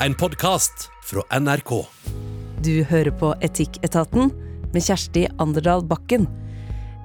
en 0.00 0.14
podkast 0.14 0.90
fra 1.02 1.40
NRK. 1.40 1.84
Du 2.62 2.84
hører 2.84 3.10
på 3.10 3.32
Etikketaten 3.40 4.30
med 4.72 4.82
Kjersti 4.84 5.24
Anderdal 5.40 5.84
Bakken. 5.88 6.26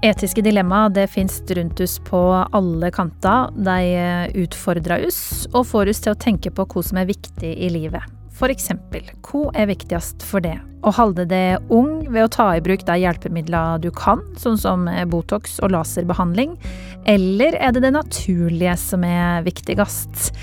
Etiske 0.04 0.41
dilemma 0.44 0.88
det 0.89 1.07
finnes 1.13 1.41
rundt 1.55 1.79
oss 1.79 1.99
på 2.04 2.19
alle 2.51 2.89
kanter. 2.91 3.51
De 3.55 4.33
utfordrer 4.43 5.05
oss 5.07 5.47
og 5.54 5.69
får 5.69 5.91
oss 5.93 6.01
til 6.04 6.15
å 6.15 6.19
tenke 6.19 6.51
på 6.51 6.65
hva 6.65 6.83
som 6.83 6.99
er 6.99 7.07
viktig 7.12 7.54
i 7.54 7.69
livet. 7.71 8.04
For 8.35 8.51
eksempel, 8.51 9.05
hva 9.28 9.51
er 9.55 9.69
viktigst 9.69 10.26
for 10.26 10.44
det? 10.44 10.58
Å 10.81 10.92
holde 10.97 11.28
det 11.29 11.62
ung 11.69 12.10
ved 12.10 12.26
å 12.26 12.31
ta 12.33 12.47
i 12.58 12.63
bruk 12.65 12.83
de 12.87 12.96
hjelpemidlene 13.03 13.78
du 13.83 13.92
kan, 13.94 14.23
sånn 14.42 14.58
som 14.58 14.89
Botox 15.12 15.60
og 15.62 15.76
laserbehandling, 15.76 16.58
eller 17.05 17.55
er 17.62 17.76
det 17.76 17.85
det 17.85 17.94
naturlige 17.94 18.76
som 18.81 19.05
er 19.05 19.45
viktigst? 19.45 20.34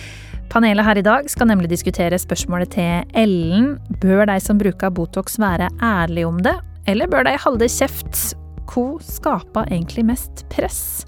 Panelet 0.49 0.87
her 0.87 0.97
i 0.97 1.05
dag 1.05 1.27
skal 1.29 1.51
nemlig 1.51 1.69
diskutere 1.69 2.17
spørsmålet 2.17 2.71
til 2.73 3.17
Ellen. 3.21 3.75
Bør 4.01 4.25
de 4.31 4.39
som 4.41 4.57
bruker 4.61 4.93
Botox 4.97 5.37
være 5.41 5.69
ærlige 5.85 6.29
om 6.29 6.39
det, 6.45 6.55
eller 6.89 7.11
bør 7.11 7.27
de 7.29 7.35
holde 7.43 7.69
kjeft? 7.69 8.33
Hva 8.69 8.87
skaper 9.05 9.69
egentlig 9.69 10.07
mest 10.09 10.47
press? 10.53 11.05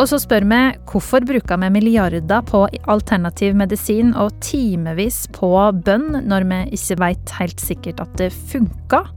Og 0.00 0.06
så 0.08 0.16
spør 0.22 0.46
vi 0.48 0.60
hvorfor 0.88 1.24
bruker 1.28 1.60
vi 1.60 1.68
milliarder 1.74 2.40
på 2.48 2.64
alternativ 2.88 3.52
medisin 3.60 4.14
og 4.16 4.32
timevis 4.40 5.26
på 5.36 5.52
bønn 5.84 6.22
når 6.24 6.48
vi 6.48 6.60
ikke 6.78 6.96
vet 7.02 7.34
helt 7.36 7.60
sikkert 7.60 8.00
at 8.00 8.16
det 8.20 8.30
funker? 8.32 9.12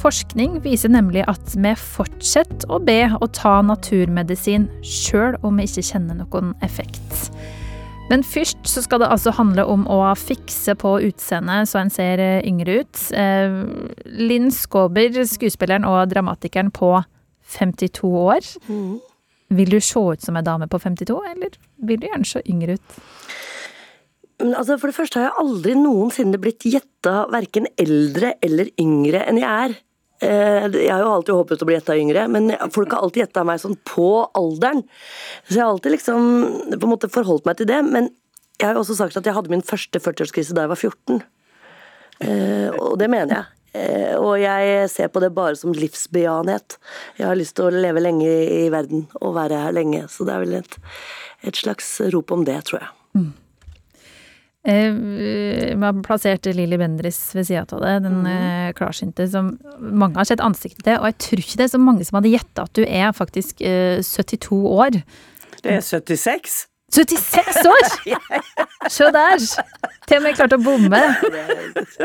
Forskning 0.00 0.62
viser 0.64 0.92
nemlig 0.92 1.24
at 1.28 1.52
vi 1.52 1.74
fortsetter 1.76 2.72
å 2.72 2.80
be 2.84 3.02
å 3.12 3.28
ta 3.28 3.58
naturmedisin 3.64 4.68
sjøl 4.84 5.36
om 5.44 5.60
vi 5.60 5.68
ikke 5.68 5.84
kjenner 5.92 6.20
noen 6.24 6.56
effekt. 6.64 7.28
Men 8.06 8.22
først 8.22 8.68
så 8.70 8.84
skal 8.84 9.02
det 9.02 9.08
altså 9.10 9.32
handle 9.34 9.64
om 9.66 9.82
å 9.90 9.98
fikse 10.14 10.76
på 10.78 10.92
utseendet 11.08 11.66
så 11.70 11.80
en 11.80 11.90
ser 11.90 12.22
yngre 12.46 12.80
ut. 12.84 13.00
Eh, 13.10 13.56
Linn 14.06 14.52
Skåber, 14.54 15.24
skuespilleren 15.26 15.86
og 15.88 16.04
dramatikeren 16.12 16.70
på 16.70 16.92
52 17.56 18.12
år. 18.22 18.46
Mm. 18.70 19.00
Vil 19.58 19.74
du 19.74 19.80
se 19.82 19.98
ut 19.98 20.22
som 20.22 20.38
ei 20.38 20.44
dame 20.46 20.70
på 20.70 20.78
52, 20.82 21.18
eller 21.32 21.58
vil 21.86 22.00
du 22.02 22.06
gjerne 22.08 22.26
se 22.26 22.42
yngre 22.50 22.78
ut? 22.78 22.96
Altså, 24.44 24.76
for 24.76 24.90
det 24.90 24.96
første 24.98 25.20
har 25.20 25.30
jeg 25.30 25.40
aldri 25.42 25.74
noensinne 25.78 26.40
blitt 26.40 26.66
gjetta 26.68 27.24
verken 27.32 27.68
eldre 27.80 28.34
eller 28.44 28.70
yngre 28.82 29.22
enn 29.24 29.40
jeg 29.40 29.68
er. 29.70 29.76
Eh, 30.24 30.66
jeg 30.72 30.92
har 30.92 31.02
jo 31.04 31.12
alltid 31.12 31.34
håpet 31.36 31.62
å 31.62 31.68
bli 31.68 31.76
gjetta 31.76 31.96
yngre, 32.00 32.26
men 32.32 32.52
folk 32.72 32.94
har 32.94 33.04
alltid 33.04 33.26
gjetta 33.26 33.44
meg 33.48 33.60
sånn 33.60 33.76
på 33.88 34.10
alderen. 34.38 34.84
Så 35.48 35.58
jeg 35.58 35.64
har 35.64 35.74
alltid 35.74 35.96
liksom 35.96 36.30
på 36.72 36.82
en 36.82 36.92
måte 36.92 37.12
forholdt 37.12 37.48
meg 37.48 37.58
til 37.60 37.68
det. 37.70 37.82
Men 37.84 38.10
jeg 38.56 38.68
har 38.68 38.78
jo 38.78 38.84
også 38.84 38.96
sagt 39.02 39.18
at 39.18 39.28
jeg 39.28 39.36
hadde 39.36 39.52
min 39.52 39.64
første 39.66 40.00
40-årskrise 40.00 40.56
da 40.56 40.64
jeg 40.64 40.72
var 40.72 40.80
14. 40.80 41.20
Eh, 42.24 42.68
og 42.80 42.96
det 43.00 43.10
mener 43.12 43.34
jeg. 43.34 43.52
Eh, 43.76 44.14
og 44.16 44.38
jeg 44.40 44.88
ser 44.92 45.10
på 45.12 45.20
det 45.20 45.34
bare 45.36 45.56
som 45.58 45.74
livsbejaenhet. 45.76 46.78
Jeg 47.20 47.28
har 47.28 47.36
lyst 47.36 47.58
til 47.58 47.68
å 47.68 47.74
leve 47.74 48.00
lenge 48.00 48.28
i 48.28 48.66
verden 48.72 49.04
og 49.20 49.36
være 49.36 49.66
her 49.66 49.76
lenge. 49.76 50.06
Så 50.12 50.24
det 50.24 50.36
er 50.36 50.46
vel 50.46 50.60
et, 50.62 50.78
et 51.44 51.64
slags 51.64 51.98
rop 52.14 52.32
om 52.32 52.46
det, 52.48 52.62
tror 52.68 52.80
jeg. 52.80 52.94
Mm. 53.20 53.34
Eh, 54.66 54.92
vi 54.92 55.84
har 55.84 56.02
plassert 56.02 56.48
Lilly 56.50 56.78
Bendriss 56.80 57.20
ved 57.36 57.46
sida 57.46 57.64
av 57.70 57.84
det, 57.84 57.94
den 58.08 58.20
mm. 58.24 58.30
Eh, 58.32 58.70
klarsynte 58.74 59.28
som 59.30 59.52
mange 59.78 60.18
har 60.18 60.26
sett 60.26 60.42
ansiktet 60.42 60.82
til. 60.84 60.98
Og 60.98 61.10
jeg 61.12 61.18
tror 61.22 61.44
ikke 61.44 61.60
det 61.60 61.68
er 61.68 61.74
så 61.76 61.82
mange 61.82 62.06
som 62.08 62.18
hadde 62.18 62.32
gjetta 62.34 62.66
at 62.66 62.78
du 62.78 62.82
er 62.86 63.12
faktisk 63.14 63.62
72 63.62 64.62
år. 64.74 64.98
Det 65.62 65.78
er 65.78 65.84
76. 65.84 66.64
76 66.92 67.66
år! 67.66 67.86
Se 68.96 69.08
der! 69.10 69.42
Til 70.06 70.20
og 70.20 70.22
med 70.22 70.36
klart 70.38 70.54
å 70.54 70.58
bomme. 70.62 71.00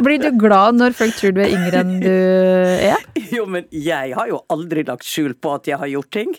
Blir 0.01 0.21
du 0.23 0.31
glad 0.41 0.79
når 0.79 0.95
folk 0.97 1.13
tror 1.19 1.35
du 1.35 1.41
er 1.43 1.53
yngre 1.53 1.83
enn 1.83 1.93
du 2.01 2.09
er? 2.09 3.05
Jo, 3.31 3.45
men 3.45 3.67
jeg 3.69 4.15
har 4.17 4.31
jo 4.31 4.41
aldri 4.51 4.83
lagt 4.87 5.05
skjul 5.05 5.35
på 5.37 5.53
at 5.59 5.69
jeg 5.69 5.77
har 5.77 5.91
gjort 5.91 6.11
ting. 6.17 6.33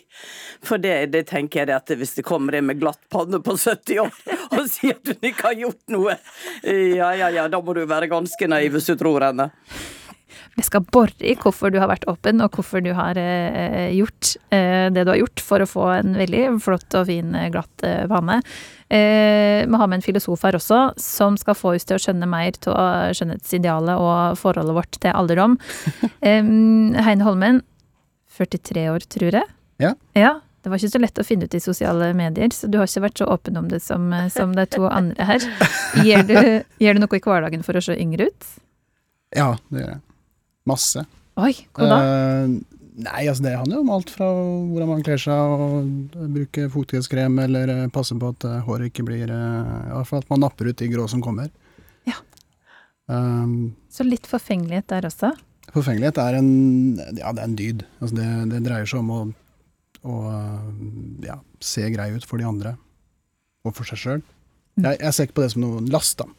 For 0.63 0.81
det, 0.83 1.13
det 1.15 1.23
tenker 1.31 1.63
jeg 1.63 1.77
at 1.77 1.95
hvis 1.97 2.17
det 2.19 2.27
kommer 2.27 2.59
en 2.59 2.67
med 2.67 2.81
glatt 2.83 2.99
panne 3.13 3.39
på 3.43 3.55
70 3.55 4.03
år 4.03 4.11
og 4.59 4.67
sier 4.69 4.99
at 4.99 5.07
du 5.07 5.27
ikke 5.31 5.47
har 5.47 5.59
gjort 5.63 5.95
noe, 5.95 6.19
ja 6.67 7.13
ja 7.17 7.31
ja, 7.33 7.47
da 7.49 7.63
må 7.63 7.75
du 7.77 7.85
være 7.87 8.11
ganske 8.11 8.51
naiv 8.51 8.75
hvis 8.75 8.91
du 8.91 8.97
tror 8.99 9.29
henne. 9.31 9.49
Vi 10.55 10.65
skal 10.65 10.85
bore 10.85 11.13
i 11.19 11.35
hvorfor 11.39 11.73
du 11.73 11.79
har 11.81 11.89
vært 11.91 12.05
åpen, 12.09 12.41
og 12.43 12.55
hvorfor 12.55 12.83
du 12.83 12.91
har 12.97 13.17
eh, 13.19 13.89
gjort 13.95 14.35
eh, 14.53 14.89
det 14.93 15.05
du 15.05 15.11
har 15.13 15.19
gjort 15.21 15.43
for 15.43 15.63
å 15.63 15.69
få 15.69 15.87
en 15.95 16.15
veldig 16.19 16.45
flott 16.63 16.97
og 16.99 17.07
fin, 17.09 17.33
eh, 17.37 17.49
glatt 17.53 17.85
eh, 17.87 18.05
vane. 18.11 18.39
Eh, 18.93 19.65
vi 19.65 19.81
har 19.81 19.89
med 19.89 19.99
en 19.99 20.05
filosof 20.05 20.45
her 20.45 20.57
også, 20.59 20.81
som 21.01 21.37
skal 21.39 21.57
få 21.57 21.75
oss 21.75 21.87
til 21.89 21.97
å 21.97 22.03
skjønne 22.03 22.29
mer 22.29 22.57
av 22.69 23.13
skjønnhetsidealet 23.17 24.01
og 24.01 24.39
forholdet 24.41 24.77
vårt 24.77 24.99
til 25.01 25.13
alderdom. 25.13 25.59
Heine 26.23 27.27
Holmen, 27.27 27.63
43 28.37 28.89
år, 28.93 29.05
tror 29.09 29.39
jeg. 29.41 29.53
Ja. 29.81 29.93
ja. 30.17 30.39
Det 30.63 30.71
var 30.71 30.79
ikke 30.79 30.93
så 30.93 30.99
lett 31.03 31.19
å 31.19 31.25
finne 31.27 31.43
ut 31.49 31.55
i 31.57 31.59
sosiale 31.59 32.13
medier, 32.15 32.53
så 32.55 32.69
du 32.71 32.77
har 32.79 32.87
ikke 32.87 33.03
vært 33.03 33.19
så 33.19 33.25
åpen 33.33 33.59
om 33.59 33.65
det 33.67 33.81
som, 33.83 34.05
som 34.31 34.53
de 34.55 34.63
to 34.71 34.85
andre 34.87 35.25
her. 35.27 35.47
Gjør 36.07 36.23
du, 36.29 36.37
gjør 36.79 36.95
du 36.95 37.03
noe 37.03 37.19
i 37.19 37.23
hverdagen 37.25 37.65
for 37.67 37.75
å 37.75 37.83
se 37.83 37.97
yngre 37.99 38.29
ut? 38.31 38.47
Ja, 39.35 39.49
det 39.67 39.81
gjør 39.81 39.91
jeg. 39.91 40.01
Masse. 40.69 41.03
Oi, 41.41 41.53
hvor 41.73 41.89
da? 41.89 41.97
Uh, 41.99 42.83
nei, 43.03 43.23
altså 43.25 43.43
det 43.43 43.55
handler 43.57 43.79
jo 43.79 43.83
om 43.83 43.91
alt 43.95 44.11
fra 44.13 44.27
hvordan 44.29 44.91
man 44.91 45.03
kler 45.05 45.19
seg, 45.19 45.33
og 45.33 46.17
bruke 46.35 46.67
fuktighetskrem, 46.71 47.39
eller 47.45 47.71
passer 47.73 47.93
passe 47.97 48.19
på 48.21 48.29
at 48.35 48.45
uh, 48.47 48.59
håret 48.67 48.91
ikke 48.91 49.05
blir 49.07 49.25
I 49.27 49.39
hvert 49.89 50.09
fall 50.11 50.21
at 50.23 50.29
man 50.31 50.43
napper 50.45 50.69
ut 50.69 50.79
de 50.79 50.91
grå 50.93 51.07
som 51.11 51.23
kommer. 51.25 51.49
Ja. 52.09 52.19
Um, 53.11 53.73
Så 53.91 54.05
litt 54.07 54.29
forfengelighet 54.29 54.87
der 54.93 55.09
også? 55.09 55.33
Forfengelighet 55.73 56.19
er 56.21 56.37
en, 56.37 56.51
ja, 57.17 57.33
det 57.33 57.41
er 57.41 57.47
en 57.47 57.57
dyd. 57.57 57.83
Altså 57.99 58.19
det, 58.19 58.29
det 58.51 58.61
dreier 58.67 58.87
seg 58.89 59.01
om 59.01 59.11
å, 59.11 59.19
å 60.05 60.15
ja, 61.25 61.39
se 61.63 61.89
grei 61.95 62.11
ut 62.13 62.27
for 62.29 62.37
de 62.39 62.47
andre, 62.47 62.75
og 63.65 63.73
for 63.73 63.89
seg 63.89 64.01
sjøl. 64.01 64.23
Mm. 64.77 64.85
Jeg, 64.85 65.01
jeg 65.01 65.15
ser 65.15 65.27
ikke 65.27 65.37
på 65.39 65.45
det 65.45 65.51
som 65.55 65.65
noen 65.65 65.89
last, 65.93 66.21
da. 66.21 66.29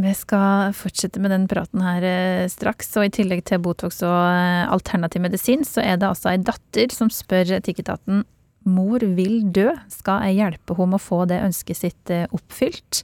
Vi 0.00 0.12
skal 0.16 0.72
fortsette 0.72 1.20
med 1.20 1.34
den 1.34 1.44
praten 1.50 1.82
her 1.84 2.04
eh, 2.06 2.48
straks, 2.48 2.94
og 2.96 3.06
i 3.06 3.12
tillegg 3.12 3.44
til 3.48 3.60
Botox 3.62 4.00
og 4.06 4.16
eh, 4.16 4.64
alternativ 4.72 5.20
medisin, 5.24 5.66
så 5.68 5.84
er 5.84 5.98
det 6.00 6.08
altså 6.08 6.30
ei 6.32 6.40
datter 6.40 6.94
som 6.94 7.12
spør 7.12 7.58
Etikketaten 7.58 8.24
Mor 8.62 9.02
vil 9.02 9.40
dø, 9.50 9.72
skal 9.90 10.22
jeg 10.28 10.38
hjelpe 10.38 10.76
henne 10.78 10.94
med 10.94 11.00
å 11.00 11.02
få 11.02 11.24
det 11.28 11.42
ønsket 11.42 11.80
sitt 11.80 12.12
eh, 12.14 12.28
oppfylt? 12.32 13.02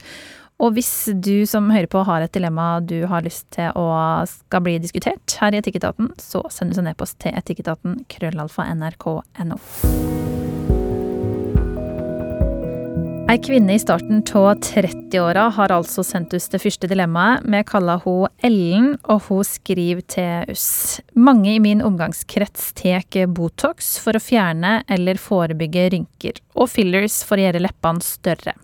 Og 0.59 0.75
hvis 0.75 0.93
du 1.15 1.47
som 1.47 1.69
hører 1.71 1.91
på 1.91 2.03
har 2.07 2.25
et 2.25 2.35
dilemma 2.35 2.81
du 2.83 3.05
har 3.11 3.23
lyst 3.27 3.47
til 3.55 3.71
å 3.79 3.87
skal 4.27 4.65
bli 4.65 4.79
diskutert 4.83 5.37
her 5.39 5.55
i 5.55 5.61
Etikketaten, 5.61 6.11
så 6.19 6.43
send 6.51 6.75
oss 6.75 6.83
en 6.83 6.91
e-post 6.91 7.21
til 7.23 7.37
etikketaten 7.39 8.01
krøllalfa 8.11 8.67
nrk.no. 8.75 9.61
Ei 13.29 13.37
kvinne 13.45 13.75
i 13.77 13.79
starten 13.79 14.23
av 14.41 14.55
30-åra 14.65 15.43
har 15.53 15.73
altså 15.75 16.01
sendt 16.01 16.33
oss 16.33 16.47
det 16.49 16.63
første 16.63 16.89
dilemmaet. 16.89 17.43
Vi 17.45 17.59
kaller 17.69 18.01
hun 18.01 18.31
Ellen, 18.41 18.87
og 19.05 19.27
hun 19.27 19.43
skriver 19.45 20.01
til 20.09 20.55
oss. 20.55 21.03
Mange 21.13 21.51
i 21.53 21.59
min 21.61 21.83
omgangskrets 21.85 22.71
tar 22.79 23.05
Botox 23.29 23.99
for 24.01 24.17
å 24.17 24.23
fjerne 24.25 24.79
eller 24.89 25.21
forebygge 25.21 25.91
rynker, 25.93 26.41
og 26.57 26.71
fillers 26.73 27.19
for 27.29 27.37
å 27.37 27.45
gjøre 27.45 27.61
leppene 27.67 28.01
større. 28.01 28.55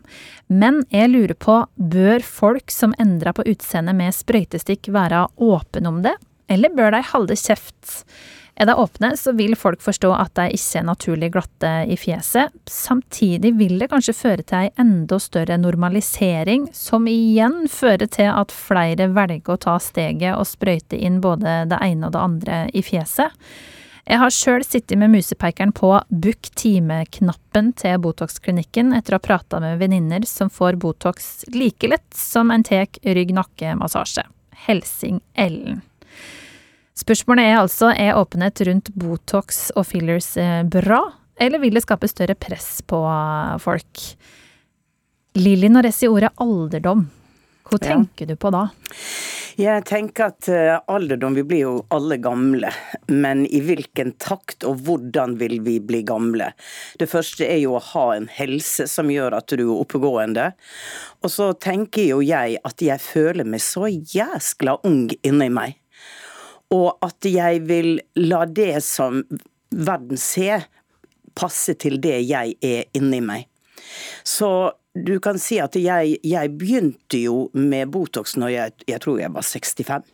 Men 0.49 0.81
jeg 0.89 1.13
lurer 1.13 1.37
på, 1.37 1.59
bør 1.77 2.25
folk 2.25 2.73
som 2.73 2.97
endrer 2.97 3.37
på 3.37 3.45
utseendet 3.45 4.01
med 4.01 4.17
sprøytestikk 4.17 4.89
være 4.97 5.27
åpne 5.45 5.93
om 5.93 6.01
det, 6.09 6.17
eller 6.49 6.73
bør 6.73 6.97
de 6.97 7.05
holde 7.13 7.37
kjeft? 7.37 8.01
Er 8.55 8.69
de 8.71 8.75
åpne, 8.79 9.17
så 9.19 9.33
vil 9.35 9.57
folk 9.59 9.83
forstå 9.83 10.13
at 10.15 10.35
de 10.39 10.47
ikke 10.55 10.79
er 10.79 10.87
naturlig 10.87 11.31
glatte 11.35 11.71
i 11.91 11.97
fjeset. 11.99 12.55
Samtidig 12.71 13.51
vil 13.59 13.81
det 13.83 13.89
kanskje 13.91 14.15
føre 14.15 14.45
til 14.47 14.61
ei 14.61 14.73
enda 14.79 15.19
større 15.19 15.57
normalisering, 15.59 16.69
som 16.71 17.09
igjen 17.11 17.65
fører 17.71 18.07
til 18.07 18.31
at 18.31 18.55
flere 18.55 19.09
velger 19.17 19.57
å 19.57 19.63
ta 19.67 19.79
steget 19.83 20.39
og 20.39 20.47
sprøyte 20.47 21.01
inn 21.01 21.19
både 21.25 21.65
det 21.71 21.81
ene 21.83 22.07
og 22.07 22.15
det 22.15 22.23
andre 22.23 22.61
i 22.71 22.85
fjeset. 22.87 23.35
Jeg 24.05 24.21
har 24.21 24.33
sjøl 24.37 24.63
sittet 24.67 25.01
med 25.01 25.15
musepekeren 25.15 25.73
på 25.73 25.91
book 26.13 26.51
time-knappen 26.61 27.73
til 27.81 27.97
Botox-klinikken 28.05 28.93
etter 28.95 29.17
å 29.17 29.19
ha 29.19 29.25
prata 29.25 29.63
med 29.65 29.81
venninner 29.81 30.27
som 30.29 30.53
får 30.53 30.77
Botox 30.83 31.49
like 31.57 31.89
lett 31.89 32.11
som 32.15 32.53
en 32.53 32.67
tek 32.69 33.01
rygg-nakke-massasje. 33.03 34.27
Helsing 34.69 35.23
Ellen. 35.35 35.81
Spørsmålet 36.95 37.51
er 37.51 37.59
altså 37.59 37.91
er 37.91 38.15
åpenhet 38.15 38.63
rundt 38.69 38.93
Botox 38.95 39.67
og 39.75 39.89
fillers 39.89 40.37
eh, 40.39 40.63
bra, 40.63 41.01
eller 41.43 41.59
vil 41.59 41.75
det 41.75 41.83
skape 41.83 42.07
større 42.11 42.37
press 42.39 42.79
på 42.87 43.01
eh, 43.11 43.57
folk? 43.63 44.03
Lilly, 45.35 45.67
Noresi, 45.75 46.07
ordet 46.07 46.31
alderdom, 46.39 47.09
hva 47.67 47.81
tenker 47.83 48.29
ja. 48.29 48.35
du 48.35 48.39
på 48.39 48.53
da? 48.55 48.69
Jeg 49.59 49.85
tenker 49.87 50.33
at 50.33 50.49
eh, 50.51 50.77
alderdom, 50.91 51.37
vi 51.39 51.45
blir 51.47 51.61
jo 51.63 51.75
alle 51.95 52.19
gamle. 52.23 52.73
Men 53.11 53.45
i 53.47 53.61
hvilken 53.63 54.15
takt 54.23 54.67
og 54.67 54.83
hvordan 54.87 55.37
vil 55.39 55.61
vi 55.67 55.77
bli 55.83 56.03
gamle? 56.07 56.51
Det 56.99 57.07
første 57.11 57.47
er 57.47 57.61
jo 57.63 57.77
å 57.79 57.85
ha 57.93 58.09
en 58.17 58.27
helse 58.35 58.89
som 58.91 59.11
gjør 59.11 59.39
at 59.39 59.55
du 59.55 59.63
er 59.69 59.77
oppegående. 59.77 60.49
Og 61.23 61.31
så 61.31 61.53
tenker 61.55 62.07
jo 62.09 62.19
jeg 62.23 62.59
at 62.67 62.83
jeg 62.83 63.03
føler 63.03 63.47
meg 63.47 63.63
så 63.63 63.87
jæskla 63.91 64.81
ung 64.87 65.07
inni 65.23 65.51
meg. 65.55 65.79
Og 66.73 66.97
at 67.05 67.27
jeg 67.29 67.65
vil 67.69 67.99
la 68.17 68.45
det 68.47 68.79
som 68.87 69.23
verden 69.75 70.21
ser, 70.21 70.69
passe 71.35 71.75
til 71.83 71.99
det 72.03 72.21
jeg 72.29 72.55
er 72.63 72.87
inni 72.95 73.21
meg. 73.25 73.49
Så 74.23 74.73
du 74.95 75.17
kan 75.21 75.39
si 75.43 75.59
at 75.59 75.75
jeg, 75.77 76.19
jeg 76.23 76.55
begynte 76.55 77.19
jo 77.19 77.49
med 77.59 77.91
Botox 77.95 78.37
når 78.39 78.53
jeg, 78.55 78.75
jeg 78.95 79.03
tror 79.03 79.21
jeg 79.21 79.35
var 79.35 79.47
65. 79.47 80.11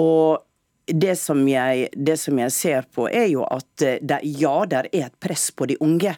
Og 0.00 0.42
det 0.86 1.16
som, 1.20 1.40
jeg, 1.48 1.88
det 1.92 2.16
som 2.20 2.38
jeg 2.40 2.52
ser 2.52 2.88
på, 2.92 3.06
er 3.08 3.28
jo 3.32 3.44
at 3.46 3.84
eh, 3.84 4.00
det, 4.02 4.20
ja, 4.40 4.56
der 4.68 4.88
er 4.92 5.08
et 5.08 5.18
press 5.20 5.50
på 5.54 5.68
de 5.70 5.78
unge. 5.84 6.16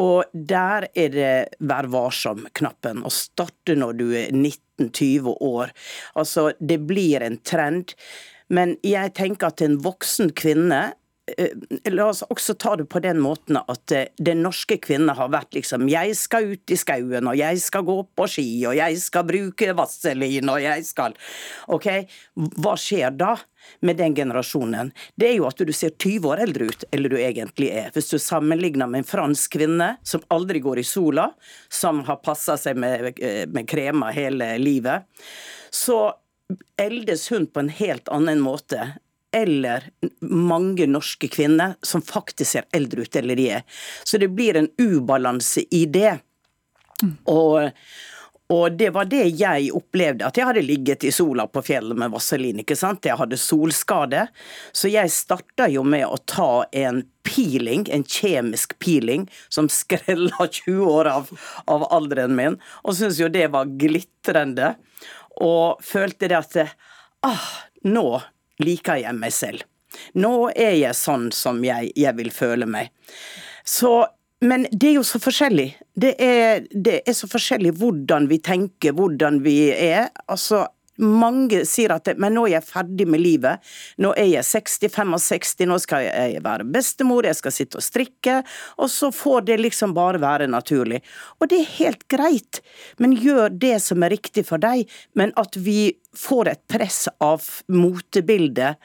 Og 0.00 0.30
der 0.32 0.86
er 0.96 1.12
det 1.12 1.34
vær 1.60 1.90
varsom-knappen. 1.92 3.02
Å 3.04 3.12
starte 3.12 3.76
når 3.78 3.98
du 3.98 4.06
er 4.16 4.30
19-20 4.80 5.36
år. 5.40 5.72
Altså, 6.14 6.52
det 6.60 6.80
blir 6.86 7.22
en 7.22 7.38
trend. 7.38 7.94
Men 8.50 8.76
jeg 8.82 9.14
tenker 9.14 9.52
at 9.52 9.62
en 9.62 9.78
voksen 9.84 10.32
kvinne 10.34 10.90
la 11.90 12.06
oss 12.10 12.22
også 12.26 12.54
ta 12.60 12.74
det 12.80 12.86
på 12.90 13.02
den 13.04 13.20
måten 13.22 13.58
at 13.60 13.94
eh, 13.94 14.08
den 14.18 14.42
norske 14.44 14.78
kvinne 14.82 15.14
har 15.16 15.30
vært 15.32 15.54
liksom 15.56 15.88
Jeg 15.90 16.16
skal 16.18 16.54
ut 16.54 16.72
i 16.72 16.78
skauen, 16.78 17.28
og 17.28 17.38
jeg 17.38 17.60
skal 17.62 17.86
gå 17.86 17.96
på 18.16 18.28
ski, 18.30 18.48
og 18.70 18.76
jeg 18.78 18.98
skal 19.02 19.26
bruke 19.28 19.72
vaselin, 19.76 20.50
og 20.52 20.60
jeg 20.62 20.86
skal 20.88 21.16
OK, 21.72 21.88
hva 22.60 22.76
skjer 22.80 23.16
da? 23.16 23.36
med 23.84 23.98
den 24.00 24.14
generasjonen, 24.16 24.88
det 25.20 25.26
er 25.28 25.34
jo 25.36 25.44
at 25.48 25.60
du 25.60 25.72
ser 25.76 25.92
20 25.92 26.30
år 26.30 26.40
eldre 26.46 26.70
ut 26.70 26.84
eller 26.96 27.12
du 27.12 27.18
egentlig 27.20 27.68
er. 27.76 27.90
Hvis 27.94 28.08
du 28.08 28.16
sammenligner 28.18 28.88
med 28.88 29.02
en 29.02 29.08
fransk 29.08 29.52
kvinne 29.58 29.90
som 30.06 30.24
aldri 30.32 30.62
går 30.64 30.80
i 30.80 30.86
sola, 30.86 31.28
som 31.68 32.00
har 32.08 32.22
passa 32.24 32.56
seg 32.60 32.80
med, 32.80 33.12
eh, 33.20 33.44
med 33.46 33.68
kremer 33.68 34.16
hele 34.16 34.54
livet, 34.58 35.04
så 35.70 36.14
eldes 36.80 37.28
hun 37.30 37.46
på 37.46 37.60
en 37.62 37.68
helt 37.68 38.08
annen 38.08 38.40
måte 38.42 38.94
eller 39.32 39.90
mange 40.20 40.86
norske 40.86 41.28
kvinner 41.28 41.74
som 41.82 42.02
faktisk 42.02 42.50
ser 42.50 42.68
eldre 42.72 43.06
ut 43.06 43.16
eller 43.16 43.36
de 43.36 43.50
er. 43.60 43.66
Så 44.04 44.18
det 44.18 44.28
blir 44.34 44.58
en 44.58 44.68
ubalanse 44.78 45.64
i 45.70 45.84
det. 45.86 46.18
Og, 47.30 47.70
og 48.50 48.72
det 48.76 48.90
var 48.94 49.06
det 49.10 49.22
jeg 49.38 49.70
opplevde, 49.76 50.26
at 50.26 50.36
jeg 50.36 50.48
hadde 50.48 50.64
ligget 50.66 51.06
i 51.06 51.12
sola 51.14 51.46
på 51.46 51.62
fjellet 51.64 51.98
med 51.98 52.12
vaselin. 52.12 52.60
ikke 52.64 52.76
sant? 52.76 53.06
Jeg 53.06 53.18
hadde 53.20 53.38
solskade. 53.40 54.26
Så 54.72 54.90
jeg 54.92 55.12
starta 55.14 55.68
jo 55.70 55.84
med 55.86 56.06
å 56.08 56.18
ta 56.26 56.66
en 56.72 57.04
peeling, 57.26 57.86
en 57.94 58.04
kjemisk 58.04 58.74
peeling, 58.82 59.28
som 59.48 59.70
skrella 59.70 60.48
20 60.50 60.90
år 60.90 61.12
av, 61.14 61.30
av 61.70 61.86
alderen 61.94 62.34
min. 62.36 62.58
Og 62.82 62.98
syntes 62.98 63.22
jo 63.22 63.30
det 63.32 63.46
var 63.54 63.70
glitrende. 63.80 64.74
Og 65.40 65.80
følte 65.86 66.28
det 66.28 66.40
at 66.42 66.60
ah, 67.24 67.48
nå 67.86 68.20
liker 68.62 69.02
jeg 69.02 69.16
meg 69.18 69.34
selv. 69.34 69.66
Nå 70.14 70.50
er 70.54 70.76
jeg 70.78 70.96
sånn 70.96 71.30
som 71.34 71.60
jeg, 71.66 71.90
jeg 71.98 72.16
vil 72.18 72.30
føle 72.34 72.68
meg. 72.70 72.92
Så 73.66 74.06
men 74.40 74.64
det 74.72 74.88
er 74.88 74.94
jo 74.96 75.04
så 75.04 75.18
forskjellig. 75.20 75.66
Det 76.00 76.14
er, 76.24 76.62
det 76.72 77.02
er, 77.02 77.12
så 77.12 77.28
forskjellig 77.28 77.74
hvordan 77.76 78.24
vi 78.30 78.38
tenker, 78.40 78.94
hvordan 78.96 79.42
vi 79.44 79.68
er. 79.74 80.08
Altså, 80.32 80.62
mange 81.00 81.64
sier 81.68 81.94
at 81.94 82.08
men 82.20 82.34
nå 82.36 82.46
er 82.46 82.56
jeg 82.58 82.68
ferdig 82.68 83.06
med 83.10 83.22
livet. 83.22 83.64
Nå 84.02 84.12
er 84.18 84.28
jeg 84.30 84.46
60-65, 84.46 85.66
nå 85.68 85.78
skal 85.82 86.06
jeg 86.06 86.42
være 86.44 86.66
bestemor, 86.70 87.28
jeg 87.28 87.38
skal 87.38 87.54
sitte 87.54 87.80
og 87.80 87.86
strikke. 87.86 88.40
Og 88.80 88.90
så 88.92 89.10
får 89.14 89.46
det 89.50 89.60
liksom 89.60 89.94
bare 89.96 90.20
være 90.22 90.50
naturlig. 90.50 91.02
Og 91.40 91.50
det 91.50 91.62
er 91.62 91.72
helt 91.78 92.06
greit, 92.12 92.62
men 92.98 93.16
gjør 93.16 93.52
det 93.52 93.76
som 93.84 94.04
er 94.04 94.14
riktig 94.14 94.46
for 94.48 94.62
deg. 94.62 94.88
Men 95.18 95.34
at 95.40 95.56
vi 95.58 95.92
får 96.16 96.50
et 96.50 96.62
press 96.70 97.06
av 97.22 97.44
motebildet 97.70 98.80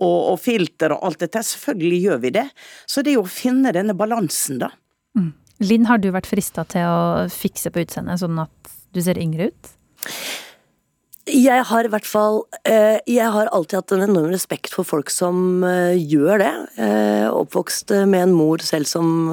og, 0.00 0.32
og 0.32 0.38
filter 0.40 0.94
og 0.94 1.04
alt 1.08 1.26
dette, 1.26 1.44
selvfølgelig 1.44 2.00
gjør 2.06 2.22
vi 2.22 2.34
det. 2.38 2.46
Så 2.86 3.04
det 3.04 3.12
er 3.12 3.20
jo 3.20 3.26
å 3.26 3.32
finne 3.32 3.74
denne 3.76 3.96
balansen, 3.98 4.62
da. 4.62 4.72
Mm. 5.18 5.32
Linn, 5.62 5.86
har 5.86 6.00
du 6.02 6.08
vært 6.14 6.26
frista 6.26 6.64
til 6.66 6.88
å 6.88 7.28
fikse 7.30 7.70
på 7.70 7.84
utseendet 7.84 8.22
sånn 8.22 8.40
at 8.42 8.72
du 8.92 9.02
ser 9.04 9.20
yngre 9.20 9.52
ut? 9.52 9.72
Jeg 11.30 11.62
har 11.68 11.86
i 11.86 11.90
hvert 11.92 12.06
fall 12.08 12.40
eh, 12.66 12.98
Jeg 13.06 13.30
har 13.30 13.50
alltid 13.54 13.78
hatt 13.78 13.92
en 13.94 14.06
enorm 14.08 14.32
respekt 14.32 14.72
for 14.74 14.86
folk 14.86 15.12
som 15.12 15.62
eh, 15.66 15.94
gjør 15.94 16.42
det. 16.42 16.54
Eh, 16.82 17.28
oppvokst 17.30 17.94
med 18.10 18.26
en 18.26 18.34
mor 18.34 18.64
selv 18.66 18.90
som 18.90 19.30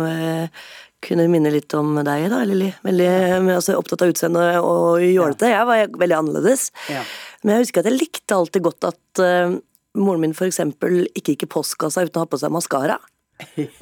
kunne 0.99 1.29
minne 1.31 1.49
litt 1.53 1.71
om 1.79 1.95
deg, 2.03 2.27
da, 2.29 2.43
Lilly. 2.45 2.69
Veldig 2.83 3.09
altså, 3.55 3.77
opptatt 3.79 4.03
av 4.03 4.11
utseende 4.11 4.45
og 4.59 4.99
jålete. 5.01 5.49
Jeg 5.49 5.67
var 5.69 5.95
veldig 6.01 6.17
annerledes. 6.17 6.69
Ja. 6.91 7.05
Men 7.41 7.55
jeg 7.55 7.65
husker 7.65 7.81
at 7.81 7.89
jeg 7.89 8.01
likte 8.01 8.35
alltid 8.35 8.65
godt 8.67 8.89
at 8.89 9.21
moren 9.95 10.25
min 10.25 10.35
f.eks. 10.35 10.59
ikke 10.59 11.33
gikk 11.33 11.47
i 11.47 11.51
postkassa 11.55 12.03
uten 12.03 12.19
å 12.19 12.25
ha 12.25 12.29
på 12.29 12.41
seg 12.41 12.51
maskara. 12.51 12.99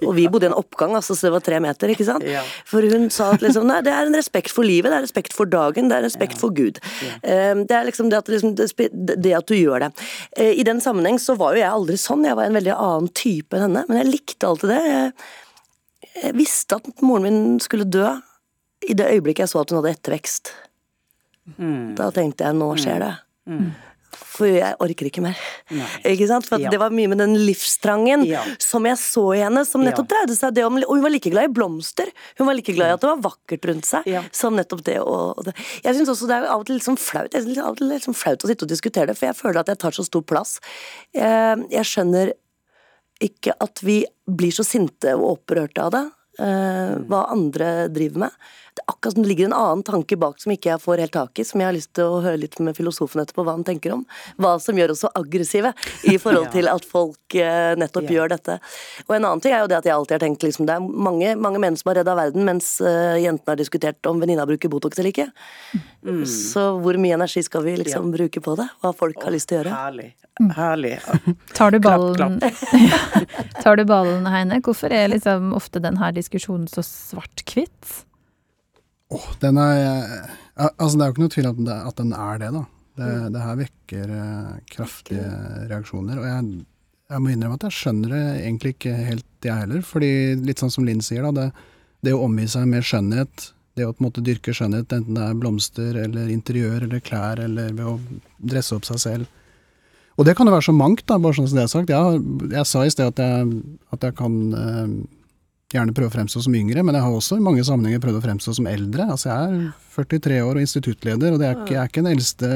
Og 0.05 0.11
vi 0.17 0.27
bodde 0.29 0.47
i 0.47 0.49
en 0.51 0.57
oppgang, 0.57 0.93
altså, 0.97 1.15
så 1.17 1.27
det 1.27 1.33
var 1.33 1.43
tre 1.45 1.59
meter. 1.63 1.91
ikke 1.93 2.05
sant? 2.07 2.25
Ja. 2.27 2.43
For 2.67 2.85
hun 2.85 3.09
sa 3.13 3.31
at 3.35 3.43
liksom, 3.45 3.65
nei, 3.69 3.79
det 3.85 3.93
er 3.93 4.09
en 4.09 4.17
respekt 4.17 4.53
for 4.53 4.67
livet, 4.67 4.91
det 4.91 4.99
er 4.99 5.05
respekt 5.07 5.35
for 5.35 5.49
dagen, 5.49 5.89
det 5.89 5.97
er 5.97 6.05
respekt 6.05 6.37
ja. 6.37 6.41
for 6.43 6.53
Gud. 6.57 6.79
Ja. 7.05 7.15
Ehm, 7.33 7.65
det 7.69 7.77
er 7.77 7.87
liksom 7.89 8.11
det 8.13 8.21
at, 8.21 8.31
liksom, 8.31 8.53
det 8.57 9.33
at, 9.33 9.47
du 9.49 9.57
gjør 9.57 9.87
det. 9.87 9.91
Eh, 10.37 10.53
I 10.61 10.67
den 10.67 10.81
sammenheng 10.83 11.19
så 11.21 11.37
var 11.39 11.55
jo 11.55 11.63
jeg 11.63 11.71
aldri 11.71 11.97
sånn, 12.01 12.27
jeg 12.27 12.37
var 12.37 12.49
en 12.49 12.59
veldig 12.59 12.75
annen 12.75 13.11
type 13.17 13.57
enn 13.57 13.67
henne. 13.67 13.85
Men 13.89 14.01
jeg 14.03 14.11
likte 14.11 14.51
alltid 14.51 14.73
det. 14.75 14.81
Jeg, 14.91 15.11
jeg 16.21 16.37
visste 16.37 16.79
at 16.79 17.05
moren 17.05 17.27
min 17.27 17.59
skulle 17.63 17.89
dø 17.89 18.13
i 18.87 18.93
det 18.97 19.09
øyeblikket 19.09 19.45
jeg 19.45 19.53
så 19.55 19.63
at 19.63 19.73
hun 19.73 19.81
hadde 19.81 19.95
ettervekst. 19.97 20.53
Mm. 21.57 21.95
Da 21.97 22.11
tenkte 22.13 22.45
jeg 22.45 22.57
nå 22.59 22.69
skjer 22.79 23.01
det. 23.03 23.13
Mm. 23.49 23.69
For 24.17 24.49
jeg 24.49 24.75
orker 24.83 25.09
ikke 25.09 25.23
mer. 25.23 25.39
Nei. 25.73 25.87
Ikke 26.13 26.27
sant? 26.29 26.47
For 26.47 26.61
ja. 26.61 26.71
det 26.73 26.79
var 26.81 26.93
mye 26.95 27.09
med 27.11 27.21
den 27.21 27.35
livstrangen 27.47 28.25
ja. 28.27 28.41
som 28.61 28.85
jeg 28.89 28.99
så 29.01 29.23
i 29.35 29.41
henne, 29.43 29.63
som 29.67 29.83
nettopp 29.85 30.09
dreide 30.11 30.37
seg 30.37 30.55
det 30.57 30.65
om 30.67 30.79
Og 30.79 30.95
hun 30.95 31.05
var 31.05 31.13
like 31.13 31.31
glad 31.33 31.49
i 31.49 31.53
blomster. 31.53 32.11
Hun 32.39 32.49
var 32.49 32.57
like 32.57 32.75
glad 32.75 32.91
i 32.91 32.97
at 32.97 33.03
det 33.03 33.11
var 33.11 33.23
vakkert 33.29 33.69
rundt 33.69 33.89
seg, 33.89 34.09
som 34.35 34.57
nettopp 34.57 34.83
det 34.87 34.99
og, 35.03 35.43
det. 35.47 35.55
Jeg 35.85 35.99
syns 35.99 36.13
også 36.13 36.29
det 36.29 36.37
er 36.39 36.49
av 36.49 36.63
og 36.63 36.67
til 36.67 36.77
litt 36.79 36.87
sånn 36.87 36.99
flaut 37.01 37.33
Jeg 37.33 37.45
synes 37.45 37.63
av 37.63 37.73
og 37.75 37.79
til 37.79 37.91
litt 37.91 38.05
sånn 38.05 38.17
flaut 38.17 38.43
å 38.43 38.51
sitte 38.51 38.67
og 38.67 38.73
diskutere 38.73 39.11
det, 39.11 39.17
for 39.19 39.29
jeg 39.29 39.39
føler 39.39 39.61
at 39.61 39.71
jeg 39.71 39.81
tar 39.85 39.97
så 39.97 40.05
stor 40.07 40.25
plass. 40.27 40.57
Jeg, 41.15 41.65
jeg 41.73 41.89
skjønner 41.89 42.33
ikke 43.23 43.55
at 43.63 43.81
vi 43.85 44.01
blir 44.29 44.53
så 44.53 44.65
sinte 44.65 45.15
og 45.17 45.37
opprørte 45.37 45.87
av 45.87 45.95
det. 45.95 46.05
Uh, 46.37 47.01
hva 47.09 47.23
andre 47.33 47.87
driver 47.89 48.27
med 48.27 48.49
akkurat 48.85 49.13
som 49.13 49.23
det 49.23 49.29
ligger 49.29 49.49
en 49.49 49.55
annen 49.57 49.83
tanke 49.83 50.17
bak 50.19 50.41
som 50.41 50.51
ikke 50.53 50.71
jeg 50.71 50.81
får 50.83 51.01
helt 51.03 51.13
tak 51.15 51.39
i, 51.39 51.45
som 51.47 51.61
jeg 51.61 51.69
har 51.69 51.75
lyst 51.75 51.91
til 51.97 52.09
å 52.09 52.21
høre 52.25 52.41
litt 52.41 52.57
med 52.63 52.77
filosofen 52.77 53.23
etterpå 53.23 53.45
hva 53.47 53.55
han 53.57 53.65
tenker 53.67 53.95
om. 53.95 54.03
Hva 54.41 54.55
som 54.63 54.77
gjør 54.77 54.93
oss 54.93 55.03
så 55.05 55.11
aggressive 55.17 55.73
i 56.07 56.17
forhold 56.21 56.51
til 56.55 56.69
at 56.71 56.85
folk 56.87 57.37
eh, 57.37 57.73
nettopp 57.79 58.09
ja. 58.09 58.17
gjør 58.19 58.33
dette. 58.35 58.59
Og 59.07 59.15
en 59.17 59.23
annen 59.23 59.43
ting 59.43 59.55
er 59.55 59.63
jo 59.63 59.71
det 59.71 59.79
at 59.79 59.89
jeg 59.89 59.95
alltid 59.95 60.17
har 60.17 60.25
tenkt 60.25 60.45
liksom, 60.47 60.69
det 60.69 60.77
er 60.77 60.85
mange, 61.07 61.33
mange 61.39 61.61
menn 61.63 61.79
som 61.79 61.91
har 61.91 62.01
redda 62.01 62.17
verden, 62.17 62.45
mens 62.47 62.77
uh, 62.83 63.15
jentene 63.19 63.53
har 63.53 63.59
diskutert 63.59 64.09
om 64.09 64.21
venninna 64.21 64.47
bruker 64.49 64.71
Botox 64.71 64.99
eller 64.99 65.13
ikke. 65.13 65.29
Mm. 66.05 66.23
Så 66.29 66.69
hvor 66.83 66.99
mye 67.01 67.17
energi 67.17 67.43
skal 67.45 67.65
vi 67.65 67.77
liksom 67.81 68.09
ja. 68.11 68.17
bruke 68.17 68.43
på 68.43 68.55
det? 68.59 68.67
Hva 68.83 68.93
folk 68.95 69.21
har 69.23 69.35
lyst 69.35 69.51
til 69.51 69.59
å 69.59 69.63
gjøre? 69.63 69.75
Herlig. 69.77 70.09
Herlig. 70.57 70.99
Tar 71.57 71.71
du 71.71 71.79
ballen, 71.79 72.39
Tar 73.63 73.79
du 73.79 73.85
ballen 73.89 74.27
Heine? 74.29 74.61
Hvorfor 74.63 74.93
er 74.93 75.09
liksom 75.11 75.53
ofte 75.57 75.81
denne 75.83 76.11
diskusjonen 76.15 76.67
så 76.71 76.85
svart-hvitt? 76.85 78.03
Oh, 79.13 79.29
den 79.41 79.59
er 79.61 80.27
Altså, 80.57 80.97
det 80.97 81.03
er 81.03 81.09
jo 81.09 81.13
ikke 81.13 81.21
noe 81.21 81.33
tvil 81.35 81.47
om 81.51 81.67
at 81.69 81.99
den 81.99 82.13
er 82.17 82.39
det, 82.41 82.49
da. 82.55 82.63
Det, 82.97 83.07
mm. 83.07 83.25
det 83.35 83.41
her 83.43 83.57
vekker 83.59 84.13
uh, 84.13 84.53
kraftige 84.73 85.27
reaksjoner. 85.69 86.17
Og 86.17 86.25
jeg, 86.25 86.47
jeg, 87.11 87.21
må 87.21 87.29
innrømme 87.29 87.59
at 87.59 87.67
jeg 87.67 87.77
skjønner 87.77 88.15
det 88.15 88.23
egentlig 88.39 88.73
ikke 88.73 88.95
helt, 88.97 89.27
jeg 89.45 89.61
heller. 89.61 89.83
Fordi 89.85 90.09
litt 90.41 90.63
sånn 90.63 90.73
som 90.73 90.87
Linn 90.87 91.03
sier, 91.05 91.27
da. 91.27 91.45
Det, 91.45 91.67
det 92.07 92.15
å 92.17 92.23
omgi 92.25 92.47
seg 92.49 92.65
med 92.71 92.85
skjønnhet, 92.89 93.51
det 93.77 93.85
å 93.85 93.93
på 93.93 94.01
en 94.01 94.07
måte 94.07 94.23
dyrke 94.25 94.55
skjønnhet, 94.57 94.89
enten 94.97 95.17
det 95.17 95.27
er 95.27 95.37
blomster 95.37 95.99
eller 96.01 96.31
interiør 96.33 96.87
eller 96.87 97.03
klær 97.05 97.43
eller 97.43 97.69
ved 97.77 97.85
å 97.85 97.99
dresse 98.53 98.73
opp 98.73 98.89
seg 98.89 99.03
selv. 99.03 99.35
Og 100.17 100.25
det 100.25 100.33
kan 100.33 100.49
jo 100.49 100.55
være 100.55 100.65
så 100.65 100.73
mangt, 100.73 101.05
da, 101.05 101.19
bare 101.21 101.37
sånn 101.37 101.49
som 101.51 101.59
det 101.59 101.67
er 101.67 101.73
sagt. 101.75 101.93
Jeg, 101.93 102.21
jeg 102.49 102.65
sa 102.65 102.81
i 102.81 102.89
sted 102.89 103.13
at 103.13 103.21
jeg, 103.21 103.61
at 103.93 104.09
jeg 104.09 104.17
kan 104.17 104.39
uh, 104.57 104.97
gjerne 105.73 105.93
prøve 105.95 106.07
å 106.07 106.13
fremstå 106.13 106.41
som 106.45 106.55
yngre, 106.55 106.83
men 106.85 106.95
jeg 106.95 107.03
har 107.03 107.15
også 107.17 107.37
i 107.37 107.43
mange 107.43 107.63
sammenhenger 107.67 107.99
prøvd 108.03 108.21
å 108.21 108.23
fremstå 108.23 108.53
som 108.55 108.69
eldre. 108.71 109.07
Altså 109.11 109.29
jeg 109.29 109.57
er 109.57 109.65
43 109.97 110.37
år 110.45 110.59
og 110.59 110.63
instituttleder, 110.63 111.35
og 111.35 111.41
er 111.49 111.57
ikke, 111.57 111.73
jeg 111.73 111.81
er 111.81 111.91
ikke 111.91 112.03
den 112.05 112.13
eldste 112.13 112.51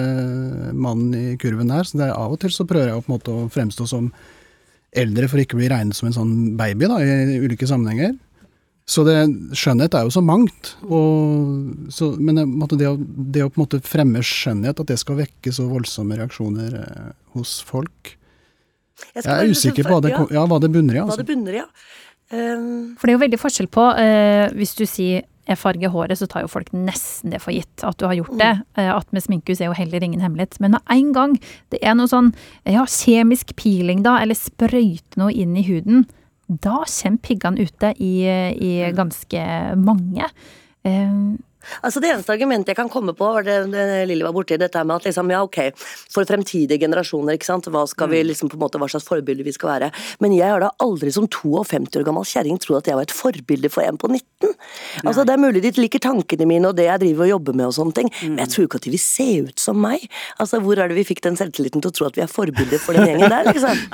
mannen 0.72 1.18
i 1.18 1.38
kurven 1.42 1.74
her, 1.76 1.88
så 1.88 2.00
det 2.00 2.08
er 2.08 2.16
av 2.16 2.38
og 2.38 2.40
til 2.44 2.54
så 2.56 2.68
prøver 2.70 2.94
jeg 2.94 3.04
måte 3.12 3.36
å 3.36 3.50
fremstå 3.52 3.88
som 3.92 4.08
eldre 4.92 5.28
for 5.32 5.44
ikke 5.44 5.58
å 5.58 5.62
bli 5.62 5.72
regnet 5.72 5.98
som 5.98 6.08
en 6.08 6.16
sånn 6.16 6.36
baby 6.60 6.88
da, 6.92 7.00
i 7.04 7.40
ulike 7.44 7.68
sammenhenger. 7.68 8.16
Så 8.92 9.04
det, 9.08 9.16
skjønnhet 9.56 9.94
er 9.96 10.08
jo 10.08 10.12
så 10.12 10.24
mangt. 10.26 10.74
Og, 10.84 11.92
så, 11.94 12.12
men 12.20 12.40
det, 12.40 12.46
det, 12.80 12.90
å, 12.90 12.98
det, 12.98 13.44
å, 13.46 13.52
på 13.52 13.60
en 13.60 13.64
måte 13.64 13.80
fremme 13.88 14.24
skjønnhet, 14.26 14.82
at 14.82 14.92
det 14.92 14.98
skal 15.00 15.20
vekke 15.22 15.54
så 15.56 15.68
voldsomme 15.70 16.18
reaksjoner 16.20 16.76
eh, 16.82 17.14
hos 17.38 17.60
folk 17.68 18.16
Jeg, 19.14 19.24
jeg 19.24 19.32
er 19.32 19.52
usikker 19.52 19.88
på 19.88 19.96
hva 19.96 20.04
det, 20.04 20.12
ja, 20.34 20.44
hva 20.48 20.60
det 20.64 20.72
bunner 20.74 20.98
i. 20.98 21.04
Altså. 21.04 21.22
Hva 21.22 21.24
det 21.24 21.30
bunner 21.32 21.56
i, 21.56 21.62
ja. 21.62 21.70
Um, 22.32 22.96
for 22.96 23.08
det 23.08 23.14
er 23.14 23.18
jo 23.18 23.26
veldig 23.26 23.42
forskjell 23.42 23.68
på 23.72 23.84
uh, 23.98 24.48
hvis 24.56 24.74
du 24.80 24.86
sier 24.88 25.28
jeg 25.50 25.58
farger 25.58 25.90
håret, 25.92 26.16
så 26.16 26.28
tar 26.30 26.46
jo 26.46 26.52
folk 26.52 26.70
nesten 26.72 27.34
det 27.34 27.42
for 27.44 27.52
gitt 27.52 27.84
at 27.84 27.98
du 28.00 28.06
har 28.08 28.16
gjort 28.16 28.38
det. 28.40 28.52
Uh, 28.78 28.94
at 28.94 29.10
med 29.12 29.26
sminkehus 29.26 29.60
er 29.60 29.72
jo 29.72 29.76
heller 29.76 30.04
ingen 30.06 30.24
hemmelighet. 30.24 30.60
Men 30.64 30.78
med 30.78 30.94
en 30.96 31.12
gang 31.18 31.36
det 31.74 31.82
er 31.82 31.98
noe 31.98 32.08
sånn 32.12 32.32
ja, 32.70 32.86
kjemisk 32.86 33.56
peeling 33.60 34.06
da, 34.06 34.20
eller 34.22 34.38
sprøyte 34.38 35.20
noe 35.20 35.34
inn 35.34 35.58
i 35.60 35.66
huden, 35.68 36.06
da 36.48 36.84
kommer 36.86 37.24
piggene 37.26 37.68
ute 37.68 37.94
i, 37.98 38.14
i 38.28 38.72
ganske 38.96 39.44
mange. 39.82 40.30
Uh, 40.88 41.36
Altså 41.82 42.02
Det 42.02 42.12
eneste 42.12 42.34
argumentet 42.34 42.74
jeg 42.74 42.80
kan 42.80 42.90
komme 42.92 43.14
på, 43.18 43.28
var 43.36 43.46
det, 43.46 43.58
det 43.74 43.86
Lilly 44.10 44.26
var 44.26 44.36
borti, 44.36 44.58
dette 44.60 44.84
med 44.86 44.96
at 44.98 45.08
liksom, 45.08 45.32
ja 45.34 45.42
ok, 45.46 45.60
for 46.12 46.28
fremtidige 46.28 46.82
generasjoner, 46.82 47.38
ikke 47.38 47.50
sant, 47.50 47.70
hva 47.72 47.84
skal 47.90 48.10
vi 48.12 48.22
mm. 48.22 48.30
liksom 48.32 48.52
på 48.52 48.58
en 48.58 48.64
måte, 48.64 48.82
hva 48.82 48.90
slags 48.92 49.08
forbilde 49.08 49.46
vi 49.46 49.54
skal 49.56 49.74
være. 49.76 49.92
Men 50.24 50.36
jeg 50.36 50.50
har 50.54 50.64
da 50.64 50.72
aldri 50.84 51.14
som 51.14 51.28
52 51.30 52.02
år 52.02 52.08
gammel 52.08 52.28
kjerring 52.28 52.60
trodd 52.62 52.82
at 52.82 52.92
jeg 52.92 53.00
var 53.00 53.08
et 53.08 53.16
forbilde 53.16 53.72
for 53.74 53.86
en 53.86 54.00
på 54.02 54.10
19. 54.12 54.52
Nei. 54.52 55.06
Altså 55.06 55.26
Det 55.28 55.36
er 55.36 55.42
mulig 55.42 55.64
de 55.64 55.74
liker 55.78 56.02
tankene 56.04 56.48
mine 56.50 56.70
og 56.72 56.78
det 56.78 56.88
jeg 56.88 57.04
driver 57.06 57.28
og 57.28 57.34
jobber 57.36 57.58
med 57.58 57.70
og 57.70 57.76
sånne 57.78 57.98
ting, 58.00 58.12
mm. 58.12 58.36
men 58.36 58.44
jeg 58.46 58.54
tror 58.56 58.68
ikke 58.68 58.82
at 58.82 58.88
de 58.88 58.96
vil 58.96 59.04
se 59.04 59.30
ut 59.48 59.62
som 59.62 59.82
meg. 59.82 60.08
Altså 60.42 60.62
Hvor 60.64 60.80
er 60.80 60.92
det 60.92 60.98
vi 60.98 61.08
fikk 61.08 61.24
den 61.26 61.40
selvtilliten 61.40 61.84
til 61.84 61.92
å 61.92 61.96
tro 61.96 62.10
at 62.10 62.18
vi 62.18 62.26
er 62.26 62.32
forbilder 62.32 62.82
for 62.82 62.98
den 62.98 63.10
gjengen 63.10 63.32
der, 63.32 63.52
liksom? 63.52 63.78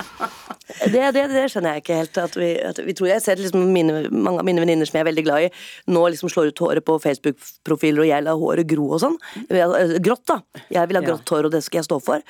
Det, 0.67 1.00
det, 1.15 1.21
det 1.31 1.45
skjønner 1.47 1.77
jeg 1.77 1.83
ikke 1.83 1.97
helt. 2.01 2.17
At 2.19 2.33
vi, 2.36 2.50
at 2.59 2.79
vi 2.83 2.93
tror 2.97 3.07
Jeg 3.07 3.24
ser 3.24 3.39
liksom 3.39 3.69
mine, 3.71 4.01
mange 4.12 4.41
av 4.41 4.47
mine 4.47 4.59
venninner 4.59 4.88
som 4.88 4.97
jeg 4.97 5.05
er 5.05 5.09
veldig 5.09 5.24
glad 5.24 5.45
i, 5.45 5.51
nå 5.95 6.01
liksom 6.12 6.31
slår 6.31 6.51
ut 6.51 6.62
håret 6.63 6.86
på 6.86 6.97
Facebook 7.00 7.39
profiler, 7.67 8.03
og 8.05 8.09
jeg 8.09 8.25
lar 8.25 8.39
håret 8.39 8.69
gro 8.69 8.88
og 8.95 9.03
sånn. 9.03 9.19
Eh, 9.50 9.97
grått, 10.03 10.25
da. 10.31 10.39
Jeg 10.74 10.89
vil 10.89 11.00
ha 11.00 11.03
grått 11.05 11.36
hår, 11.36 11.50
og 11.50 11.53
det 11.53 11.63
skal 11.65 11.81
jeg 11.81 11.89
stå 11.89 12.00
for. 12.03 12.25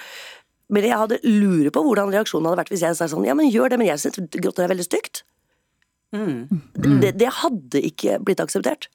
Men 0.73 0.83
jeg 0.83 0.99
hadde 0.99 1.21
lurer 1.23 1.71
på 1.71 1.83
hvordan 1.85 2.11
reaksjonen 2.11 2.49
hadde 2.49 2.59
vært 2.59 2.73
hvis 2.73 2.83
jeg 2.83 2.97
sa 2.99 3.07
sånn 3.07 3.23
Ja, 3.23 3.37
men 3.37 3.47
gjør 3.47 3.71
det, 3.71 3.79
men 3.79 3.87
jeg 3.87 4.01
syns 4.03 4.19
grått 4.35 4.59
hår 4.59 4.67
er 4.67 4.73
veldig 4.75 4.87
stygt. 4.87 5.23
Mm. 6.15 6.47
Mm. 6.49 6.99
Det, 7.03 7.13
det, 7.19 7.29
hadde 7.41 7.83
ikke 7.83 8.17
blitt 8.23 8.43
akseptert. 8.43 8.89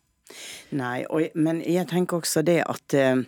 Nei, 0.73 1.03
og, 1.13 1.33
men 1.37 1.61
jeg 1.65 1.89
tenker 1.91 2.23
også 2.23 2.45
det 2.45 2.61
at 2.65 2.97
uh, 2.97 3.21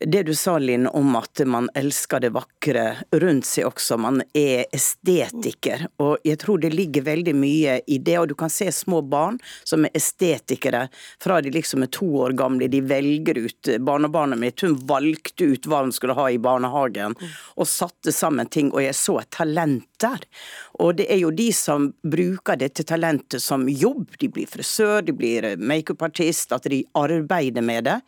det 0.00 0.22
du 0.22 0.34
sa, 0.34 0.58
Linn, 0.58 0.86
om 0.86 1.16
at 1.16 1.40
man 1.46 1.68
elsker 1.74 2.20
det 2.20 2.32
vakre 2.34 2.84
rundt 3.12 3.46
seg 3.46 3.68
også. 3.68 3.96
Man 4.00 4.22
er 4.36 4.66
estetiker. 4.74 5.86
Og 6.02 6.18
jeg 6.26 6.40
tror 6.42 6.60
det 6.62 6.72
ligger 6.74 7.06
veldig 7.06 7.34
mye 7.36 7.78
i 7.86 7.98
det. 7.98 8.18
Og 8.20 8.28
du 8.28 8.34
kan 8.38 8.52
se 8.52 8.68
små 8.72 9.00
barn 9.06 9.38
som 9.64 9.86
er 9.86 9.94
estetikere 9.96 10.86
fra 11.22 11.40
de 11.40 11.52
liksom 11.54 11.86
er 11.86 11.92
to 11.94 12.08
år 12.26 12.36
gamle. 12.38 12.68
De 12.72 12.82
velger 12.84 13.40
ut 13.46 13.72
Barnebarnet 13.86 14.40
mitt 14.40 14.62
hun 14.64 14.76
valgte 14.88 15.50
ut 15.52 15.66
hva 15.68 15.82
hun 15.84 15.92
skulle 15.94 16.16
ha 16.16 16.28
i 16.30 16.38
barnehagen, 16.42 17.14
og 17.56 17.68
satte 17.68 18.12
sammen 18.14 18.48
ting. 18.52 18.72
Og 18.74 18.82
jeg 18.84 18.96
så 18.98 19.20
et 19.22 19.32
talent 19.34 19.86
der. 20.02 20.26
Og 20.82 20.96
det 20.98 21.08
er 21.12 21.22
jo 21.22 21.32
de 21.34 21.50
som 21.56 21.90
bruker 22.04 22.58
dette 22.60 22.84
talentet 22.86 23.42
som 23.42 23.68
jobb. 23.68 24.16
De 24.20 24.30
blir 24.32 24.50
frisør, 24.50 25.00
de 25.06 25.14
blir 25.16 25.54
makeupartist, 25.56 26.52
at 26.52 26.68
de 26.70 26.84
arbeider 26.98 27.64
med 27.64 27.88
det. 27.88 28.00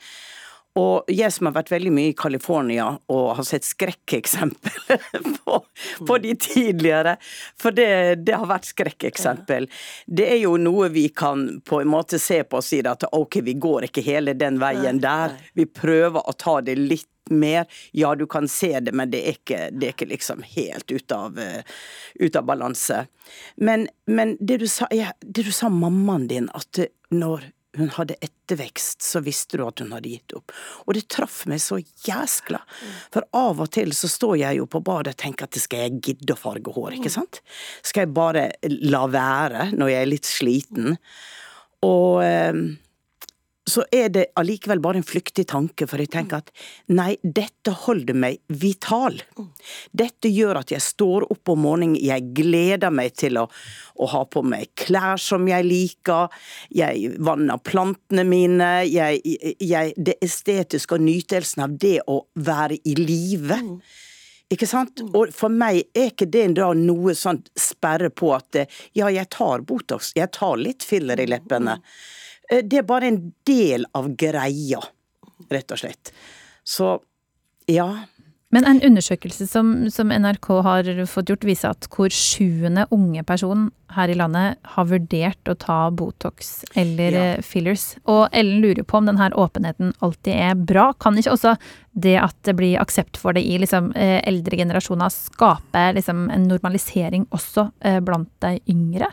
Og 0.79 1.09
jeg 1.11 1.33
som 1.35 1.49
har 1.49 1.57
vært 1.57 1.73
veldig 1.73 1.91
mye 1.95 2.13
i 2.13 2.17
California 2.19 2.91
og 3.11 3.25
har 3.39 3.47
sett 3.47 3.67
skrekkeksempel 3.67 5.01
på, 5.39 5.59
på, 6.07 6.19
de 6.23 6.35
tidligere, 6.39 7.17
for 7.59 7.75
det, 7.75 8.21
det 8.27 8.37
har 8.37 8.47
vært 8.51 8.69
skrekkeksempel. 8.71 9.69
Det 10.07 10.29
er 10.29 10.43
jo 10.45 10.57
noe 10.61 10.91
vi 10.95 11.09
kan 11.09 11.49
på 11.67 11.83
en 11.83 11.91
måte 11.91 12.21
se 12.23 12.43
på 12.45 12.61
og 12.61 12.67
si 12.67 12.83
at 12.87 13.09
ok, 13.11 13.41
vi 13.47 13.57
går 13.59 13.89
ikke 13.89 14.05
hele 14.07 14.37
den 14.39 14.61
veien 14.63 15.01
der. 15.03 15.39
Vi 15.59 15.67
prøver 15.67 16.23
å 16.23 16.37
ta 16.39 16.61
det 16.63 16.79
litt 16.79 17.09
mer. 17.31 17.67
Ja, 17.93 18.15
du 18.15 18.27
kan 18.27 18.49
se 18.49 18.81
det, 18.81 18.93
men 18.93 19.11
det 19.11 19.21
er 19.25 19.37
ikke, 19.37 19.61
det 19.73 19.91
er 19.91 19.97
ikke 19.97 20.11
liksom 20.13 20.43
helt 20.55 20.91
ut 20.91 21.13
av, 21.13 21.39
uh, 21.39 21.61
ut 22.15 22.37
av 22.37 22.47
balanse. 22.49 23.05
Men, 23.57 23.89
men 24.07 24.37
det, 24.41 24.61
du 24.63 24.69
sa, 24.71 24.89
ja, 24.95 25.13
det 25.21 25.45
du 25.49 25.53
sa 25.53 25.69
mammaen 25.73 26.29
din, 26.31 26.49
at 26.57 26.81
når 27.13 27.51
hun 27.79 27.93
hadde 27.95 28.19
ettervekst, 28.25 29.03
så 29.05 29.23
visste 29.25 29.61
du 29.61 29.65
at 29.67 29.83
hun 29.83 29.95
hadde 29.95 30.13
gitt 30.13 30.35
opp. 30.37 30.55
Og 30.87 30.97
det 30.97 31.07
traff 31.13 31.45
meg 31.51 31.63
så 31.63 31.81
jæskla. 32.07 32.61
For 33.15 33.27
av 33.37 33.63
og 33.65 33.71
til 33.75 33.95
så 33.97 34.11
står 34.11 34.37
jeg 34.43 34.61
jo 34.61 34.69
på 34.71 34.83
badet 34.85 35.15
og 35.17 35.23
tenker 35.23 35.49
at 35.49 35.59
skal 35.59 35.87
jeg 35.87 36.03
gidde 36.11 36.35
å 36.35 36.41
farge 36.41 36.75
hår, 36.75 36.99
ikke 36.99 37.13
sant? 37.13 37.41
Skal 37.87 38.07
jeg 38.07 38.15
bare 38.17 38.49
la 38.91 39.07
være 39.11 39.71
når 39.75 39.95
jeg 39.95 40.03
er 40.03 40.13
litt 40.13 40.29
sliten? 40.29 40.99
Og 41.87 42.23
eh, 42.25 42.63
så 43.71 43.85
er 43.95 44.09
det 44.13 44.25
allikevel 44.39 44.81
bare 44.83 45.01
en 45.01 45.07
flyktig 45.07 45.47
tanke, 45.51 45.87
for 45.89 46.01
jeg 46.01 46.11
tenker 46.13 46.43
at 46.43 46.51
nei, 46.95 47.17
dette 47.23 47.75
holder 47.85 48.17
meg 48.19 48.41
vital. 48.49 49.21
Dette 49.93 50.31
gjør 50.33 50.63
at 50.63 50.73
jeg 50.75 50.85
står 50.85 51.29
opp 51.33 51.53
om 51.53 51.65
morgenen, 51.67 51.99
jeg 52.01 52.33
gleder 52.37 52.93
meg 52.95 53.17
til 53.19 53.41
å, 53.41 53.47
å 53.99 54.11
ha 54.15 54.25
på 54.31 54.43
meg 54.47 54.73
klær 54.79 55.21
som 55.23 55.47
jeg 55.49 55.67
liker, 55.67 56.35
jeg 56.75 57.15
vanner 57.25 57.61
plantene 57.63 58.27
mine, 58.29 58.73
jeg, 58.89 59.23
jeg, 59.61 59.95
det 59.97 60.19
estetiske 60.25 60.99
og 60.99 61.05
nytelsen 61.07 61.65
av 61.69 61.79
det 61.81 61.99
å 62.09 62.23
være 62.35 62.81
i 62.89 62.99
live. 62.99 63.63
Ikke 64.49 64.69
sant? 64.69 65.03
Og 65.13 65.35
for 65.37 65.53
meg 65.53 65.83
er 65.93 66.09
ikke 66.09 66.29
det 66.33 66.47
da 66.57 66.71
noe 66.77 67.13
sånt 67.19 67.51
sperre 67.59 68.09
på 68.09 68.33
at 68.37 68.63
ja, 68.97 69.11
jeg 69.13 69.29
tar 69.35 69.65
Botox, 69.69 70.15
jeg 70.17 70.33
tar 70.33 70.57
litt 70.61 70.87
filler 70.89 71.21
i 71.21 71.29
leppene. 71.29 71.77
Eh, 72.49 72.65
det 72.65 72.83
er 72.83 72.89
bare 72.89 73.13
en 73.13 73.25
del 73.49 73.87
av 73.97 74.13
greia, 74.19 74.83
rett 75.53 75.75
og 75.75 75.83
slett. 75.83 76.13
Så 76.65 76.99
ja. 77.69 77.89
Men 78.49 78.65
en 78.65 78.79
undersøkelse 78.81 79.45
som, 79.47 79.91
som, 79.93 80.09
NRK 80.09 80.47
har 80.65 80.87
fått 81.11 81.29
gjort, 81.29 81.45
viser 81.45 81.75
at 81.75 81.85
hvor 81.93 82.09
sjuende 82.15 82.87
unge 82.97 83.21
person 83.29 83.67
her 83.93 84.09
i 84.09 84.17
landet 84.17 84.57
har 84.73 84.87
vurdert 84.89 85.51
å 85.53 85.57
ta 85.61 85.77
Botox 85.93 86.63
eller 86.73 87.13
ja. 87.13 87.27
Eh, 87.35 87.43
fillers. 87.45 87.91
Og 88.09 88.33
Ellen 88.33 88.63
lurer 88.65 88.89
på 88.89 89.03
om 89.03 89.11
denne 89.11 89.29
åpenheten 89.37 89.93
alltid 90.01 90.33
er 90.33 90.57
bra. 90.57 90.91
Kan 90.97 91.21
ikke 91.21 91.37
også 91.37 91.59
det 91.93 92.17
at 92.23 92.37
det 92.49 92.57
blir 92.57 92.81
aksept 92.81 93.21
for 93.21 93.37
det 93.37 93.45
i 93.45 93.61
liksom, 93.61 93.93
eh, 93.93 94.23
eldre 94.25 94.63
generasjoner, 94.65 95.13
skape 95.13 95.85
liksom, 96.01 96.31
en 96.33 96.49
normalisering 96.49 97.29
også 97.29 97.69
blant 98.05 98.33
de 98.45 98.57
yngre? 98.73 99.13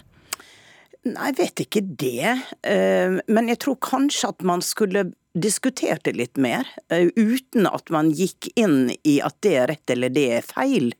Nei, 1.06 1.30
jeg 1.30 1.38
vet 1.38 1.62
ikke 1.66 1.84
det. 2.02 2.32
Eh, 2.66 3.20
men 3.30 3.52
jeg 3.52 3.62
tror 3.62 3.78
kanskje 3.84 4.32
at 4.34 4.46
man 4.48 4.64
skulle 4.66 5.12
diskutert 5.36 6.06
det 6.08 6.16
litt 6.16 6.40
mer, 6.42 6.66
eh, 6.90 7.12
uten 7.16 7.68
at 7.68 7.92
man 7.94 8.10
gikk 8.16 8.48
inn 8.56 8.90
i 9.04 9.20
at 9.22 9.36
det 9.46 9.56
er 9.60 9.68
rett 9.74 9.94
eller 9.94 10.14
det 10.16 10.26
er 10.40 10.48
feil. 10.48 10.94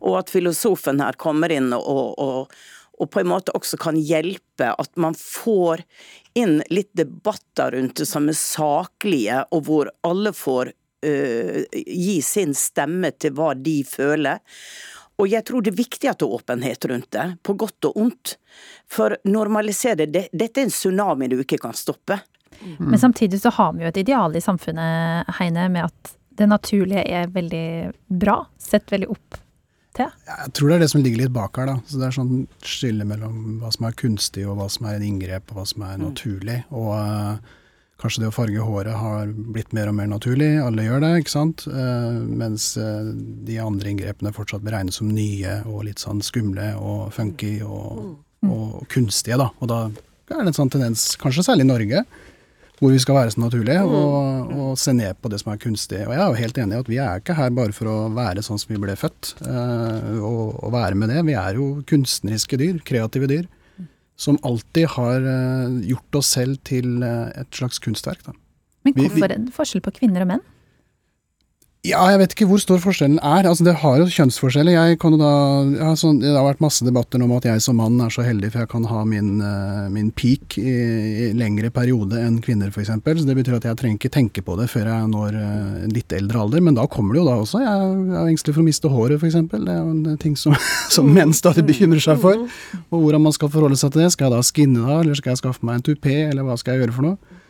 Og 0.00 0.18
at 0.22 0.32
filosofen 0.32 1.02
her 1.04 1.18
kommer 1.20 1.52
inn 1.52 1.70
og, 1.76 2.18
og, 2.18 2.56
og 2.98 3.10
på 3.12 3.22
en 3.22 3.30
måte 3.30 3.54
også 3.54 3.78
kan 3.78 4.00
hjelpe. 4.00 4.72
At 4.72 4.96
man 4.96 5.14
får 5.18 5.84
inn 6.34 6.58
litt 6.72 6.90
debatter 6.98 7.76
rundt 7.76 8.00
det 8.00 8.08
som 8.08 8.26
er 8.32 8.38
saklige, 8.38 9.44
og 9.52 9.66
hvor 9.68 9.92
alle 10.06 10.32
får 10.34 10.72
uh, 11.04 11.58
gi 11.82 12.16
sin 12.24 12.54
stemme 12.56 13.12
til 13.20 13.36
hva 13.36 13.52
de 13.58 13.82
føler. 13.84 14.40
Og 15.20 15.28
jeg 15.28 15.44
tror 15.46 15.62
det 15.62 15.72
er 15.72 15.78
viktig 15.78 16.10
at 16.10 16.18
det 16.20 16.26
er 16.26 16.36
åpenhet 16.38 16.88
rundt 16.90 17.10
det, 17.14 17.26
på 17.44 17.54
godt 17.60 17.90
og 17.90 17.98
ondt. 18.04 18.36
For 18.90 19.16
normalisere 19.28 20.06
det, 20.06 20.28
dette 20.32 20.62
er 20.62 20.68
en 20.68 20.72
tsunami 20.72 21.28
du 21.30 21.38
ikke 21.42 21.60
kan 21.62 21.76
stoppe. 21.76 22.18
Mm. 22.62 22.90
Men 22.90 22.98
samtidig 22.98 23.40
så 23.42 23.52
har 23.54 23.72
vi 23.76 23.84
jo 23.84 23.92
et 23.92 24.02
ideal 24.02 24.36
i 24.36 24.42
samfunnet, 24.44 25.30
Heine, 25.38 25.68
med 25.72 25.88
at 25.90 26.12
det 26.38 26.48
naturlige 26.48 27.04
er 27.04 27.30
veldig 27.32 27.92
bra. 28.08 28.40
Sett 28.58 28.92
veldig 28.92 29.10
opp 29.12 29.40
til. 29.96 30.12
Jeg 30.26 30.52
tror 30.56 30.70
det 30.70 30.76
er 30.76 30.84
det 30.84 30.92
som 30.92 31.02
ligger 31.04 31.24
litt 31.24 31.34
bak 31.34 31.58
her, 31.60 31.72
da. 31.74 31.78
Så 31.86 32.00
det 32.00 32.08
er 32.08 32.16
sånn 32.16 32.46
skille 32.64 33.06
mellom 33.08 33.58
hva 33.62 33.72
som 33.74 33.88
er 33.88 33.98
kunstig 33.98 34.46
og 34.48 34.56
hva 34.60 34.68
som 34.72 34.88
er 34.88 34.98
en 34.98 35.08
inngrep 35.08 35.52
og 35.52 35.60
hva 35.60 35.66
som 35.68 35.84
er 35.86 35.98
mm. 35.98 36.06
naturlig. 36.06 36.58
Og 36.72 36.92
uh, 36.96 37.58
Kanskje 38.02 38.24
det 38.24 38.32
å 38.32 38.34
farge 38.34 38.64
håret 38.66 38.98
har 38.98 39.28
blitt 39.54 39.70
mer 39.76 39.86
og 39.92 39.94
mer 39.94 40.08
naturlig, 40.10 40.56
alle 40.58 40.88
gjør 40.88 41.04
det, 41.04 41.10
ikke 41.22 41.34
sant. 41.36 41.62
Uh, 41.70 42.18
mens 42.26 42.72
uh, 42.74 43.12
de 43.46 43.60
andre 43.62 43.92
inngrepene 43.92 44.34
fortsatt 44.34 44.64
beregnes 44.66 44.98
som 44.98 45.12
nye 45.14 45.60
og 45.70 45.84
litt 45.86 46.02
sånn 46.02 46.22
skumle 46.26 46.72
og 46.80 47.12
funky 47.14 47.60
og, 47.62 48.16
mm. 48.42 48.50
og 48.50 48.82
kunstige, 48.90 49.38
da. 49.38 49.52
Og 49.62 49.70
da 49.70 49.84
er 49.86 50.42
det 50.42 50.50
en 50.50 50.58
sånn 50.58 50.74
tendens, 50.74 51.12
kanskje 51.22 51.46
særlig 51.46 51.68
i 51.68 51.70
Norge, 51.70 52.02
hvor 52.82 52.90
vi 52.90 52.98
skal 53.04 53.20
være 53.20 53.36
så 53.36 53.44
naturlige, 53.44 53.86
mm. 53.86 53.94
og, 53.94 54.52
og, 54.56 54.74
se 54.82 54.98
ned 54.98 55.22
på 55.22 55.30
det 55.30 55.38
som 55.44 55.54
er 55.54 55.62
kunstig. 55.62 56.02
Og 56.02 56.16
jeg 56.16 56.24
er 56.24 56.26
jo 56.26 56.42
helt 56.42 56.62
enig 56.64 56.74
i 56.74 56.82
at 56.82 56.90
vi 56.90 57.02
er 57.06 57.22
ikke 57.22 57.38
her 57.38 57.54
bare 57.54 57.76
for 57.76 57.92
å 57.92 57.96
være 58.18 58.42
sånn 58.42 58.58
som 58.58 58.74
vi 58.74 58.82
ble 58.82 58.98
født, 58.98 59.36
uh, 59.46 60.18
og, 60.18 60.58
og 60.58 60.74
være 60.74 60.98
med 60.98 61.14
det. 61.14 61.22
Vi 61.30 61.38
er 61.38 61.62
jo 61.62 61.76
kunstneriske 61.86 62.58
dyr, 62.58 62.82
kreative 62.82 63.30
dyr 63.30 63.46
som 64.22 64.38
alltid 64.46 64.86
har 64.94 65.26
uh, 65.26 65.80
gjort 65.86 66.20
oss 66.20 66.32
selv 66.36 66.60
til 66.68 67.02
uh, 67.02 67.28
et 67.34 67.50
slags 67.58 67.82
kunstverk. 67.82 68.22
Da. 68.28 68.34
Men 68.86 68.98
hvorfor 68.98 69.26
er 69.28 69.36
det 69.36 69.54
forskjell 69.54 69.84
på 69.84 69.94
kvinner 70.00 70.24
og 70.24 70.32
menn? 70.34 70.44
Ja, 71.82 71.98
jeg 72.12 72.20
vet 72.20 72.34
ikke 72.36 72.46
hvor 72.46 72.60
stor 72.62 72.78
forskjellen 72.78 73.16
er. 73.26 73.42
Altså, 73.42 73.64
Det 73.66 73.72
har 73.80 73.96
jo 73.98 74.04
kjønnsforskjeller. 74.06 74.76
Jeg 74.76 74.98
kan 75.02 75.16
jo 75.16 75.18
da, 75.18 75.94
sånn, 75.98 76.20
det 76.22 76.30
har 76.30 76.44
vært 76.46 76.62
masse 76.62 76.86
debatter 76.86 77.18
om 77.24 77.32
at 77.34 77.48
jeg 77.48 77.64
som 77.64 77.80
mann 77.82 77.98
er 77.98 78.12
så 78.14 78.22
heldig 78.22 78.52
for 78.52 78.62
jeg 78.62 78.70
kan 78.70 78.86
ha 78.86 79.00
min, 79.02 79.32
uh, 79.42 79.88
min 79.90 80.12
peak 80.14 80.60
i, 80.62 80.62
i, 80.70 81.26
lengre 81.34 81.72
periode 81.74 82.22
enn 82.22 82.38
kvinner 82.44 82.70
f.eks. 82.70 82.92
Så 83.02 83.26
det 83.26 83.34
betyr 83.34 83.58
at 83.58 83.66
jeg 83.66 83.80
trenger 83.80 83.98
ikke 83.98 84.12
tenke 84.14 84.46
på 84.46 84.54
det 84.60 84.68
før 84.70 84.92
jeg 84.92 85.10
når 85.10 85.40
uh, 85.42 85.82
litt 85.90 86.14
eldre 86.14 86.46
alder. 86.46 86.62
Men 86.62 86.78
da 86.78 86.86
kommer 86.86 87.18
det 87.18 87.24
jo 87.24 87.26
da 87.32 87.36
også. 87.42 87.64
Jeg, 87.66 87.98
er 88.14 88.30
engstelig 88.30 88.54
for 88.54 88.62
å 88.62 88.68
miste 88.70 88.94
håret 88.94 89.18
f.eks. 89.18 89.42
Det 89.50 89.62
er 89.66 89.82
jo 89.82 89.90
en 89.90 90.22
ting 90.22 90.38
som, 90.38 90.54
som 91.00 91.10
menn 91.10 91.34
stadig 91.34 91.66
bekymrer 91.66 92.06
seg 92.06 92.22
for. 92.22 92.46
Og 92.94 93.08
hvordan 93.08 93.26
man 93.26 93.34
skal 93.34 93.50
forholde 93.50 93.82
seg 93.82 93.90
til 93.90 94.06
det. 94.06 94.12
Skal 94.14 94.30
jeg 94.30 94.38
da 94.38 94.46
skinne 94.46 94.86
da, 94.86 95.02
eller 95.02 95.18
skal 95.18 95.34
jeg 95.34 95.42
skaffe 95.42 95.66
meg 95.66 95.82
en 95.82 95.88
tupé, 95.90 96.20
eller 96.28 96.46
hva 96.46 96.54
skal 96.62 96.78
jeg 96.78 96.86
gjøre 96.86 97.00
for 97.00 97.10
noe? 97.10 97.40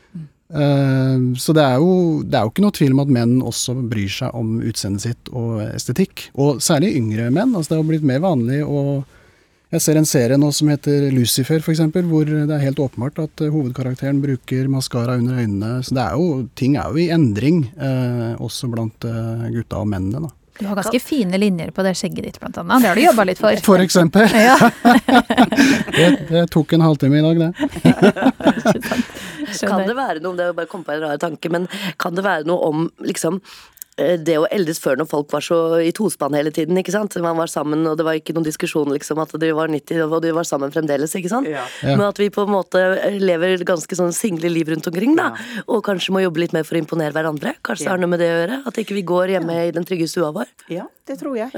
Eh, 0.53 1.23
så 1.41 1.55
det 1.57 1.65
er, 1.65 1.81
jo, 1.81 2.21
det 2.21 2.37
er, 2.37 2.45
jo, 2.45 2.53
ikke 2.53 2.65
noe 2.67 2.77
tvil 2.77 2.95
om 2.97 3.03
at 3.05 3.15
menn 3.17 3.35
også 3.41 3.75
bryr 3.89 4.13
seg 4.13 4.37
om 4.37 4.59
utseendet 4.61 5.07
sitt 5.07 5.33
og 5.33 5.63
estetikk. 5.71 6.29
Og 6.37 6.63
særlig 6.65 6.95
yngre 6.99 7.31
menn. 7.33 7.55
altså 7.57 7.75
Det 7.75 7.81
har 7.81 7.91
blitt 7.91 8.09
mer 8.13 8.23
vanlig 8.25 8.63
å 8.67 9.03
Jeg 9.73 9.81
ser 9.81 9.97
en 9.97 10.05
serie 10.05 10.37
nå 10.37 10.51
som 10.53 10.69
heter 10.69 11.07
Lucifer, 11.17 11.63
f.eks., 11.65 11.79
hvor 12.05 12.29
det 12.29 12.53
er 12.53 12.61
helt 12.61 12.81
åpenbart 12.85 13.23
at 13.23 13.41
hovedkarakteren 13.41 14.19
bruker 14.21 14.69
maskara 14.69 15.15
under 15.17 15.39
øynene. 15.41 15.79
Så 15.81 15.97
det 15.97 16.03
er 16.03 16.19
jo, 16.21 16.43
ting 16.61 16.77
er 16.77 16.93
jo 16.93 17.01
i 17.01 17.09
endring, 17.09 17.63
eh, 17.81 18.35
også 18.37 18.69
blant 18.69 19.09
eh, 19.09 19.49
gutta 19.55 19.81
og 19.81 19.89
mennene. 19.89 20.29
da. 20.29 20.42
Du 20.59 20.67
har 20.67 20.77
ganske 20.77 21.01
fine 21.01 21.39
linjer 21.39 21.71
på 21.71 21.83
det 21.83 21.95
skjegget 21.97 22.25
ditt, 22.27 22.41
blant 22.41 22.59
annet. 22.61 22.83
Det 22.83 22.89
har 22.91 22.97
du 22.99 23.03
jobba 23.03 23.25
litt 23.25 23.39
for. 23.41 23.57
For 23.65 23.79
eksempel. 23.85 24.29
Ja. 24.43 24.71
det, 25.97 26.07
det, 26.29 26.51
tok 26.51 26.73
en 26.73 26.81
halvtime 26.85 27.19
i 27.19 27.23
dag, 27.23 27.39
det. 27.39 27.53
kan 29.63 29.87
det 29.87 29.95
være 29.97 30.21
noe, 30.21 30.31
om 30.33 30.37
det 30.39 30.45
er 30.49 30.53
bare 30.57 30.67
kom 30.71 30.85
på 30.85 30.93
en 30.95 31.03
rar 31.05 31.17
tanke, 31.23 31.49
men 31.53 31.69
kan 32.01 32.15
det 32.17 32.25
være 32.27 32.45
noe 32.49 32.59
om 32.69 32.91
liksom 33.07 33.41
det 33.97 34.39
å 34.41 34.47
eldes 34.49 34.81
før 34.81 34.97
når 35.01 35.09
folk 35.11 35.33
var 35.35 35.45
så 35.45 35.59
i 35.85 35.91
tospann 35.93 36.33
hele 36.37 36.53
tiden. 36.55 36.79
ikke 36.81 36.95
sant? 36.95 37.17
Man 37.21 37.37
var 37.37 37.51
sammen, 37.53 37.85
og 37.89 37.99
det 37.99 38.07
var 38.07 38.17
ikke 38.17 38.35
noen 38.37 38.47
diskusjon 38.47 38.89
liksom, 38.95 39.21
at 39.21 39.35
de 39.41 39.51
var 39.57 39.69
90 39.73 40.07
og 40.07 40.23
de 40.25 40.33
var 40.33 40.49
sammen 40.49 40.73
fremdeles. 40.73 41.13
ikke 41.19 41.33
sant? 41.33 41.51
Ja. 41.51 41.67
Ja. 41.83 41.97
Men 41.97 42.07
at 42.09 42.21
vi 42.21 42.31
på 42.33 42.47
en 42.47 42.55
måte 42.55 42.81
lever 43.21 43.61
ganske 43.69 43.99
sånn 43.99 44.15
single 44.17 44.51
liv 44.53 44.73
rundt 44.73 44.89
omkring, 44.89 45.17
da. 45.19 45.33
Ja. 45.37 45.67
Og 45.69 45.85
kanskje 45.87 46.17
må 46.17 46.25
jobbe 46.25 46.45
litt 46.45 46.57
mer 46.57 46.67
for 46.69 46.79
å 46.79 46.83
imponere 46.83 47.15
hverandre. 47.17 47.57
Kanskje 47.61 47.87
det 47.87 47.95
har 47.95 48.03
noe 48.03 48.15
med 48.15 48.23
det 48.25 48.33
å 48.33 48.41
gjøre? 48.41 48.61
At 48.71 48.83
ikke 48.83 48.97
vi 48.97 49.07
går 49.13 49.37
hjemme 49.37 49.61
i 49.67 49.73
den 49.77 49.89
trygge 49.89 50.09
stua 50.11 50.33
vår? 50.35 50.51
Ja, 50.73 50.89
det 51.09 51.21
tror 51.21 51.37
jeg. 51.39 51.53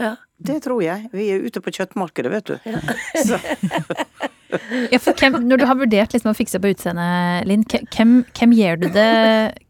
Det 0.45 0.59
tror 0.65 0.83
jeg. 0.83 1.09
Vi 1.15 1.31
er 1.31 1.47
ute 1.47 1.63
på 1.63 1.73
kjøttmarkedet, 1.75 2.35
vet 2.35 2.51
du. 2.51 2.57
ja, 4.93 5.01
for 5.03 5.17
hvem, 5.19 5.41
når 5.49 5.63
du 5.63 5.67
har 5.69 5.79
vurdert 5.79 6.15
liksom 6.15 6.33
å 6.33 6.37
fikse 6.37 6.61
på 6.63 6.75
utseendet, 6.75 7.49
Linn, 7.49 7.65
hvem, 7.71 8.23
hvem, 8.35 8.55
gjør 8.59 8.81
du 8.83 8.89
det, 8.95 9.11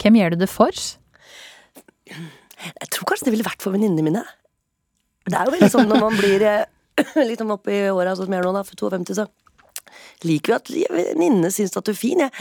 hvem 0.03 0.21
gjør 0.21 0.35
du 0.35 0.45
det 0.45 0.51
for? 0.53 0.85
Jeg 2.65 2.91
tror 2.93 3.09
kanskje 3.11 3.29
det 3.29 3.37
ville 3.37 3.47
vært 3.47 3.65
for 3.65 3.75
venninnene 3.75 4.07
mine. 4.07 4.25
Det 5.25 5.37
er 5.39 5.49
jo 5.49 5.55
veldig 5.55 5.73
sånn 5.73 5.89
når 5.89 6.03
man 6.03 6.19
blir 6.19 6.45
eh, 6.49 7.25
litt 7.29 7.43
om 7.45 7.55
oppi 7.57 7.85
åra, 7.91 8.15
sånn 8.17 8.29
som 8.29 8.37
jeg 8.37 8.45
nå, 8.45 8.53
da, 8.57 8.63
for 8.67 8.95
52, 8.99 9.17
så 9.19 9.29
liker 10.25 10.53
vi 10.53 10.85
at 10.85 10.95
venninnene 10.95 11.51
syns 11.53 11.77
at 11.79 11.87
du 11.87 11.93
er 11.95 11.99
fin. 11.99 12.25
Jeg, 12.25 12.33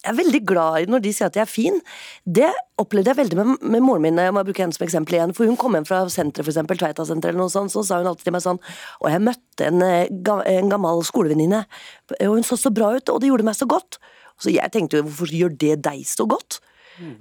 jeg 0.00 0.14
er 0.14 0.16
veldig 0.16 0.40
glad 0.48 0.76
i 0.80 0.86
når 0.88 1.02
de 1.04 1.12
sier 1.12 1.28
at 1.28 1.36
jeg 1.36 1.44
er 1.44 1.50
fin. 1.50 1.76
Det 2.24 2.48
opplevde 2.80 3.12
jeg 3.12 3.18
veldig 3.18 3.36
med, 3.36 3.66
med 3.74 3.84
moren 3.84 4.06
min. 4.06 4.20
Jeg 4.22 4.32
må 4.32 4.44
bruke 4.46 4.64
henne 4.64 4.76
som 4.76 4.86
eksempel 4.86 5.18
igjen. 5.18 5.34
For 5.36 5.48
hun 5.50 5.58
kom 5.60 5.76
hjem 5.76 5.86
fra 5.88 6.00
senteret, 6.12 6.48
eksempel, 6.48 6.80
Tveita-senteret 6.80 7.34
eller 7.34 7.42
noe 7.44 7.52
sånt, 7.52 7.72
så 7.74 7.84
sa 7.84 8.00
hun 8.00 8.08
alltid 8.08 8.30
til 8.30 8.36
meg 8.36 8.44
sånn 8.46 8.62
Og 9.02 9.10
jeg 9.12 9.24
møtte 9.26 9.68
en, 9.68 9.84
eh, 9.84 10.08
en 10.56 10.72
gammel 10.72 11.04
skolevenninne, 11.04 11.66
og 12.16 12.32
hun 12.38 12.46
så 12.46 12.56
så 12.60 12.72
bra 12.72 12.94
ut, 12.96 13.12
og 13.12 13.20
det 13.20 13.28
gjorde 13.28 13.48
meg 13.50 13.58
så 13.58 13.68
godt. 13.68 14.00
Så 14.40 14.54
jeg 14.54 14.72
tenkte 14.72 15.00
jo, 15.00 15.06
hvorfor 15.08 15.36
gjør 15.36 15.52
det 15.60 15.76
deg 15.84 16.06
så 16.08 16.24
godt? 16.28 16.62
Mm. 17.00 17.14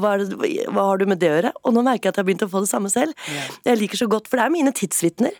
Hva, 0.00 0.16
det, 0.20 0.38
hva, 0.72 0.86
har 0.88 1.00
du 1.00 1.06
med 1.10 1.20
det 1.20 1.30
å 1.30 1.36
gjøre? 1.36 1.52
Og 1.62 1.76
nå 1.76 1.84
merker 1.84 2.08
jeg 2.08 2.14
at 2.14 2.18
jeg 2.18 2.24
har 2.24 2.28
begynt 2.30 2.46
å 2.46 2.52
få 2.52 2.64
det 2.64 2.70
samme 2.72 2.90
selv. 2.92 3.12
Yeah. 3.28 3.54
Jeg 3.70 3.82
liker 3.82 4.00
så 4.00 4.08
godt, 4.10 4.30
For 4.30 4.40
det 4.40 4.46
er 4.46 4.54
mine 4.54 4.72
tidsvitner. 4.76 5.36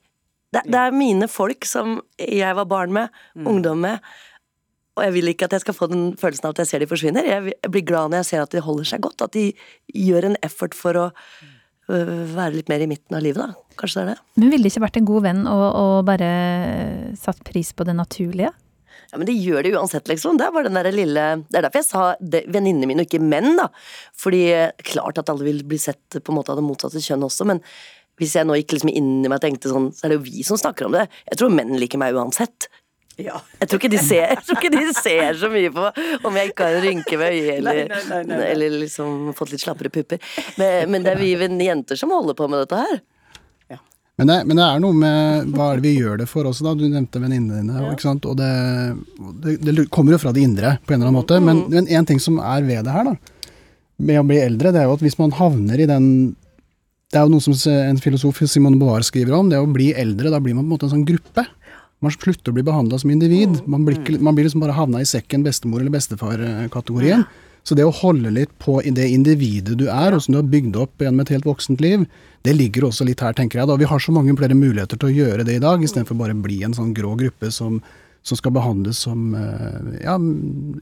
Det, 0.55 0.63
det, 0.69 0.79
er 0.81 0.95
mine 0.95 1.29
folk 1.31 1.67
som 1.69 1.99
jeg 2.21 2.57
var 2.59 2.69
barn 2.71 2.95
med, 2.95 3.15
mm. 3.35 3.49
ungdom 3.51 3.83
med. 3.85 4.05
Og 4.97 5.05
jeg 5.05 5.17
vil 5.19 5.33
ikke 5.33 5.49
at 5.49 5.57
jeg 5.57 5.67
skal 5.67 5.77
få 5.77 5.89
den 5.93 6.07
følelsen 6.17 6.49
av 6.49 6.55
at 6.55 6.63
jeg 6.63 6.71
ser 6.71 6.85
de 6.85 6.89
forsvinner. 6.89 7.27
Jeg 7.29 7.73
blir 7.73 7.85
glad 7.85 8.13
når 8.13 8.23
jeg 8.23 8.31
ser 8.31 8.45
at 8.47 8.55
de 8.55 8.65
holder 8.65 8.89
seg 8.89 9.03
godt. 9.05 9.27
At 9.27 9.35
de 9.37 9.51
gjør 9.93 10.31
en 10.31 10.39
effort 10.47 10.77
for 10.77 10.97
å 10.97 11.07
øh, 11.13 12.23
være 12.33 12.55
litt 12.55 12.73
mer 12.73 12.85
i 12.85 12.89
midten 12.89 13.19
av 13.19 13.25
livet, 13.25 13.43
da. 13.43 13.77
Kanskje 13.77 14.01
det 14.01 14.07
er 14.07 14.15
det. 14.15 14.41
Men 14.41 14.55
ville 14.55 14.65
det 14.65 14.73
ikke 14.73 14.87
vært 14.87 15.01
en 15.03 15.11
god 15.11 15.27
venn 15.27 15.43
å 15.51 15.87
bare 16.07 16.31
satt 17.21 17.43
pris 17.45 17.75
på 17.77 17.85
det 17.89 17.97
naturlige? 17.99 18.55
Ja, 19.11 19.19
Men 19.19 19.27
det 19.29 19.37
gjør 19.39 19.63
det 19.63 19.75
uansett, 19.77 20.09
liksom. 20.11 20.39
Det 20.39 20.47
er 20.47 20.55
bare 20.55 20.69
den 20.69 20.79
der 20.79 20.91
lille 20.95 21.27
Det 21.47 21.61
er 21.61 21.67
derfor 21.67 21.83
jeg 21.83 21.89
sa 21.91 22.07
venninnene 22.21 22.89
mine, 22.91 23.05
og 23.05 23.11
ikke 23.11 23.23
menn, 23.23 23.55
da. 23.59 23.69
Fordi 24.19 24.43
eh, 24.55 24.87
klart 24.87 25.21
at 25.23 25.31
alle 25.33 25.47
vil 25.47 25.63
bli 25.69 25.79
sett 25.81 26.19
på 26.19 26.33
en 26.33 26.41
måte 26.41 26.55
av 26.55 26.61
det 26.61 26.67
motsatte 26.67 27.03
kjønn 27.03 27.27
også, 27.27 27.47
men 27.49 27.63
hvis 28.17 28.33
jeg 28.39 28.49
nå 28.49 28.57
gikk 28.57 28.79
liksom 28.79 28.91
inn 28.93 29.13
i 29.21 29.29
meg 29.29 29.37
og 29.37 29.45
tenkte 29.45 29.69
sånn, 29.69 29.91
så 29.93 30.07
er 30.07 30.15
det 30.15 30.19
jo 30.19 30.27
vi 30.27 30.45
som 30.47 30.57
snakker 30.57 30.89
om 30.89 30.95
det. 30.97 31.05
Jeg 31.29 31.41
tror 31.41 31.53
menn 31.53 31.75
liker 31.77 32.01
meg 32.01 32.17
uansett. 32.17 32.69
Ja. 33.17 33.39
Jeg, 33.61 33.69
tror 33.71 33.81
ser, 33.97 34.33
jeg 34.35 34.43
tror 34.45 34.59
ikke 34.59 34.71
de 34.75 34.93
ser 34.93 35.39
så 35.41 35.49
mye 35.49 35.71
på 35.73 35.85
om 36.29 36.35
jeg 36.37 36.51
ikke 36.51 36.67
har 36.69 36.77
en 36.77 36.85
rynke 36.85 37.17
ved 37.21 37.33
øyet 37.33 37.53
eller, 37.55 37.79
nei, 37.89 38.01
nei, 38.11 38.23
nei, 38.29 38.41
eller 38.51 38.75
liksom 38.83 39.31
fått 39.37 39.55
litt 39.55 39.65
slappere 39.65 39.93
pupper. 39.93 40.21
Men, 40.61 40.91
men 40.93 41.07
det 41.07 41.15
er 41.15 41.23
vi 41.23 41.33
jenter 41.65 41.97
som 41.97 42.13
holder 42.13 42.37
på 42.37 42.49
med 42.53 42.65
dette 42.65 42.81
her. 42.83 43.01
Men 44.17 44.31
det, 44.31 44.37
men 44.49 44.57
det, 44.57 44.65
er 44.65 44.81
noe 44.81 44.97
med 44.97 45.51
hva 45.53 45.69
er 45.71 45.81
det 45.81 45.91
vi 45.91 45.99
gjør 46.01 46.23
det 46.23 46.27
for 46.31 46.49
også, 46.49 46.65
da. 46.65 46.73
Du 46.79 46.87
nevnte 46.89 47.21
venninnene 47.21 47.61
dine. 47.61 47.83
Ja. 47.85 47.93
ikke 47.93 48.07
sant? 48.07 48.25
Og 48.25 48.39
det, 48.39 48.49
det, 49.45 49.59
det, 49.67 49.75
kommer 49.93 50.17
jo 50.17 50.21
fra 50.23 50.33
det 50.33 50.47
indre 50.47 50.79
på 50.87 50.95
en 50.95 51.03
eller 51.03 51.11
annen 51.11 51.19
måte. 51.21 51.41
Men, 51.45 51.67
mm. 51.67 51.75
men 51.75 51.91
en 51.99 52.09
ting 52.09 52.23
som 52.23 52.39
er 52.41 52.65
ved 52.65 52.89
det 52.89 52.95
her, 52.95 53.11
da, 53.11 53.53
med 54.09 54.21
å 54.23 54.25
bli 54.29 54.41
eldre, 54.41 54.73
det 54.73 54.81
er 54.81 54.89
jo 54.89 54.97
at 54.97 55.05
hvis 55.05 55.19
man 55.21 55.37
havner 55.37 55.81
i 55.81 55.89
den 55.89 56.09
Det 57.13 57.21
er 57.21 57.25
jo 57.25 57.37
noe 57.37 57.45
som 57.45 57.55
en 57.71 58.01
filosof, 58.03 58.41
Simone 58.51 58.81
Boar, 58.81 59.05
skriver 59.07 59.37
om. 59.37 59.53
Det 59.53 59.61
å 59.61 59.69
bli 59.71 59.93
eldre, 59.95 60.33
da 60.33 60.41
blir 60.43 60.57
man 60.57 60.65
på 60.65 60.67
en 60.67 60.73
måte 60.75 60.89
en 60.89 60.97
sånn 60.97 61.07
gruppe. 61.07 61.45
Man 62.05 62.13
slutter 62.13 62.53
å 62.53 62.57
bli 62.57 62.65
behandla 62.67 62.99
som 63.01 63.13
individ. 63.13 63.53
Mm. 63.61 63.69
Man 63.73 63.85
blir, 63.87 64.01
man 64.19 64.37
blir 64.37 64.49
liksom 64.49 64.65
bare 64.65 64.75
havna 64.77 65.05
i 65.05 65.09
sekken 65.09 65.45
bestemor- 65.45 65.85
eller 65.85 65.93
bestefar-kategorien. 65.95 67.23
Så 67.67 67.75
det 67.75 67.83
å 67.83 67.95
holde 67.95 68.31
litt 68.31 68.53
på 68.63 68.79
det 68.95 69.09
individet 69.11 69.75
du 69.81 69.89
er, 69.91 70.15
og 70.15 70.23
som 70.23 70.37
du 70.37 70.39
har 70.39 70.51
bygd 70.51 70.77
opp 70.79 71.03
gjennom 71.03 71.25
et 71.25 71.33
helt 71.35 71.49
voksent 71.49 71.83
liv, 71.83 72.05
det 72.47 72.55
ligger 72.55 72.87
også 72.87 73.07
litt 73.09 73.25
her, 73.25 73.35
tenker 73.35 73.59
jeg. 73.59 73.67
da. 73.67 73.79
Vi 73.81 73.89
har 73.91 74.03
så 74.03 74.15
mange 74.15 74.37
flere 74.39 74.55
muligheter 74.55 75.01
til 75.03 75.11
å 75.11 75.17
gjøre 75.17 75.47
det 75.49 75.59
i 75.59 75.65
dag, 75.65 75.83
istedenfor 75.83 76.19
bare 76.21 76.37
å 76.37 76.45
bli 76.45 76.61
en 76.63 76.77
sånn 76.77 76.95
grå 76.95 77.17
gruppe 77.19 77.51
som, 77.51 77.81
som 78.23 78.39
skal 78.39 78.55
behandles 78.55 79.03
som 79.03 79.35
eh, 79.35 79.99
ja, 80.05 80.15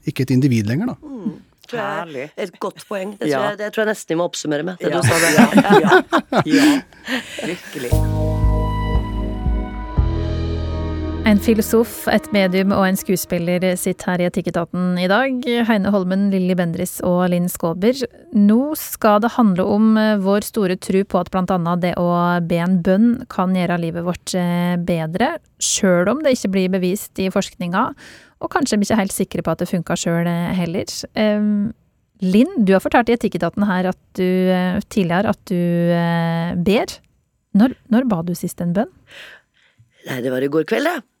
ikke 0.05 0.27
et 0.27 0.35
individ 0.37 0.69
lenger, 0.69 0.93
da. 0.93 0.97
Mm. 1.01 1.35
Tror 1.65 2.13
et 2.13 2.59
godt 2.61 2.85
poeng. 2.85 3.15
Det 3.17 3.25
tror, 3.25 3.31
ja. 3.31 3.41
jeg, 3.49 3.57
det 3.63 3.71
tror, 3.73 3.87
jeg, 3.87 3.95
nesten 3.95 4.13
vi 4.13 4.21
må 4.21 4.29
oppsummere 4.29 4.69
med. 4.69 4.77
det 4.77 4.93
ja. 4.93 5.01
du 5.01 5.09
sa 5.09 5.17
der. 5.25 5.81
ja, 5.81 6.61
ja. 6.61 6.79
Virkelig. 7.49 8.34
En 11.25 11.39
filosof, 11.41 12.03
et 12.13 12.25
medium 12.35 12.69
og 12.75 12.83
en 12.85 12.97
skuespiller 12.99 13.63
sitter 13.81 14.11
her 14.11 14.21
i 14.21 14.25
Etikketaten 14.27 14.91
i 15.01 15.07
dag. 15.09 15.39
Heine 15.65 15.89
Holmen, 15.89 16.27
Lilly 16.29 16.53
Bendris 16.53 16.99
og 17.01 17.23
Linn 17.33 17.47
Skåber. 17.49 17.97
Nå 18.37 18.59
skal 18.77 19.23
det 19.23 19.31
handle 19.33 19.63
om 19.65 19.87
eh, 19.97 20.19
vår 20.21 20.45
store 20.45 20.75
tro 20.77 21.01
på 21.01 21.17
at 21.23 21.33
annet 21.41 21.81
det 21.81 21.93
å 21.97 22.11
be 22.45 22.59
en 22.61 22.75
bønn 22.85 23.07
kan 23.33 23.57
gjøre 23.57 23.79
livet 23.81 24.05
vårt 24.05 24.35
eh, 24.37 24.75
bedre, 24.77 25.31
sjøl 25.57 26.11
om 26.13 26.21
det 26.21 26.35
ikke 26.35 26.51
blir 26.53 26.75
bevist 26.75 27.17
i 27.17 27.31
forskninga, 27.33 27.87
og 28.45 28.53
kanskje 28.53 28.77
vi 28.77 28.85
ikke 28.85 28.99
er 28.99 29.01
helt 29.01 29.17
sikre 29.17 29.45
på 29.47 29.55
at 29.55 29.65
det 29.65 29.69
funka 29.71 29.97
sjøl 29.97 30.29
eh, 30.29 30.53
heller. 30.59 30.93
Linn, 32.21 32.53
du 32.61 32.75
har 32.75 32.85
fortalt 32.85 33.09
i 33.09 33.17
Etikketaten 33.17 33.65
her 33.65 33.89
at 33.95 33.99
du 34.13 34.29
tidligere 34.93 35.33
at 35.33 35.41
du 35.49 36.61
ber. 36.69 36.95
Når, 37.57 37.75
når 37.89 38.07
ba 38.13 38.21
du 38.29 38.35
sist 38.37 38.61
en 38.61 38.77
bønn? 38.77 38.93
Nei, 40.05 40.21
det 40.21 40.29
var 40.29 40.45
i 40.45 40.53
går 40.53 40.69
kveld, 40.69 40.85
det. 40.85 41.14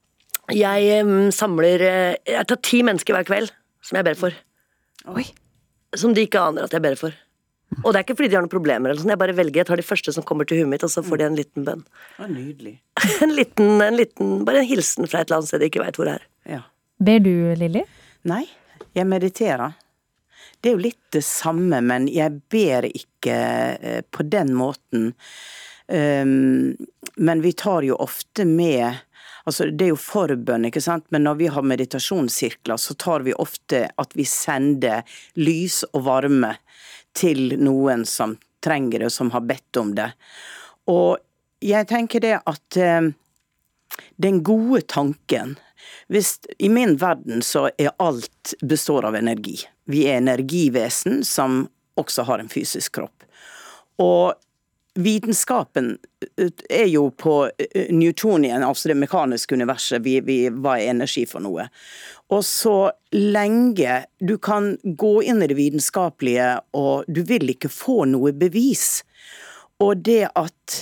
Jeg 0.53 1.05
samler 1.33 1.81
eh, 1.81 2.17
Jeg 2.29 2.45
tar 2.49 2.59
ti 2.61 2.83
mennesker 2.85 3.15
hver 3.15 3.25
kveld 3.25 3.53
som 3.85 3.99
jeg 3.99 4.05
ber 4.07 4.17
for. 4.17 4.33
Oi. 5.13 5.25
Som 5.95 6.15
de 6.17 6.25
ikke 6.25 6.41
aner 6.41 6.65
at 6.65 6.73
jeg 6.73 6.83
ber 6.83 6.97
for. 6.99 7.13
Og 7.83 7.91
det 7.91 7.99
er 7.99 8.05
ikke 8.05 8.15
fordi 8.17 8.29
de 8.31 8.37
har 8.37 8.43
noen 8.45 8.51
problemer, 8.51 8.89
eller 8.89 9.01
sånn. 9.01 9.11
jeg 9.13 9.21
bare 9.21 9.35
velger, 9.35 9.61
jeg 9.61 9.67
tar 9.69 9.81
de 9.81 9.85
første 9.85 10.13
som 10.15 10.25
kommer 10.25 10.47
til 10.47 10.61
huet 10.61 10.69
mitt, 10.71 10.85
og 10.85 10.91
så 10.91 11.03
får 11.05 11.19
de 11.19 11.25
en 11.27 11.37
liten 11.37 11.65
bønn. 11.67 11.81
Ja, 12.17 12.27
nydelig. 12.29 12.75
en, 13.25 13.33
liten, 13.35 13.81
en 13.83 13.97
liten, 13.99 14.35
Bare 14.47 14.61
en 14.61 14.69
hilsen 14.69 15.09
fra 15.09 15.21
et 15.21 15.29
eller 15.29 15.41
annet 15.41 15.51
sted 15.51 15.63
de 15.63 15.69
ikke 15.71 15.83
veit 15.83 15.99
hvor 15.99 16.09
det 16.09 16.15
er. 16.19 16.27
Ja. 16.55 16.61
Ber 17.05 17.25
du, 17.25 17.33
Lilly? 17.59 17.83
Nei, 18.29 18.43
jeg 18.95 19.09
mediterer. 19.09 19.75
Det 20.61 20.71
er 20.71 20.77
jo 20.77 20.85
litt 20.85 21.01
det 21.13 21.23
samme, 21.27 21.81
men 21.85 22.07
jeg 22.09 22.39
ber 22.53 22.87
ikke 22.89 23.35
eh, 23.75 24.01
på 24.09 24.25
den 24.29 24.53
måten. 24.57 25.11
Um, 25.85 26.73
men 27.21 27.43
vi 27.43 27.51
tar 27.53 27.85
jo 27.85 27.97
ofte 28.01 28.47
med 28.49 29.03
Altså, 29.45 29.67
det 29.69 29.85
er 29.85 29.91
jo 29.93 30.01
forbønn, 30.01 30.65
ikke 30.69 30.81
sant, 30.81 31.05
men 31.13 31.25
når 31.27 31.37
vi 31.41 31.49
har 31.53 31.65
meditasjonssirkler, 31.69 32.79
så 32.81 32.95
tar 32.97 33.25
vi 33.27 33.35
ofte 33.37 33.83
at 34.01 34.15
vi 34.17 34.25
sender 34.25 35.05
lys 35.37 35.83
og 35.91 36.07
varme 36.07 36.55
til 37.15 37.53
noen 37.61 38.07
som 38.09 38.35
trenger 38.65 39.03
det, 39.03 39.11
og 39.11 39.13
som 39.13 39.29
har 39.35 39.45
bedt 39.45 39.77
om 39.77 39.93
det. 39.97 40.09
Og 40.89 41.21
jeg 41.65 41.87
tenker 41.89 42.23
det 42.25 42.39
at 42.41 42.79
eh, 42.81 43.11
den 44.21 44.41
gode 44.45 44.81
tanken 44.89 45.55
hvis, 46.09 46.39
I 46.57 46.69
min 46.69 46.97
verden 47.01 47.41
så 47.45 47.67
er 47.77 47.93
alt 48.01 48.53
består 48.61 49.05
av 49.05 49.15
energi. 49.17 49.57
Vi 49.89 50.05
er 50.09 50.19
energivesen 50.19 51.23
som 51.25 51.67
også 51.97 52.25
har 52.27 52.41
en 52.41 52.49
fysisk 52.51 52.97
kropp. 52.97 53.25
Og 54.01 54.33
vitenskapen 54.95 55.97
eh, 56.37 56.51
er 56.69 56.87
jo 56.87 57.09
på 57.11 57.49
eh, 57.57 57.91
Newtonien, 57.93 58.63
altså 58.63 58.91
det 58.91 58.97
mekaniske 58.99 59.55
universet, 59.55 60.03
vi, 60.05 60.19
vi, 60.25 60.37
hva 60.49 60.77
er 60.79 60.93
energi 60.93 61.25
for 61.29 61.43
noe? 61.43 61.67
Og 62.33 62.41
så 62.47 62.77
lenge 63.13 64.01
du 64.19 64.37
kan 64.41 64.73
gå 64.83 65.13
inn 65.27 65.43
i 65.43 65.49
det 65.51 65.59
vitenskapelige, 65.59 66.49
og 66.77 67.05
du 67.07 67.21
vil 67.27 67.51
ikke 67.53 67.71
få 67.71 68.03
noe 68.09 68.33
bevis, 68.35 69.03
og 69.83 70.05
det 70.07 70.25
at 70.33 70.81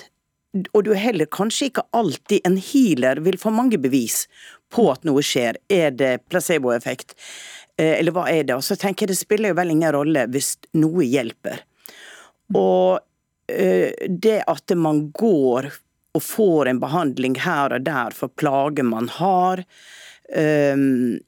og 0.78 0.84
du 0.86 0.92
er 0.94 1.02
heller 1.02 1.26
kanskje 1.34 1.72
ikke 1.72 1.82
alltid 1.98 2.44
en 2.46 2.60
healer 2.62 3.18
vil 3.26 3.40
få 3.42 3.50
mange 3.50 3.80
bevis 3.82 4.28
på 4.70 4.86
at 4.92 5.02
noe 5.08 5.24
skjer. 5.26 5.58
Er 5.66 5.90
det 5.98 6.28
placeboeffekt, 6.30 7.16
eh, 7.82 7.96
eller 7.98 8.14
hva 8.14 8.28
er 8.30 8.46
det? 8.46 8.60
Og 8.60 8.62
så 8.62 8.78
tenker 8.78 9.08
jeg 9.08 9.16
det 9.16 9.18
spiller 9.18 9.50
jo 9.50 9.58
vel 9.58 9.74
ingen 9.74 9.96
rolle 9.96 10.28
hvis 10.30 10.52
noe 10.78 11.08
hjelper. 11.10 11.66
Og 12.54 13.02
det 14.10 14.40
at 14.48 14.74
man 14.78 15.08
går 15.16 15.70
og 16.14 16.24
får 16.24 16.70
en 16.70 16.80
behandling 16.82 17.38
her 17.42 17.74
og 17.74 17.86
der 17.86 18.16
for 18.18 18.34
plager 18.38 18.86
man 18.86 19.10
har, 19.18 19.64
um, 20.38 21.20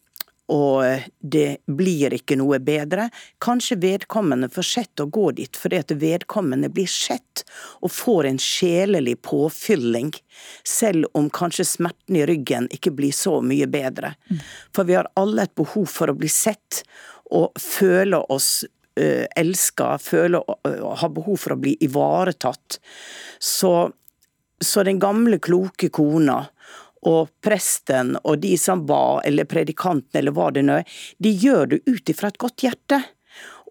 og 0.46 1.02
det 1.26 1.58
blir 1.66 2.14
ikke 2.14 2.38
noe 2.38 2.60
bedre. 2.62 3.08
Kanskje 3.42 3.80
vedkommende 3.82 4.50
får 4.54 4.68
sett 4.70 5.02
å 5.02 5.08
gå 5.10 5.32
dit 5.40 5.58
fordi 5.58 5.80
at 5.82 5.94
vedkommende 5.98 6.70
blir 6.70 6.90
sett 6.92 7.42
og 7.82 7.90
får 7.90 8.30
en 8.30 8.38
sjelelig 8.42 9.18
påfylling, 9.26 10.14
selv 10.62 11.10
om 11.18 11.32
kanskje 11.34 11.66
smerten 11.66 12.20
i 12.22 12.28
ryggen 12.30 12.70
ikke 12.78 12.94
blir 12.94 13.16
så 13.16 13.40
mye 13.42 13.66
bedre. 13.66 14.14
For 14.76 14.86
vi 14.86 15.00
har 15.00 15.10
alle 15.18 15.48
et 15.48 15.58
behov 15.58 15.90
for 15.90 16.14
å 16.14 16.18
bli 16.20 16.30
sett 16.30 16.84
og 17.34 17.58
føle 17.58 18.22
oss 18.30 18.68
elsker, 18.96 20.00
føler 20.00 20.40
og 20.46 20.98
har 21.02 21.14
behov 21.16 21.40
for 21.42 21.56
å 21.56 21.60
bli 21.60 21.76
ivaretatt. 21.84 22.80
Så, 23.40 23.74
så 24.64 24.84
den 24.88 25.02
gamle, 25.04 25.42
kloke 25.44 25.90
kona 25.94 26.42
og 27.06 27.30
presten 27.44 28.16
og 28.24 28.40
de 28.42 28.56
som 28.58 28.86
ba, 28.88 29.22
eller 29.26 29.48
predikanten 29.50 30.20
eller 30.20 30.34
hva 30.36 30.50
det 30.56 30.66
nå 30.66 30.80
er, 30.82 30.98
de 31.22 31.32
gjør 31.32 31.76
det 31.76 31.84
ut 31.86 32.12
ifra 32.12 32.32
et 32.32 32.42
godt 32.42 32.66
hjerte. 32.66 33.02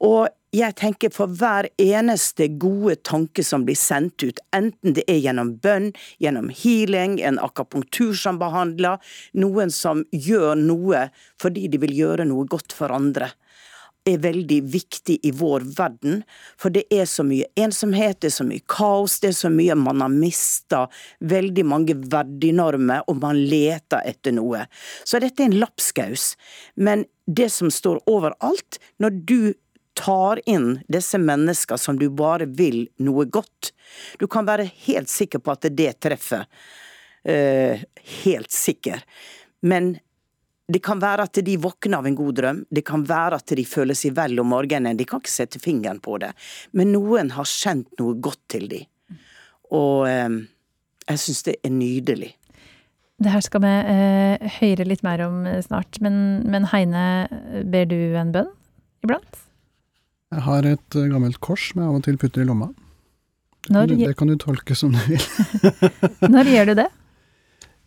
Og 0.04 0.28
jeg 0.54 0.76
tenker 0.78 1.10
for 1.10 1.30
hver 1.34 1.66
eneste 1.82 2.46
gode 2.62 3.00
tanke 3.06 3.42
som 3.46 3.64
blir 3.66 3.78
sendt 3.78 4.22
ut, 4.22 4.38
enten 4.54 4.94
det 4.94 5.02
er 5.10 5.18
gjennom 5.24 5.54
bønn, 5.62 5.88
gjennom 6.22 6.50
healing, 6.54 7.16
en 7.18 7.40
akapunktur 7.42 8.14
som 8.18 8.38
behandler, 8.38 9.00
noen 9.34 9.72
som 9.74 10.04
gjør 10.14 10.54
noe 10.60 11.08
fordi 11.42 11.66
de 11.72 11.80
vil 11.82 11.96
gjøre 11.98 12.28
noe 12.30 12.46
godt 12.50 12.74
for 12.76 12.94
andre, 12.94 13.32
er 14.04 14.20
veldig 14.20 14.60
viktig 14.68 15.18
i 15.22 15.30
vår 15.34 15.64
verden. 15.78 16.22
For 16.60 16.72
det 16.74 16.84
er 16.92 17.06
så 17.08 17.24
mye 17.26 17.48
ensomhet, 17.60 18.20
det 18.20 18.30
er 18.30 18.36
så 18.36 18.46
mye 18.46 18.64
kaos, 18.70 19.18
det 19.22 19.32
er 19.32 19.38
så 19.38 19.50
mye 19.52 19.76
man 19.78 20.04
har 20.04 20.12
mista 20.12 20.84
veldig 21.24 21.64
mange 21.68 21.96
verdinormer, 22.12 23.04
og 23.08 23.20
man 23.22 23.40
leter 23.48 24.04
etter 24.04 24.36
noe. 24.36 24.66
Så 25.04 25.20
dette 25.24 25.44
er 25.44 25.52
en 25.52 25.60
lapskaus. 25.62 26.34
Men 26.76 27.06
det 27.26 27.50
som 27.54 27.72
står 27.72 28.02
overalt, 28.10 28.80
når 29.00 29.20
du 29.24 29.38
tar 29.94 30.40
inn 30.50 30.80
disse 30.90 31.18
mennesker 31.22 31.78
som 31.78 31.98
du 31.98 32.08
bare 32.10 32.48
vil 32.50 32.88
noe 33.02 33.24
godt, 33.30 33.72
du 34.18 34.26
kan 34.28 34.46
være 34.48 34.66
helt 34.88 35.08
sikker 35.12 35.40
på 35.40 35.54
at 35.54 35.70
det 35.70 35.92
treffer. 36.02 36.48
Uh, 37.24 37.80
helt 38.24 38.52
sikker. 38.52 39.00
Men 39.64 39.94
det 40.64 40.80
kan 40.84 41.00
være 41.00 41.26
at 41.28 41.40
de 41.44 41.56
våkner 41.60 41.98
av 42.00 42.06
en 42.08 42.16
god 42.16 42.36
drøm, 42.38 42.60
det 42.72 42.84
kan 42.88 43.04
være 43.04 43.40
at 43.40 43.52
de 43.58 43.64
føler 43.68 43.96
seg 43.98 44.14
vel 44.16 44.40
om 44.40 44.48
morgenen. 44.48 44.96
De 44.96 45.04
kan 45.08 45.20
ikke 45.20 45.32
sette 45.32 45.60
fingeren 45.60 46.00
på 46.04 46.16
det, 46.22 46.32
men 46.72 46.92
noen 46.94 47.34
har 47.36 47.48
kjent 47.48 47.90
noe 48.00 48.16
godt 48.24 48.40
til 48.54 48.70
dem. 48.70 49.18
Og 49.74 50.08
eh, 50.08 50.40
jeg 51.10 51.20
syns 51.20 51.44
det 51.48 51.58
er 51.60 51.74
nydelig. 51.74 52.32
Det 53.20 53.30
her 53.30 53.44
skal 53.44 53.62
vi 53.62 53.72
eh, 53.92 54.48
høre 54.56 54.88
litt 54.88 55.04
mer 55.06 55.22
om 55.26 55.44
snart, 55.64 56.00
men, 56.04 56.16
men, 56.50 56.70
Heine, 56.72 57.04
ber 57.70 57.86
du 57.90 57.98
en 58.18 58.32
bønn 58.34 58.50
iblant? 59.04 59.44
Jeg 60.34 60.46
har 60.48 60.66
et 60.72 60.98
eh, 60.98 61.10
gammelt 61.12 61.38
kors 61.44 61.68
som 61.70 61.84
jeg 61.84 61.92
av 61.92 62.00
og 62.00 62.08
til 62.08 62.18
putter 62.20 62.42
i 62.42 62.48
lomma. 62.48 62.72
Når, 63.72 63.92
det, 63.92 64.00
det 64.00 64.16
kan 64.16 64.28
du 64.28 64.36
tolke 64.40 64.76
som 64.76 64.92
du 64.92 65.00
vil. 65.08 65.22
Når 66.34 66.50
gjør 66.52 66.72
du 66.72 66.76
det? 66.82 66.90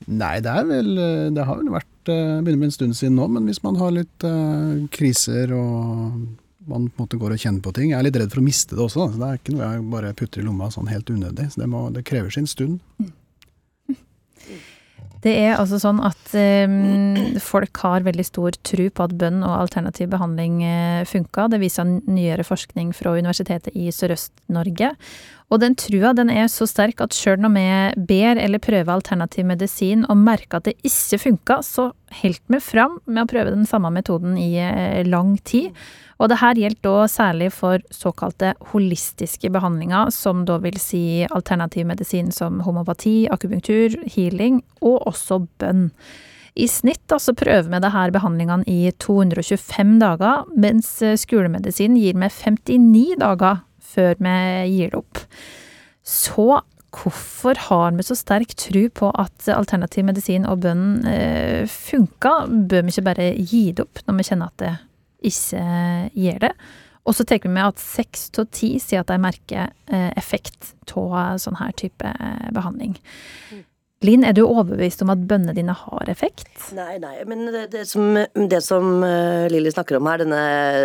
Nei, 0.07 0.37
det 0.45 0.51
er 0.53 0.65
vel 0.69 0.89
Det 1.33 1.43
har 1.45 1.57
vel 1.57 1.71
vært 1.73 1.89
Begynner 2.11 2.59
med 2.59 2.69
en 2.69 2.75
stund 2.75 2.97
siden 2.97 3.17
nå, 3.19 3.27
men 3.31 3.47
hvis 3.49 3.63
man 3.65 3.79
har 3.79 3.93
litt 3.95 4.25
uh, 4.27 4.85
kriser 4.93 5.53
og 5.55 6.17
man 6.67 6.89
på 6.89 6.99
en 6.99 7.05
måte 7.05 7.19
går 7.19 7.35
og 7.35 7.39
kjenner 7.39 7.63
på 7.63 7.71
ting 7.75 7.91
Jeg 7.93 7.99
er 7.99 8.07
litt 8.07 8.17
redd 8.19 8.33
for 8.33 8.41
å 8.41 8.47
miste 8.47 8.75
det 8.75 8.83
også, 8.83 9.09
så 9.11 9.21
det 9.21 9.27
er 9.27 9.39
ikke 9.39 9.55
noe 9.55 9.69
jeg 9.69 9.85
bare 9.93 10.15
putter 10.19 10.43
i 10.43 10.47
lomma 10.47 10.67
sånn 10.73 10.89
helt 10.91 11.09
unødig. 11.09 11.47
Så 11.53 11.61
det, 11.61 11.69
må, 11.71 11.87
det 11.95 12.03
krever 12.07 12.33
sin 12.33 12.49
stund. 12.49 12.81
Det 15.17 15.31
er 15.33 15.55
altså 15.57 15.79
sånn 15.81 15.97
at 16.05 16.33
um, 16.69 17.39
folk 17.41 17.79
har 17.81 18.05
veldig 18.05 18.25
stor 18.27 18.55
tro 18.69 18.85
på 18.93 19.05
at 19.07 19.15
bønn 19.17 19.41
og 19.41 19.55
alternativ 19.63 20.11
behandling 20.13 20.59
uh, 20.61 21.07
funka. 21.09 21.47
Det 21.51 21.59
viser 21.59 21.89
nyere 22.05 22.45
forskning 22.45 22.91
fra 22.95 23.15
Universitetet 23.17 23.73
i 23.73 23.89
Sørøst-Norge. 23.91 24.91
Og 25.47 25.61
den 25.63 25.77
trua 25.79 26.11
den 26.11 26.27
er 26.27 26.49
så 26.51 26.65
sterk 26.67 26.99
at 26.99 27.15
sjøl 27.15 27.39
når 27.39 27.53
vi 27.55 27.67
ber 28.09 28.39
eller 28.41 28.59
prøver 28.59 28.91
alternativ 28.91 29.47
medisin 29.47 30.03
og 30.11 30.19
merker 30.19 30.59
at 30.59 30.67
det 30.67 30.75
ikke 30.87 31.21
funka, 31.23 31.61
så 31.63 31.85
holdt 32.19 32.43
vi 32.51 32.59
fram 32.63 32.97
med 33.05 33.23
å 33.23 33.29
prøve 33.31 33.53
den 33.53 33.63
samme 33.69 33.91
metoden 33.95 34.35
i 34.39 34.57
eh, 34.59 35.07
lang 35.07 35.37
tid. 35.47 35.71
Og 36.19 36.27
det 36.31 36.41
her 36.41 36.59
gjelder 36.59 36.83
da 36.83 37.07
særlig 37.11 37.51
for 37.55 37.83
såkalte 37.93 38.55
holistiske 38.73 39.51
behandlinger, 39.53 40.11
som 40.11 40.43
da 40.49 40.57
vil 40.59 40.79
si 40.81 41.23
alternativ 41.29 41.87
medisin 41.87 42.33
som 42.35 42.59
homopati, 42.65 43.29
akupunktur, 43.31 44.01
healing 44.17 44.59
og 44.81 45.05
også 45.13 45.45
bønn. 45.61 45.93
I 46.57 46.65
snitt 46.67 47.03
da, 47.07 47.21
så 47.21 47.35
prøver 47.37 47.69
vi 47.69 47.79
disse 47.85 48.03
behandlingene 48.17 48.65
i 48.67 48.91
225 48.99 49.95
dager, 50.03 50.43
mens 50.59 50.91
eh, 51.05 51.15
skolemedisin 51.15 51.95
gir 52.01 52.19
meg 52.19 52.35
59 52.35 53.15
dager 53.23 53.63
før 53.87 54.17
vi 54.19 54.39
gir 54.73 54.91
det 54.91 54.99
opp. 54.99 55.21
Så 56.07 56.61
hvorfor 56.97 57.59
har 57.67 57.95
vi 57.97 58.05
så 58.07 58.15
sterk 58.17 58.55
tro 58.57 58.83
på 58.89 59.11
at 59.21 59.49
alternativ 59.53 60.07
medisin 60.07 60.47
og 60.49 60.63
bønn 60.65 61.05
eh, 61.07 61.67
funka? 61.69 62.33
Bør 62.47 62.87
vi 62.87 62.95
ikke 62.95 63.07
bare 63.09 63.31
gi 63.37 63.63
det 63.75 63.85
opp 63.85 64.03
når 64.07 64.19
vi 64.19 64.27
kjenner 64.29 64.51
at 64.51 64.63
det 64.63 64.73
ikke 65.31 65.63
gjør 66.15 66.43
det? 66.47 66.53
Og 67.07 67.15
så 67.15 67.23
tenker 67.23 67.47
vi 67.47 67.55
med 67.55 67.69
at 67.69 67.79
seks 67.79 68.27
av 68.35 68.49
ti 68.51 68.73
sier 68.83 69.03
at 69.03 69.11
de 69.11 69.19
merker 69.21 69.69
eh, 69.87 70.11
effekt 70.19 70.73
av 70.97 71.37
sånn 71.39 71.59
her 71.59 71.71
type 71.79 72.07
eh, 72.07 72.47
behandling. 72.55 72.97
Mm. 73.51 73.63
Linn, 74.05 74.21
er 74.21 74.35
du 74.37 74.43
overbevist 74.43 74.99
om 75.01 75.09
at 75.09 75.23
bønnene 75.25 75.55
dine 75.57 75.73
har 75.73 76.09
effekt? 76.11 76.51
Nei, 76.77 76.99
nei, 77.01 77.15
men 77.25 77.47
det, 77.49 77.63
det 77.73 77.85
som, 77.89 78.13
det 78.13 78.59
som 78.61 79.01
uh, 79.01 79.47
Lilly 79.49 79.71
snakker 79.73 79.97
om 79.97 80.09
her, 80.11 80.21
denne, 80.21 80.41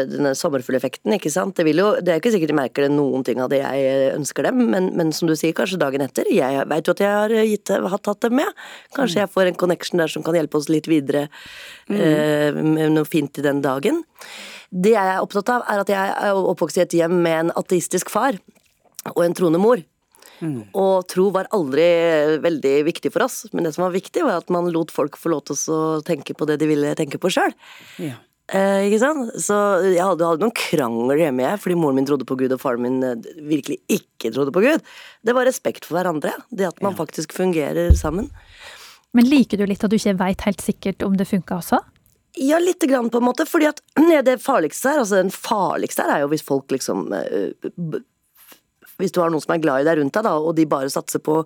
denne 0.08 0.32
sommerfugleffekten, 0.38 1.12
ikke 1.18 1.32
sant. 1.34 1.58
Det, 1.58 1.74
jo, 1.76 1.90
det 2.00 2.14
er 2.14 2.22
ikke 2.22 2.32
sikkert 2.32 2.54
de 2.54 2.56
merker 2.56 2.86
det 2.86 2.94
noen 2.94 3.26
ting 3.28 3.42
av 3.44 3.50
det 3.52 3.60
jeg 3.60 4.14
ønsker 4.14 4.48
dem, 4.48 4.64
men, 4.72 4.88
men 4.96 5.12
som 5.12 5.28
du 5.28 5.34
sier, 5.36 5.52
kanskje 5.58 5.82
dagen 5.82 6.06
etter. 6.06 6.30
Jeg 6.32 6.64
veit 6.72 6.88
jo 6.88 6.96
at 6.96 7.04
jeg 7.04 7.12
har, 7.18 7.36
gitt, 7.50 7.74
har 7.84 8.00
tatt 8.00 8.24
dem 8.24 8.38
med. 8.40 8.64
Kanskje 8.96 9.20
mm. 9.20 9.22
jeg 9.26 9.32
får 9.36 9.52
en 9.52 9.60
connection 9.66 10.00
der 10.00 10.16
som 10.16 10.24
kan 10.24 10.40
hjelpe 10.40 10.62
oss 10.62 10.72
litt 10.72 10.88
videre 10.88 11.26
mm. 11.92 12.00
uh, 12.00 12.64
med 12.64 12.96
noe 12.96 13.12
fint 13.12 13.36
i 13.36 13.44
den 13.44 13.60
dagen. 13.60 14.00
Det 14.72 14.96
jeg 14.96 15.14
er 15.18 15.20
opptatt 15.20 15.52
av, 15.52 15.68
er 15.68 15.84
at 15.84 15.92
jeg 15.92 16.16
er 16.16 16.44
oppvokst 16.48 16.80
i 16.80 16.86
et 16.86 17.00
hjem 17.02 17.20
med 17.20 17.40
en 17.42 17.56
ateistisk 17.60 18.08
far 18.08 18.40
og 19.12 19.24
en 19.26 19.36
troende 19.36 19.60
mor. 19.60 19.84
Mm. 20.42 20.58
Og 20.74 21.06
tro 21.10 21.28
var 21.34 21.50
aldri 21.54 21.86
veldig 22.42 22.74
viktig 22.88 23.12
for 23.14 23.28
oss, 23.28 23.44
men 23.54 23.66
det 23.66 23.74
som 23.76 23.86
var 23.86 23.94
viktig, 23.94 24.24
var 24.26 24.42
at 24.42 24.50
man 24.52 24.70
lot 24.74 24.90
folk 24.94 25.16
få 25.20 25.30
lov 25.32 25.46
til 25.46 25.58
å 25.72 25.80
tenke 26.06 26.34
på 26.34 26.48
det 26.50 26.58
de 26.62 26.68
ville 26.70 26.92
tenke 26.98 27.20
på 27.22 27.30
sjøl. 27.32 27.54
Ja. 28.02 28.18
Eh, 28.52 28.88
ikke 28.88 28.98
sant? 29.00 29.30
Så 29.40 29.56
jeg 29.86 30.02
hadde, 30.02 30.26
hadde 30.26 30.42
noen 30.42 30.56
krangler 30.56 31.22
hjemme, 31.22 31.46
jeg, 31.46 31.60
fordi 31.62 31.78
moren 31.78 32.00
min 32.00 32.08
trodde 32.08 32.26
på 32.28 32.36
Gud 32.40 32.52
og 32.52 32.60
faren 32.60 32.84
min 32.84 32.98
eh, 33.06 33.30
virkelig 33.48 33.78
ikke 33.92 34.32
trodde 34.34 34.52
på 34.54 34.64
Gud. 34.64 34.82
Det 35.22 35.36
var 35.36 35.48
respekt 35.48 35.86
for 35.86 36.00
hverandre. 36.00 36.34
Det 36.50 36.68
at 36.68 36.82
man 36.84 36.96
ja. 36.96 37.00
faktisk 37.04 37.36
fungerer 37.36 37.94
sammen. 37.96 38.28
Men 39.16 39.28
liker 39.28 39.60
du 39.60 39.66
litt 39.68 39.84
at 39.84 39.92
du 39.92 39.96
ikke 39.96 40.18
veit 40.20 40.44
helt 40.48 40.64
sikkert 40.64 41.06
om 41.06 41.16
det 41.16 41.28
funka 41.30 41.60
også? 41.62 41.80
Ja, 42.40 42.58
lite 42.58 42.88
grann, 42.88 43.10
på 43.12 43.20
en 43.20 43.28
måte. 43.28 43.46
fordi 43.46 43.70
at 43.70 43.80
det 44.28 44.40
farligste 44.42 44.90
her, 44.90 45.02
altså 45.04 45.20
den 45.22 45.32
farligste 45.32 46.02
her 46.04 46.16
er 46.16 46.24
jo 46.24 46.32
hvis 46.32 46.44
folk 46.44 46.72
liksom 46.72 47.12
uh, 47.12 48.00
hvis 49.02 49.14
du 49.14 49.20
har 49.22 49.32
noen 49.32 49.42
som 49.42 49.54
er 49.56 49.62
glad 49.62 49.82
i 49.82 49.88
deg 49.88 49.98
rundt 50.00 50.14
deg, 50.14 50.28
da, 50.28 50.36
og 50.38 50.54
de 50.58 50.68
bare 50.70 50.92
satser 50.92 51.22
på 51.24 51.42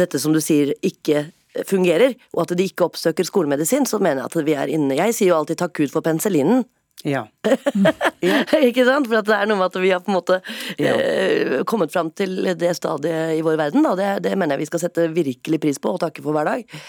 dette 0.00 0.20
som 0.22 0.34
du 0.34 0.40
sier 0.44 0.74
ikke 0.82 1.28
fungerer, 1.68 2.14
og 2.36 2.44
at 2.44 2.56
de 2.58 2.66
ikke 2.68 2.86
oppsøker 2.86 3.26
skolemedisin, 3.26 3.86
så 3.88 4.00
mener 4.02 4.22
jeg 4.22 4.30
at 4.30 4.46
vi 4.46 4.56
er 4.58 4.72
inne 4.72 4.98
Jeg 4.98 5.16
sier 5.16 5.32
jo 5.32 5.38
alltid 5.40 5.60
takk 5.62 5.78
Gud 5.78 5.94
for 5.94 6.04
penicillinen. 6.04 6.66
Ja. 7.06 7.28
ja. 8.20 8.40
ikke 8.58 8.84
sant? 8.86 9.06
For 9.06 9.22
det 9.22 9.34
er 9.34 9.46
noe 9.48 9.60
med 9.60 9.68
at 9.68 9.78
vi 9.80 9.92
har 9.92 10.02
på 10.02 10.10
en 10.10 10.18
måte 10.18 10.40
ja. 10.80 10.94
eh, 10.96 11.60
kommet 11.68 11.92
fram 11.94 12.10
til 12.10 12.50
det 12.58 12.72
stadiet 12.78 13.36
i 13.38 13.44
vår 13.46 13.58
verden. 13.60 13.86
Det, 13.98 14.08
det, 14.26 14.34
mener 14.34 14.56
jeg 14.56 14.64
vi 14.64 14.70
skal 14.72 14.82
sette 14.82 15.06
virkelig 15.14 15.62
pris 15.62 15.78
på 15.82 15.94
og 15.94 16.02
takke 16.02 16.24
for 16.24 16.36
hver 16.36 16.48
dag. 16.48 16.80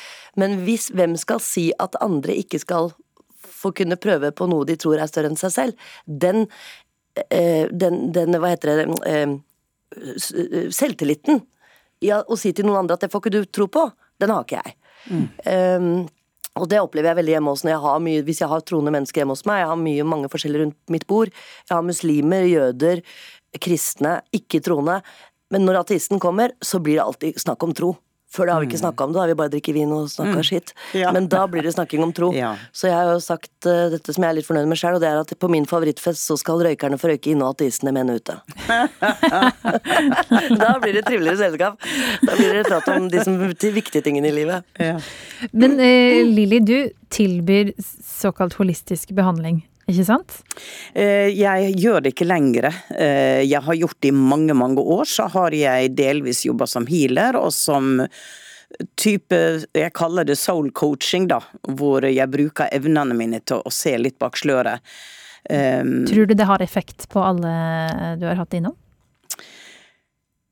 Men 0.42 0.60
hvis, 0.66 0.90
hvem 0.96 1.16
skal 1.20 1.44
si 1.44 1.70
at 1.78 1.98
andre 2.02 2.38
ikke 2.42 2.62
skal 2.62 2.92
få 3.60 3.74
kunne 3.76 4.00
prøve 4.02 4.32
på 4.36 4.48
noe 4.50 4.68
de 4.68 4.78
tror 4.80 5.02
er 5.02 5.12
større 5.12 5.32
enn 5.32 5.40
seg 5.40 5.54
selv, 5.54 5.90
den, 6.08 6.48
eh, 7.28 7.68
den, 7.70 8.08
den 8.16 8.40
hva 8.40 8.54
heter 8.56 8.82
det, 8.82 8.88
eh, 9.10 9.38
selvtilliten 10.76 11.42
i 12.06 12.14
å 12.14 12.38
si 12.40 12.54
til 12.56 12.68
noen 12.68 12.84
andre 12.84 12.96
at 12.98 13.06
det 13.06 13.12
får 13.12 13.26
ikke 13.26 13.36
du 13.36 13.42
tro 13.52 13.68
på, 13.72 13.90
den 14.22 14.32
har 14.34 14.46
ikke 14.46 14.62
jeg. 14.62 14.76
Um, 15.10 16.08
og 16.60 16.68
det 16.72 16.82
opplever 16.82 17.12
jeg 17.12 17.20
veldig 17.22 17.34
hjemme 17.36 17.54
hos 17.54 17.64
når 17.64 17.74
jeg 17.74 17.84
har 17.86 18.04
mye, 18.04 18.24
hvis 18.28 18.42
jeg 18.44 18.52
har 18.52 18.64
troende 18.68 18.94
mennesker 18.94 19.22
hjemme 19.22 19.36
hos 19.36 19.46
meg. 19.48 19.62
Jeg 19.62 19.72
har 19.72 19.80
mye, 19.80 20.08
mange 20.12 20.30
forskjeller 20.32 20.64
rundt 20.66 20.78
mitt 20.92 21.06
bord. 21.08 21.32
Jeg 21.70 21.76
har 21.76 21.86
muslimer, 21.86 22.48
jøder, 22.50 23.04
kristne, 23.64 24.18
ikke-troende. 24.36 25.00
Men 25.54 25.66
når 25.66 25.84
ateisten 25.84 26.22
kommer, 26.22 26.54
så 26.62 26.82
blir 26.84 27.00
det 27.00 27.06
alltid 27.06 27.40
snakk 27.42 27.64
om 27.66 27.76
tro. 27.78 27.94
Før 28.30 28.46
det 28.46 28.54
har 28.54 28.62
vi 28.62 28.68
ikke 28.70 28.80
snakka 28.84 29.06
om 29.06 29.14
det, 29.14 29.18
da 29.18 29.24
har 29.24 29.32
vi 29.32 29.38
bare 29.40 29.50
drikket 29.56 29.74
vin 29.74 29.94
og 29.96 30.10
snakka 30.12 30.44
skitt. 30.46 30.74
Ja. 30.94 31.10
Men 31.16 31.26
da 31.32 31.48
blir 31.50 31.66
det 31.66 31.74
snakking 31.74 32.04
om 32.06 32.14
tro. 32.16 32.32
Ja. 32.40 32.54
Så 32.72 32.88
jeg 32.88 32.96
har 32.96 33.10
jo 33.10 33.20
sagt 33.20 33.66
uh, 33.68 33.90
dette 33.92 34.14
som 34.16 34.24
jeg 34.24 34.32
er 34.32 34.38
litt 34.38 34.48
fornøyd 34.48 34.70
med 34.70 34.80
sjøl, 34.80 34.96
og 34.96 35.02
det 35.04 35.10
er 35.10 35.18
at 35.20 35.34
på 35.42 35.50
min 35.52 35.66
favorittfest 35.68 36.30
så 36.30 36.38
skal 36.40 36.62
røykerne 36.64 36.96
få 37.02 37.10
røyke 37.10 37.34
inne 37.34 37.44
og 37.44 37.58
ateistene 37.58 37.92
mene 37.92 38.16
ute. 38.16 38.38
da 40.62 40.70
blir 40.80 40.96
det 40.96 41.04
triveligere 41.10 41.36
selskap. 41.42 41.82
Da 42.22 42.38
blir 42.38 42.62
det 42.62 42.64
prat 42.70 42.88
om 42.94 43.10
de, 43.12 43.24
som, 43.26 43.36
de 43.50 43.74
viktige 43.76 44.06
tingene 44.06 44.32
i 44.32 44.36
livet. 44.38 44.80
Men 45.52 45.76
uh, 45.82 46.22
Lilly, 46.30 46.62
du 46.64 46.78
tilbyr 47.12 47.74
såkalt 47.82 48.56
holistisk 48.62 49.12
behandling, 49.18 49.66
ikke 49.90 50.06
sant? 50.08 50.36
Eh, 50.94 51.30
Jeg 51.36 51.74
gjør 51.82 52.04
det 52.06 52.14
ikke 52.14 52.28
lenger. 52.30 52.70
Eh, 52.96 53.42
Jeg 53.50 53.62
har 53.66 53.76
gjort 53.76 54.00
det 54.02 54.12
i 54.12 54.16
mange, 54.16 54.54
mange 54.54 54.84
år. 54.84 55.06
Så 55.10 55.28
har 55.34 55.52
jeg 55.56 55.96
delvis 55.98 56.46
jobba 56.46 56.68
som 56.68 56.86
healer, 56.90 57.36
og 57.36 57.52
som 57.54 58.06
type 58.96 59.36
Jeg 59.74 59.94
kaller 59.98 60.24
det 60.30 60.38
soul 60.38 60.72
coaching, 60.72 61.28
da. 61.28 61.40
Hvor 61.68 62.06
jeg 62.06 62.30
bruker 62.30 62.70
evnene 62.72 63.18
mine 63.18 63.40
til 63.42 63.64
å 63.66 63.72
se 63.74 63.98
litt 63.98 64.20
bak 64.20 64.38
sløret. 64.38 64.80
Um, 65.50 66.06
Tror 66.06 66.28
du 66.28 66.36
det 66.36 66.46
har 66.46 66.62
effekt 66.62 67.08
på 67.10 67.22
alle 67.24 68.18
du 68.20 68.28
har 68.28 68.36
hatt 68.36 68.54
innom? 68.54 68.76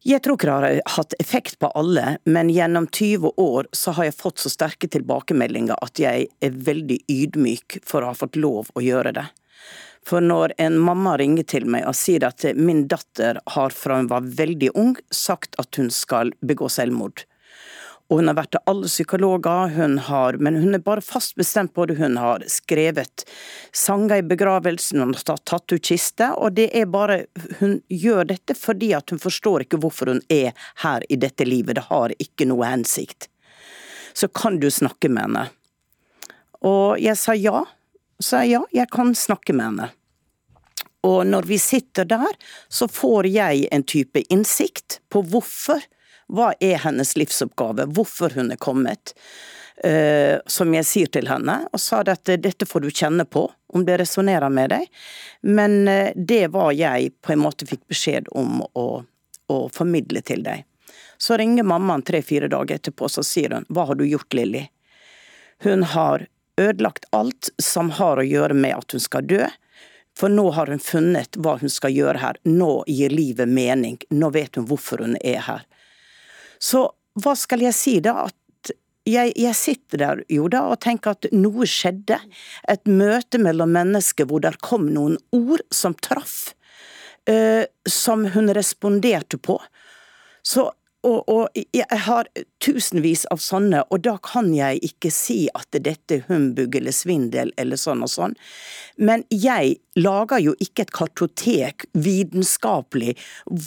Jeg 0.08 0.22
tror 0.24 0.38
ikke 0.38 0.48
det 0.48 0.56
har 0.56 0.94
hatt 0.96 1.14
effekt 1.20 1.58
på 1.60 1.68
alle, 1.76 2.14
men 2.24 2.48
gjennom 2.48 2.86
20 2.88 3.34
år 3.44 3.68
så 3.76 3.92
har 3.98 4.08
jeg 4.08 4.16
fått 4.16 4.40
så 4.40 4.48
sterke 4.54 4.88
tilbakemeldinger 4.88 5.76
at 5.84 6.00
jeg 6.00 6.30
er 6.40 6.62
veldig 6.70 7.02
ydmyk 7.12 7.82
for 7.84 8.06
å 8.06 8.14
ha 8.14 8.16
fått 8.16 8.40
lov 8.40 8.70
å 8.72 8.84
gjøre 8.86 9.12
det. 9.18 9.26
For 10.08 10.24
når 10.24 10.54
en 10.64 10.78
mamma 10.80 11.18
ringer 11.20 11.44
til 11.52 11.68
meg 11.68 11.84
og 11.90 11.98
sier 12.00 12.24
at 12.24 12.46
min 12.56 12.86
datter 12.88 13.42
har 13.58 13.76
fra 13.76 13.98
hun 14.00 14.08
var 14.08 14.32
veldig 14.40 14.72
ung 14.80 14.96
sagt 15.12 15.60
at 15.60 15.76
hun 15.76 15.92
skal 15.92 16.32
begå 16.40 16.72
selvmord, 16.72 17.26
og 18.08 18.22
hun 18.22 18.30
har 18.32 18.38
vært 18.38 18.54
til 18.56 18.70
alle 18.72 18.88
psykologer, 18.88 19.74
hun 19.76 19.98
har, 20.08 20.38
men 20.40 20.56
hun 20.62 20.78
er 20.78 20.84
bare 20.84 21.04
fast 21.04 21.36
bestemt 21.36 21.74
på 21.76 21.86
det. 21.90 21.98
Hun 22.00 22.16
har 22.18 22.44
skrevet 22.48 23.26
sanger 23.76 24.22
i 24.22 24.24
begravelsen, 24.24 25.02
hun 25.04 25.12
har 25.18 25.42
tatt, 25.44 25.74
ut 25.74 25.84
kiste, 25.84 26.30
og 26.40 26.56
det 26.56 26.70
er 26.72 26.88
bare 26.88 27.26
Hun 27.60 27.82
gjør 27.90 28.24
dette 28.30 28.56
fordi 28.56 28.94
at 28.94 29.10
hun 29.10 29.20
forstår 29.20 29.66
ikke 29.66 29.80
hvorfor 29.82 30.12
hun 30.14 30.22
er 30.32 30.54
her 30.84 31.04
i 31.10 31.16
dette 31.20 31.46
livet. 31.46 31.76
Det 31.76 31.88
har 31.90 32.14
ikke 32.20 32.48
noe 32.48 32.70
hensikt. 32.70 33.28
Så 34.14 34.28
kan 34.28 34.60
du 34.60 34.70
snakke 34.72 35.10
med 35.10 35.28
henne. 35.28 35.46
Og 36.64 37.00
jeg 37.02 37.18
sa 37.18 37.36
ja. 37.36 37.66
Jeg 38.24 38.50
ja, 38.50 38.64
jeg 38.74 38.90
kan 38.90 39.14
snakke 39.16 39.54
med 39.54 39.66
henne. 39.66 39.90
Og 41.06 41.28
når 41.28 41.46
vi 41.46 41.60
sitter 41.62 42.08
der, 42.08 42.34
så 42.70 42.88
får 42.88 43.28
jeg 43.30 43.68
en 43.72 43.84
type 43.84 44.24
innsikt 44.34 45.00
på 45.14 45.22
hvorfor. 45.22 45.84
Hva 46.28 46.52
er 46.60 46.82
hennes 46.84 47.16
livsoppgave? 47.18 47.88
Hvorfor 47.96 48.36
hun 48.36 48.52
er 48.52 48.60
kommet? 48.62 49.16
Uh, 49.78 50.40
som 50.50 50.72
jeg 50.74 50.86
sier 50.90 51.10
til 51.14 51.28
henne, 51.30 51.60
og 51.70 51.78
sa 51.78 52.00
at 52.02 52.32
dette 52.42 52.66
får 52.66 52.82
du 52.82 52.88
kjenne 52.90 53.28
på, 53.30 53.44
om 53.78 53.84
det 53.86 54.00
resonnerer 54.02 54.50
med 54.50 54.72
deg. 54.74 54.88
Men 55.46 55.84
uh, 55.86 56.10
det 56.18 56.48
var 56.56 56.72
jeg 56.74 57.12
på 57.22 57.36
en 57.36 57.44
måte 57.44 57.68
fikk 57.70 57.84
beskjed 57.94 58.32
om 58.34 58.64
å, 58.74 58.88
å 59.54 59.58
formidle 59.70 60.24
til 60.26 60.42
deg. 60.48 60.66
Så 61.22 61.38
ringer 61.38 61.64
mammaen 61.64 62.02
tre-fire 62.02 62.50
dager 62.50 62.82
etterpå, 62.82 63.10
så 63.10 63.22
sier 63.26 63.54
hun 63.54 63.70
hva 63.70 63.86
har 63.92 64.02
du 64.02 64.06
gjort, 64.08 64.34
Lilly? 64.34 64.66
Hun 65.62 65.86
har 65.94 66.26
ødelagt 66.58 67.06
alt 67.10 67.50
som 67.62 67.94
har 68.02 68.18
å 68.18 68.26
gjøre 68.26 68.58
med 68.58 68.76
at 68.78 68.98
hun 68.98 69.02
skal 69.02 69.26
dø. 69.30 69.46
For 70.18 70.34
nå 70.34 70.50
har 70.58 70.74
hun 70.74 70.82
funnet 70.82 71.38
hva 71.38 71.58
hun 71.62 71.70
skal 71.70 71.94
gjøre 71.94 72.22
her. 72.22 72.38
Nå 72.50 72.84
gir 72.90 73.14
livet 73.14 73.50
mening. 73.50 74.00
Nå 74.10 74.30
vet 74.34 74.58
hun 74.58 74.66
hvorfor 74.70 75.06
hun 75.06 75.18
er 75.22 75.44
her. 75.46 75.66
Så 76.60 76.88
hva 77.18 77.34
skal 77.38 77.64
jeg 77.66 77.76
si 77.76 77.98
da? 78.04 78.28
At 78.28 78.74
jeg, 79.08 79.32
jeg 79.40 79.56
sitter 79.56 80.02
der 80.02 80.24
jo 80.32 80.50
da 80.52 80.66
og 80.74 80.82
tenker 80.84 81.16
at 81.16 81.30
noe 81.36 81.68
skjedde. 81.70 82.20
Et 82.70 82.90
møte 82.92 83.40
mellom 83.42 83.72
mennesker 83.76 84.28
hvor 84.30 84.44
der 84.44 84.60
kom 84.64 84.90
noen 84.94 85.18
ord 85.36 85.64
som 85.74 85.96
traff. 85.96 86.54
Uh, 87.28 87.68
som 87.88 88.24
hun 88.36 88.52
responderte 88.56 89.40
på. 89.40 89.58
Så 90.48 90.70
og, 91.06 91.30
og 91.30 91.48
jeg 91.54 92.00
har 92.08 92.28
tusenvis 92.64 93.28
av 93.30 93.40
sånne, 93.42 93.84
og 93.94 94.02
da 94.08 94.16
kan 94.24 94.50
jeg 94.56 94.80
ikke 94.86 95.12
si 95.14 95.44
at 95.56 95.78
dette 95.86 96.16
er 96.16 96.24
humbug 96.26 96.76
eller 96.76 96.96
svindel 96.96 97.52
eller 97.62 97.78
sånn 97.78 98.02
og 98.06 98.10
sånn. 98.10 98.34
Men 98.98 99.24
jeg 99.30 99.78
lager 99.98 100.42
jo 100.42 100.56
ikke 100.64 100.88
et 100.88 100.94
kartotek 100.98 101.86
vitenskapelig 101.94 103.14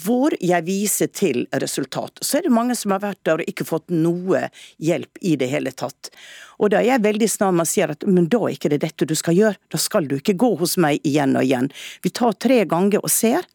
hvor 0.03 0.35
jeg 0.43 0.67
viser 0.67 1.11
til 1.15 1.45
resultat. 1.63 2.19
Så 2.19 2.39
er 2.39 2.47
det 2.47 2.53
mange 2.55 2.75
som 2.77 2.93
har 2.95 3.03
vært 3.05 3.23
der 3.27 3.39
og 3.39 3.51
ikke 3.51 3.67
fått 3.69 3.87
noe 3.95 4.49
hjelp 4.83 5.23
i 5.23 5.37
det 5.39 5.49
hele 5.53 5.71
tatt. 5.71 6.11
Og 6.59 6.73
da 6.73 6.81
er 6.81 6.91
jeg 6.91 7.05
veldig 7.07 7.31
snar 7.31 7.55
å 7.55 7.67
si 7.67 7.83
at 7.85 8.03
men 8.05 8.27
da 8.31 8.43
er 8.43 8.57
ikke 8.57 8.73
det 8.75 8.83
dette 8.83 9.07
du 9.07 9.15
skal 9.17 9.39
gjøre. 9.39 9.59
Da 9.71 9.79
skal 9.81 10.11
du 10.11 10.17
ikke 10.19 10.37
gå 10.39 10.53
hos 10.59 10.75
meg 10.77 10.99
igjen 11.07 11.39
og 11.39 11.47
igjen. 11.47 11.71
Vi 12.03 12.11
tar 12.11 12.35
tre 12.35 12.65
ganger 12.69 13.01
og 13.01 13.11
ser 13.11 13.47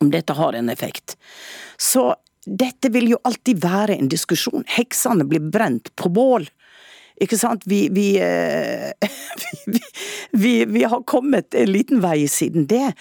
om 0.00 0.10
dette 0.14 0.32
har 0.32 0.56
en 0.56 0.70
effekt. 0.70 1.18
Så 1.78 2.14
dette 2.46 2.90
vil 2.92 3.14
jo 3.14 3.20
alltid 3.24 3.62
være 3.64 3.96
en 3.96 4.10
diskusjon. 4.12 4.64
Heksene 4.76 5.26
blir 5.28 5.44
brent 5.52 5.90
på 5.96 6.10
bål. 6.12 6.48
Ikke 7.22 7.38
sant? 7.38 7.62
Vi, 7.70 7.86
vi, 7.94 8.08
eh, 8.20 8.90
vi, 10.42 10.54
vi, 10.64 10.82
har 10.84 11.04
kommet 11.06 11.54
en 11.54 11.70
liten 11.70 12.02
vei 12.04 12.24
siden 12.30 12.66
det. 12.70 12.94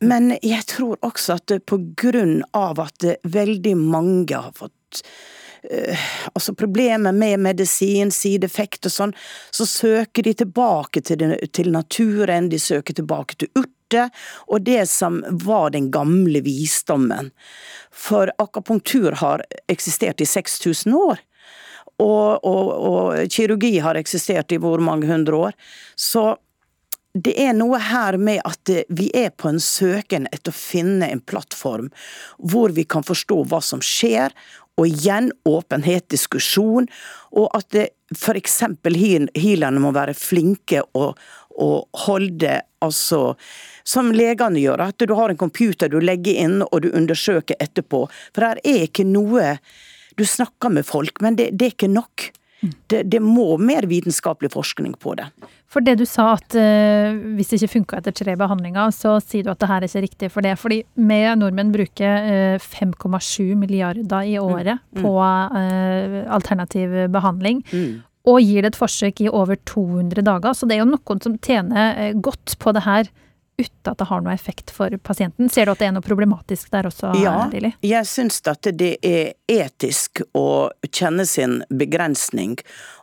Men 0.00 0.32
jeg 0.42 0.64
tror 0.70 0.98
også 1.06 1.38
at 1.38 1.54
på 1.66 1.80
grunn 1.98 2.40
av 2.56 2.80
at 2.82 3.04
veldig 3.26 3.74
mange 3.78 4.38
har 4.38 4.54
fått 4.56 5.02
altså 6.32 6.54
problemer 6.54 7.12
med 7.12 7.40
medisin, 7.40 8.12
sideeffekt 8.14 8.86
og 8.88 8.94
sånn, 8.94 9.14
så 9.50 9.66
søker 9.66 10.26
de 10.26 10.34
tilbake 10.42 11.02
til, 11.02 11.18
den, 11.20 11.36
til 11.52 11.72
naturen, 11.74 12.50
de 12.52 12.60
søker 12.62 12.96
tilbake 12.98 13.38
til 13.38 13.50
urter, 13.58 14.10
og 14.46 14.66
det 14.66 14.84
som 14.90 15.22
var 15.44 15.72
den 15.74 15.90
gamle 15.90 16.42
visdommen. 16.44 17.32
For 17.90 18.32
akupunktur 18.38 19.18
har 19.22 19.44
eksistert 19.66 20.20
i 20.20 20.28
6000 20.28 20.94
år. 20.94 21.24
Og, 21.98 22.44
og, 22.46 22.68
og 22.88 23.32
kirurgi 23.32 23.80
har 23.82 23.98
eksistert 23.98 24.52
i 24.54 24.60
hvor 24.62 24.78
mange 24.78 25.08
hundre 25.10 25.48
år. 25.48 25.56
Så 25.98 26.36
det 27.18 27.34
er 27.40 27.56
noe 27.56 27.80
her 27.82 28.18
med 28.20 28.42
at 28.46 28.70
vi 28.94 29.08
er 29.16 29.32
på 29.34 29.48
en 29.50 29.60
søken 29.62 30.28
etter 30.30 30.52
å 30.52 30.58
finne 30.58 31.08
en 31.08 31.22
plattform 31.24 31.88
hvor 32.38 32.74
vi 32.76 32.84
kan 32.84 33.06
forstå 33.06 33.40
hva 33.48 33.60
som 33.64 33.82
skjer, 33.84 34.34
og 34.78 34.86
igjen 34.86 35.32
åpenhet, 35.48 36.06
diskusjon, 36.12 36.86
og 37.36 37.50
at 37.58 37.74
f.eks. 38.14 38.60
healerne 39.34 39.82
må 39.82 39.92
være 39.96 40.14
flinke 40.16 40.84
og, 40.96 41.18
og 41.58 42.04
holde 42.06 42.60
altså 42.84 43.34
som 43.88 44.12
legene 44.12 44.60
gjør, 44.62 44.84
at 44.90 45.04
du 45.08 45.14
har 45.16 45.32
en 45.32 45.40
computer 45.40 45.90
du 45.90 45.98
legger 46.02 46.42
inn 46.44 46.60
og 46.62 46.82
du 46.84 46.90
undersøker 46.92 47.58
etterpå. 47.58 48.04
For 48.36 48.44
her 48.44 48.60
er 48.64 48.84
ikke 48.88 49.06
noe 49.08 49.56
Du 50.18 50.24
snakker 50.26 50.72
med 50.74 50.82
folk, 50.82 51.20
men 51.22 51.36
det, 51.38 51.52
det 51.54 51.64
er 51.64 51.74
ikke 51.76 51.88
nok. 51.92 52.24
Det, 52.90 53.04
det, 53.06 53.20
må 53.22 53.52
mer 53.62 53.86
vitenskapelig 53.86 54.50
forskning 54.50 54.96
på 54.98 55.12
det. 55.14 55.28
For 55.68 55.84
det 55.84 55.98
du 56.00 56.06
sa 56.08 56.30
at 56.38 56.56
uh, 56.56 57.18
hvis 57.36 57.50
det 57.50 57.60
ikke 57.60 57.74
funka 57.74 58.00
etter 58.00 58.14
tre 58.16 58.34
behandlinger, 58.40 58.92
så 58.94 59.18
sier 59.20 59.44
du 59.44 59.52
at 59.52 59.60
det 59.60 59.68
her 59.68 59.84
er 59.84 59.88
ikke 59.90 60.04
riktig 60.06 60.30
for 60.32 60.46
det. 60.46 60.54
Fordi 60.60 60.80
vi 60.96 61.20
nordmenn 61.36 61.74
bruker 61.74 62.56
uh, 62.56 62.64
5,7 62.64 63.52
milliarder 63.60 64.24
i 64.24 64.38
året 64.40 64.80
mm. 64.80 65.02
på 65.02 65.14
uh, 65.20 66.18
alternativ 66.38 66.96
behandling. 67.12 67.60
Mm. 67.68 68.00
Og 68.28 68.40
gir 68.44 68.64
det 68.64 68.72
et 68.72 68.80
forsøk 68.80 69.22
i 69.24 69.28
over 69.28 69.60
200 69.68 70.24
dager. 70.24 70.56
Så 70.56 70.68
det 70.68 70.78
er 70.78 70.84
jo 70.86 70.92
noen 70.94 71.24
som 71.24 71.36
tjener 71.44 72.16
godt 72.16 72.56
på 72.60 72.72
det 72.76 72.84
her 72.88 73.12
uten 73.58 73.90
at 73.90 73.98
det 73.98 74.06
har 74.06 74.22
noe 74.22 74.34
effekt 74.34 74.70
for 74.70 74.92
pasienten. 75.02 75.50
Ser 75.50 75.66
du 75.66 75.72
at 75.72 75.80
det 75.82 75.88
er 75.88 75.94
noe 75.96 76.04
problematisk 76.04 76.70
der 76.74 76.86
også? 76.88 77.10
Ja, 77.18 77.48
Lili? 77.50 77.72
jeg 77.82 78.06
syns 78.06 78.40
at 78.46 78.68
det 78.78 78.92
er 79.02 79.32
etisk 79.50 80.22
å 80.38 80.70
kjenne 80.86 81.26
sin 81.26 81.60
begrensning, 81.68 82.58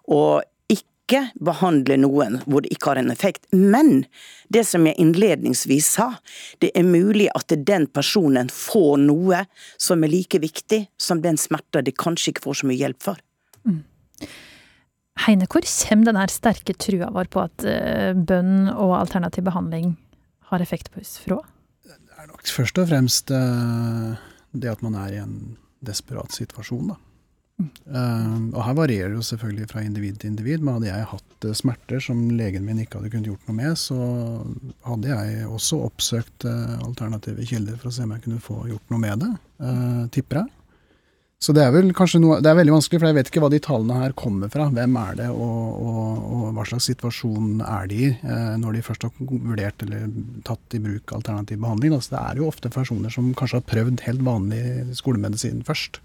og 0.08 0.46
ikke 1.06 1.22
behandle 1.38 2.00
noen 2.02 2.40
hvor 2.50 2.66
det 2.66 2.74
ikke 2.74 2.92
har 2.92 3.02
en 3.02 3.14
effekt. 3.14 3.46
Men 3.54 4.06
det 4.50 4.66
som 4.66 4.86
jeg 4.88 4.98
innledningsvis 5.02 5.88
sa, 5.98 6.10
det 6.60 6.72
er 6.74 6.88
mulig 6.88 7.30
at 7.38 7.54
den 7.68 7.86
personen 7.88 8.50
får 8.50 8.98
noe 9.06 9.44
som 9.78 10.04
er 10.04 10.12
like 10.12 10.42
viktig 10.42 10.86
som 10.98 11.22
den 11.22 11.38
smerta 11.38 11.84
de 11.86 11.94
kanskje 11.94 12.34
ikke 12.34 12.46
får 12.48 12.62
så 12.62 12.70
mye 12.70 12.82
hjelp 12.82 13.02
for. 13.06 13.22
Mm. 13.66 13.84
Heine, 15.26 15.48
hvor 15.48 15.64
kommer 15.64 16.10
den 16.10 16.34
sterke 16.34 16.76
trua 16.76 17.12
vår 17.14 17.30
på 17.32 17.46
at 17.46 17.64
uh, 17.64 18.12
bønn 18.18 18.68
og 18.74 18.98
alternativ 18.98 19.46
behandling 19.48 19.94
har 20.50 20.62
effekt 20.62 20.92
på 20.92 21.04
husfrå? 21.04 21.40
Det 21.86 22.18
er 22.18 22.28
nok 22.28 22.50
først 22.50 22.82
og 22.82 22.90
fremst 22.90 23.32
uh, 23.32 24.18
det 24.52 24.74
at 24.74 24.84
man 24.84 24.98
er 25.00 25.14
i 25.14 25.22
en 25.22 25.38
desperat 25.86 26.34
situasjon, 26.34 26.96
da. 26.96 27.00
Uh, 27.56 28.52
og 28.52 28.58
her 28.66 28.74
varierer 28.76 29.14
det 29.14 29.22
jo 29.22 29.24
selvfølgelig 29.30 29.70
fra 29.72 29.84
individ 29.86 30.18
til 30.20 30.34
individ, 30.34 30.60
men 30.60 30.76
hadde 30.76 30.90
jeg 30.90 31.08
hatt 31.14 31.46
uh, 31.48 31.54
smerter 31.56 32.02
som 32.04 32.26
legen 32.36 32.66
min 32.68 32.82
ikke 32.84 33.00
hadde 33.00 33.12
kunnet 33.14 33.30
gjort 33.30 33.48
noe 33.48 33.56
med, 33.56 33.78
så 33.80 34.00
hadde 34.84 35.14
jeg 35.14 35.46
også 35.48 35.80
oppsøkt 35.86 36.48
uh, 36.50 36.76
alternative 36.84 37.46
kilder 37.48 37.78
for 37.80 37.92
å 37.92 37.96
se 37.96 38.04
om 38.04 38.12
jeg 38.12 38.26
kunne 38.26 38.44
få 38.44 38.60
gjort 38.68 38.92
noe 38.92 39.02
med 39.06 39.24
det, 39.24 39.32
tipper 40.12 40.42
jeg. 40.42 40.52
Så 41.46 41.54
det 41.56 41.62
er 41.62 41.72
vel 41.76 41.92
kanskje 41.94 42.20
noe 42.24 42.38
Det 42.42 42.48
er 42.50 42.58
veldig 42.58 42.74
vanskelig, 42.74 43.00
for 43.00 43.12
jeg 43.12 43.16
vet 43.18 43.30
ikke 43.30 43.42
hva 43.44 43.50
de 43.54 43.60
tallene 43.62 43.98
her 44.00 44.14
kommer 44.18 44.50
fra. 44.50 44.66
Hvem 44.74 44.96
er 44.98 45.18
det, 45.20 45.28
og, 45.30 45.82
og, 45.84 46.24
og 46.26 46.46
hva 46.56 46.66
slags 46.68 46.88
situasjon 46.90 47.60
er 47.62 47.90
de 47.92 48.00
i 48.08 48.10
når 48.60 48.78
de 48.78 48.84
først 48.88 49.06
har 49.06 49.14
vurdert 49.30 49.86
eller 49.86 50.08
tatt 50.48 50.76
i 50.76 50.82
bruk 50.82 51.14
alternativ 51.16 51.60
behandling. 51.62 51.96
Altså, 51.96 52.16
det 52.16 52.24
er 52.24 52.42
jo 52.42 52.50
ofte 52.50 52.72
personer 52.74 53.14
som 53.14 53.30
kanskje 53.38 53.62
har 53.62 53.68
prøvd 53.70 54.04
helt 54.08 54.26
vanlig 54.26 54.64
skolemedisin 54.98 55.62
først. 55.68 56.02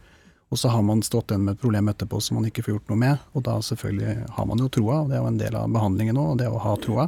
Og 0.51 0.59
så 0.59 0.69
har 0.73 0.83
man 0.83 1.03
stått 1.07 1.31
igjen 1.31 1.45
med 1.47 1.55
et 1.55 1.63
problem 1.63 1.89
etterpå 1.93 2.19
som 2.23 2.35
man 2.41 2.47
ikke 2.49 2.65
får 2.67 2.73
gjort 2.75 2.89
noe 2.91 3.01
med. 3.01 3.17
Og 3.39 3.41
da 3.47 3.55
selvfølgelig 3.63 4.15
har 4.35 4.47
man 4.51 4.59
jo 4.59 4.69
troa, 4.75 4.97
og 5.03 5.09
det 5.11 5.17
er 5.17 5.23
jo 5.23 5.31
en 5.31 5.43
del 5.43 5.55
av 5.61 5.71
behandlingen 5.71 6.19
òg, 6.19 6.33
det 6.41 6.49
å 6.51 6.63
ha 6.65 6.73
troa. 6.83 7.05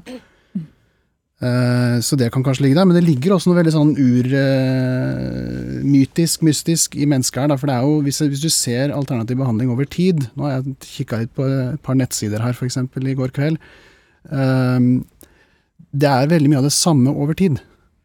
Uh, 1.43 1.99
så 1.99 2.15
det 2.15 2.29
kan 2.31 2.45
kanskje 2.47 2.63
ligge 2.69 2.79
der, 2.79 2.87
men 2.87 2.95
det 2.95 3.03
ligger 3.03 3.35
også 3.35 3.51
noe 3.51 3.59
veldig 3.59 3.75
sånn 3.75 3.99
urmytisk, 3.99 5.17
uh, 6.39 6.45
mystisk 6.47 6.95
i 6.95 7.09
mennesket 7.11 7.43
her. 7.43 7.59
For 7.59 7.67
det 7.67 7.75
er 7.75 7.83
jo, 7.89 7.99
hvis, 8.07 8.23
du 8.45 8.51
ser 8.55 8.95
alternativ 8.95 9.37
behandling 9.41 9.69
over 9.75 9.83
tid 9.91 10.19
Nå 10.39 10.47
har 10.47 10.53
jeg 10.61 10.77
kikka 10.87 11.19
litt 11.25 11.35
på 11.35 11.43
et 11.43 11.83
par 11.83 11.99
nettsider 11.99 12.39
her, 12.47 12.55
f.eks. 12.55 12.79
i 12.79 13.19
går 13.19 13.31
kveld. 13.35 13.59
Uh, 14.31 15.03
det 15.91 16.07
er 16.09 16.31
veldig 16.31 16.51
mye 16.53 16.63
av 16.63 16.69
det 16.71 16.79
samme 16.79 17.11
over 17.11 17.35
tid. 17.35 17.59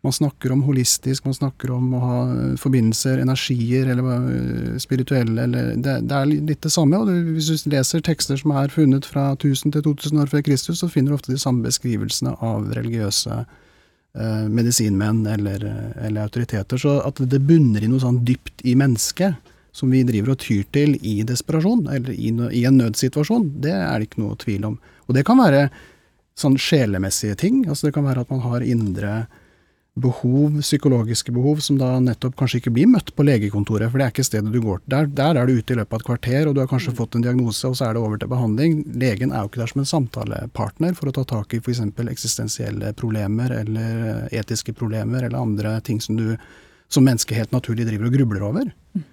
Man 0.05 0.13
snakker 0.13 0.51
om 0.51 0.61
holistisk, 0.63 1.25
man 1.25 1.33
snakker 1.33 1.71
om 1.73 1.93
å 1.97 1.99
ha 1.99 2.17
forbindelser, 2.61 3.17
energier, 3.23 3.89
eller 3.89 4.27
eh, 4.29 4.75
spirituelle 4.79 5.47
eller 5.47 5.71
det, 5.73 5.95
det, 6.05 6.19
er 6.19 6.29
litt 6.29 6.61
det 6.63 6.71
samme. 6.71 6.99
og 7.01 7.09
Hvis 7.33 7.49
du 7.49 7.71
leser 7.73 8.03
tekster 8.05 8.37
som 8.37 8.53
er 8.53 8.73
funnet 8.73 9.07
fra 9.09 9.31
1000 9.33 9.73
til 9.73 9.85
2000 9.89 10.21
år 10.21 10.29
før 10.31 10.45
Kristus, 10.45 10.83
så 10.83 10.89
finner 10.91 11.11
du 11.11 11.17
ofte 11.17 11.33
de 11.33 11.41
samme 11.41 11.65
beskrivelsene 11.65 12.35
av 12.45 12.69
religiøse 12.77 13.39
eh, 13.41 14.45
medisinmenn 14.53 15.25
eller, 15.33 15.65
eller, 15.95 16.27
autoriteter. 16.27 16.77
Så 16.77 16.99
at 17.01 17.23
det 17.33 17.41
bunner 17.49 17.81
i 17.81 17.89
noe 17.89 18.03
sånn 18.03 18.21
dypt 18.27 18.61
i 18.69 18.77
mennesket, 18.77 19.41
som 19.77 19.89
vi 19.93 20.03
driver 20.05 20.33
og 20.33 20.41
tyr 20.45 20.63
til 20.73 20.95
i 21.05 21.19
desperasjon, 21.25 21.87
eller 21.93 22.13
i, 22.13 22.31
i 22.53 22.63
en 22.69 22.79
nødsituasjon, 22.79 23.49
det 23.65 23.73
er 23.73 23.97
det 23.97 24.11
ikke 24.11 24.23
noe 24.23 24.37
tvil 24.41 24.71
om. 24.71 24.79
Og 25.09 25.17
det 25.17 25.25
kan 25.25 25.41
være 25.41 25.67
sånn 26.37 26.57
sjelemessige 26.61 27.37
ting. 27.41 27.63
altså 27.65 27.89
Det 27.89 27.95
kan 27.97 28.05
være 28.05 28.23
at 28.25 28.31
man 28.33 28.45
har 28.45 28.65
indre 28.65 29.11
behov, 30.01 30.59
psykologiske 30.61 31.33
behov, 31.35 31.61
som 31.65 31.79
da 31.79 31.95
nettopp 32.03 32.35
kanskje 32.39 32.61
ikke 32.61 32.73
blir 32.75 32.89
møtt 32.91 33.13
på 33.15 33.25
legekontoret, 33.25 33.89
for 33.89 33.99
det 33.99 34.05
er 34.07 34.13
ikke 34.13 34.25
stedet 34.27 34.53
du 34.53 34.59
går 34.61 34.81
til. 34.81 34.91
Der, 34.93 35.09
der 35.19 35.39
er 35.41 35.49
du 35.49 35.57
ute 35.57 35.73
i 35.73 35.79
løpet 35.79 35.95
av 35.95 36.03
et 36.03 36.07
kvarter, 36.09 36.47
og 36.47 36.55
du 36.55 36.61
har 36.61 36.69
kanskje 36.71 36.93
mm. 36.93 36.97
fått 36.99 37.17
en 37.17 37.25
diagnose, 37.25 37.65
og 37.69 37.75
så 37.79 37.87
er 37.87 37.97
det 37.97 38.03
over 38.03 38.21
til 38.21 38.31
behandling. 38.31 38.77
Legen 39.01 39.33
er 39.33 39.43
jo 39.43 39.51
ikke 39.51 39.63
der 39.63 39.73
som 39.73 39.83
en 39.83 39.91
samtalepartner 39.91 40.95
for 40.97 41.11
å 41.11 41.15
ta 41.17 41.25
tak 41.33 41.57
i 41.57 41.61
f.eks. 41.63 41.83
eksistensielle 42.13 42.93
problemer 42.97 43.53
eller 43.61 44.27
etiske 44.35 44.75
problemer 44.77 45.27
eller 45.27 45.41
andre 45.41 45.77
ting 45.85 46.01
som 46.03 46.19
du 46.19 46.33
som 46.87 47.03
menneske 47.03 47.35
helt 47.35 47.51
naturlig 47.51 47.87
driver 47.87 48.07
og 48.07 48.15
grubler 48.15 48.43
over. 48.47 48.71
Mm. 48.95 49.05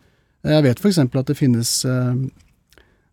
Jeg 0.44 0.64
vet 0.66 0.80
f.eks. 0.82 1.00
at 1.00 1.30
det 1.30 1.38
finnes 1.38 1.70
eh, 1.88 2.12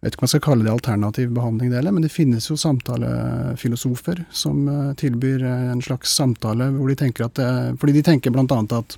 jeg 0.01 0.07
vet 0.07 0.15
ikke 0.15 0.23
om 0.23 0.25
jeg 0.25 0.31
skal 0.31 0.41
kalle 0.47 0.65
det 0.65 0.71
alternativ 0.73 1.33
behandling, 1.35 1.69
det 1.69 1.91
men 1.93 2.01
det 2.01 2.09
finnes 2.09 2.47
jo 2.49 2.55
samtalefilosofer 2.57 4.23
som 4.33 4.63
uh, 4.65 4.93
tilbyr 4.97 5.43
uh, 5.45 5.67
en 5.75 5.83
slags 5.85 6.15
samtale 6.17 6.71
hvor 6.73 6.89
de 6.89 6.95
tenker 6.97 7.27
at 7.27 7.37
uh, 7.37 7.75
Fordi 7.77 7.93
de 7.93 8.01
tenker 8.07 8.33
blant 8.33 8.51
annet 8.51 8.73
at 8.79 8.97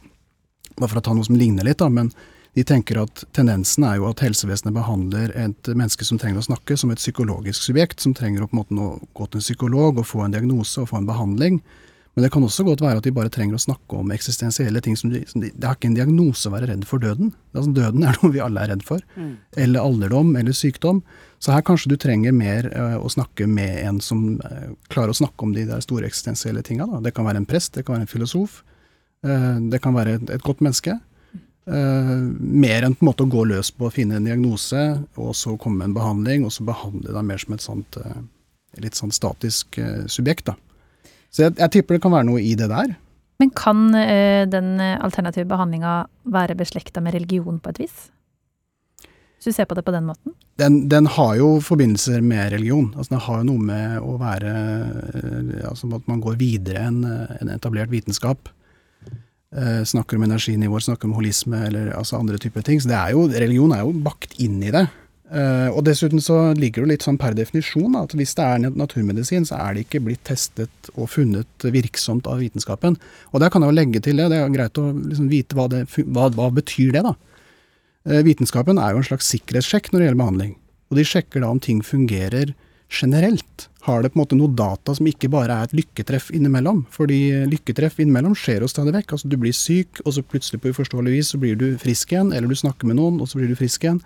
Bare 0.78 0.88
for 0.88 1.02
å 1.02 1.04
ta 1.04 1.14
noe 1.14 1.28
som 1.28 1.36
ligner 1.36 1.68
litt, 1.68 1.82
da, 1.84 1.90
men 1.92 2.08
de 2.56 2.64
tenker 2.64 3.02
at 3.02 3.26
tendensen 3.36 3.84
er 3.84 4.00
jo 4.00 4.08
at 4.08 4.24
helsevesenet 4.24 4.74
behandler 4.74 5.34
et 5.38 5.70
menneske 5.70 6.08
som 6.08 6.18
trenger 6.22 6.40
å 6.40 6.48
snakke, 6.48 6.78
som 6.80 6.90
et 6.90 7.02
psykologisk 7.02 7.62
subjekt, 7.68 8.00
som 8.02 8.16
trenger 8.18 8.46
å 8.46 8.48
på 8.50 8.56
en 8.56 8.62
måte 8.62 9.10
gå 9.14 9.28
til 9.28 9.42
en 9.42 9.46
psykolog 9.46 10.00
og 10.00 10.08
få 10.08 10.24
en 10.24 10.34
diagnose 10.34 10.82
og 10.82 10.90
få 10.90 11.02
en 11.02 11.10
behandling. 11.10 11.60
Men 12.14 12.28
det 12.28 12.30
kan 12.34 12.44
også 12.46 12.64
godt 12.68 12.82
være 12.84 13.00
at 13.02 13.06
de 13.08 13.14
bare 13.14 13.32
trenger 13.34 13.58
å 13.58 13.62
snakke 13.62 13.98
om 13.98 14.12
eksistensielle 14.14 14.82
ting. 14.86 14.96
som, 14.98 15.10
de, 15.10 15.24
som 15.30 15.42
de, 15.42 15.50
Det 15.50 15.66
har 15.66 15.78
ikke 15.78 15.90
en 15.90 15.98
diagnose 15.98 16.46
å 16.46 16.54
være 16.54 16.70
redd 16.70 16.84
for 16.86 17.02
døden. 17.02 17.32
Altså, 17.56 17.72
døden 17.74 18.04
er 18.06 18.18
noe 18.22 18.34
vi 18.36 18.42
alle 18.44 18.62
er 18.62 18.70
redd 18.76 18.84
for. 18.86 19.02
Mm. 19.18 19.32
Eller 19.66 19.82
alderdom, 19.82 20.36
eller 20.38 20.54
sykdom. 20.58 21.02
Så 21.42 21.56
her 21.56 21.64
kanskje 21.66 21.90
du 21.90 21.98
trenger 21.98 22.36
mer 22.36 22.70
uh, 22.70 23.00
å 23.02 23.10
snakke 23.10 23.48
med 23.50 23.80
en 23.82 23.98
som 24.04 24.38
uh, 24.46 24.76
klarer 24.94 25.16
å 25.16 25.18
snakke 25.18 25.48
om 25.48 25.56
de 25.56 25.66
der 25.68 25.82
store 25.84 26.06
eksistensielle 26.08 26.62
tinga. 26.64 26.86
Det 27.04 27.16
kan 27.18 27.26
være 27.26 27.42
en 27.42 27.50
prest, 27.50 27.74
det 27.74 27.88
kan 27.88 27.98
være 27.98 28.06
en 28.06 28.14
filosof. 28.14 28.62
Uh, 29.26 29.58
det 29.74 29.82
kan 29.82 29.98
være 29.98 30.20
et, 30.20 30.30
et 30.38 30.46
godt 30.46 30.62
menneske. 30.64 31.00
mer 31.64 32.84
enn 32.84 32.92
på 32.92 33.06
en 33.06 33.08
måte 33.08 33.24
å 33.24 33.30
gå 33.32 33.46
løs 33.48 33.70
på 33.72 33.86
å 33.88 33.92
finne 33.96 34.18
en 34.20 34.26
diagnose, 34.28 34.82
og 35.16 35.30
så 35.32 35.54
komme 35.56 35.80
med 35.80 35.86
en 35.88 35.94
behandling, 35.96 36.44
og 36.44 36.52
så 36.52 36.66
behandle 36.68 37.14
deg 37.16 37.24
mer 37.24 37.40
som 37.40 37.54
et 37.56 37.64
sånt 37.64 37.98
litt 38.84 39.00
sånn 39.00 39.14
statisk 39.16 39.80
subjekt. 40.12 40.50
da. 40.52 40.58
Så 41.34 41.48
jeg, 41.48 41.58
jeg, 41.58 41.72
tipper 41.74 41.98
det 41.98 42.04
kan 42.04 42.14
være 42.14 42.30
noe 42.30 42.42
i 42.44 42.54
det 42.58 42.70
der. 42.70 42.94
Men 43.42 43.50
kan 43.58 43.88
ø, 43.98 44.46
den 44.48 44.76
alternative 44.80 45.50
behandlinga 45.50 46.04
være 46.32 46.56
beslekta 46.56 47.02
med 47.04 47.16
religion 47.18 47.58
på 47.60 47.74
et 47.74 47.82
vis? 47.82 47.96
Hvis 49.44 49.50
du 49.50 49.58
ser 49.58 49.68
på 49.68 49.76
det 49.76 49.84
på 49.84 49.92
den 49.92 50.06
måten? 50.08 50.36
Den, 50.62 50.86
den 50.88 51.10
har 51.10 51.34
jo 51.36 51.58
forbindelser 51.60 52.22
med 52.24 52.54
religion. 52.54 52.94
Altså, 52.96 53.16
den 53.16 53.24
har 53.26 53.42
jo 53.42 53.48
noe 53.50 53.64
med 53.68 53.98
å 54.00 54.14
være 54.22 54.52
uh, 54.54 55.70
Altså 55.72 55.90
at 55.98 56.06
man 56.08 56.22
går 56.24 56.38
videre 56.40 56.86
enn 56.88 57.02
en 57.04 57.52
etablert 57.52 57.92
vitenskap. 57.92 58.48
Uh, 59.54 59.82
snakker 59.84 60.18
om 60.18 60.24
energinivåer, 60.30 60.86
snakker 60.86 61.10
om 61.10 61.18
holisme 61.18 61.60
eller 61.68 61.92
altså 61.98 62.22
andre 62.22 62.40
typer 62.40 62.64
ting. 62.64 62.80
Så 62.80 62.94
det 62.94 62.96
er 62.96 63.18
jo, 63.18 63.26
religion 63.34 63.74
er 63.76 63.84
jo 63.84 63.92
bakt 64.06 64.38
inn 64.40 64.62
i 64.64 64.72
det. 64.72 64.86
Uh, 65.34 65.74
og 65.74 65.82
dessuten 65.88 66.22
så 66.22 66.52
ligger 66.54 66.84
det 66.84 66.92
litt 66.92 67.06
sånn 67.08 67.18
per 67.18 67.34
definisjon 67.34 67.96
at 67.98 68.12
hvis 68.14 68.36
det 68.38 68.46
er 68.46 68.74
naturmedisin, 68.78 69.48
så 69.50 69.58
er 69.58 69.74
det 69.74 69.88
ikke 69.88 70.04
blitt 70.06 70.22
testet 70.30 70.90
og 70.94 71.10
funnet 71.10 71.66
virksomt 71.74 72.30
av 72.30 72.44
vitenskapen. 72.44 73.00
Og 73.34 73.42
der 73.42 73.50
kan 73.50 73.66
jeg 73.66 73.74
jo 73.74 73.78
legge 73.80 74.02
til 74.06 74.22
det, 74.22 74.28
det 74.30 74.44
er 74.44 74.52
greit 74.54 74.78
å 74.78 74.92
liksom 74.94 75.32
vite 75.32 75.58
hva, 75.58 75.66
det, 75.72 75.88
hva, 76.06 76.28
hva 76.38 76.52
betyr 76.54 76.94
det, 76.94 77.02
da. 77.08 77.16
Uh, 78.06 78.22
vitenskapen 78.28 78.78
er 78.78 78.94
jo 78.94 79.02
en 79.02 79.10
slags 79.10 79.32
sikkerhetssjekk 79.34 79.90
når 79.90 80.00
det 80.00 80.10
gjelder 80.10 80.22
behandling. 80.22 80.54
Og 80.92 81.00
de 81.00 81.08
sjekker 81.10 81.42
da 81.42 81.50
om 81.50 81.62
ting 81.64 81.82
fungerer 81.82 82.54
generelt. 82.94 83.70
Har 83.88 84.04
det 84.04 84.12
på 84.14 84.20
en 84.20 84.22
måte 84.22 84.38
noe 84.38 84.54
data 84.54 84.94
som 84.94 85.08
ikke 85.10 85.32
bare 85.34 85.56
er 85.56 85.68
et 85.68 85.74
lykketreff 85.76 86.30
innimellom? 86.36 86.84
Fordi 86.94 87.48
lykketreff 87.50 87.98
innimellom 88.00 88.36
skjer 88.38 88.62
jo 88.62 88.70
stadig 88.70 88.94
vekk. 88.96 89.16
Altså 89.16 89.32
du 89.32 89.40
blir 89.42 89.56
syk, 89.58 90.04
og 90.06 90.14
så 90.14 90.22
plutselig 90.22 90.62
på 90.62 90.72
uforståelig 90.76 91.16
vis 91.16 91.34
så 91.34 91.42
blir 91.42 91.58
du 91.58 91.72
frisk 91.82 92.14
igjen, 92.14 92.30
eller 92.32 92.54
du 92.54 92.60
snakker 92.60 92.88
med 92.92 93.02
noen, 93.02 93.18
og 93.18 93.32
så 93.32 93.42
blir 93.42 93.50
du 93.50 93.58
frisk 93.58 93.88
igjen. 93.88 94.04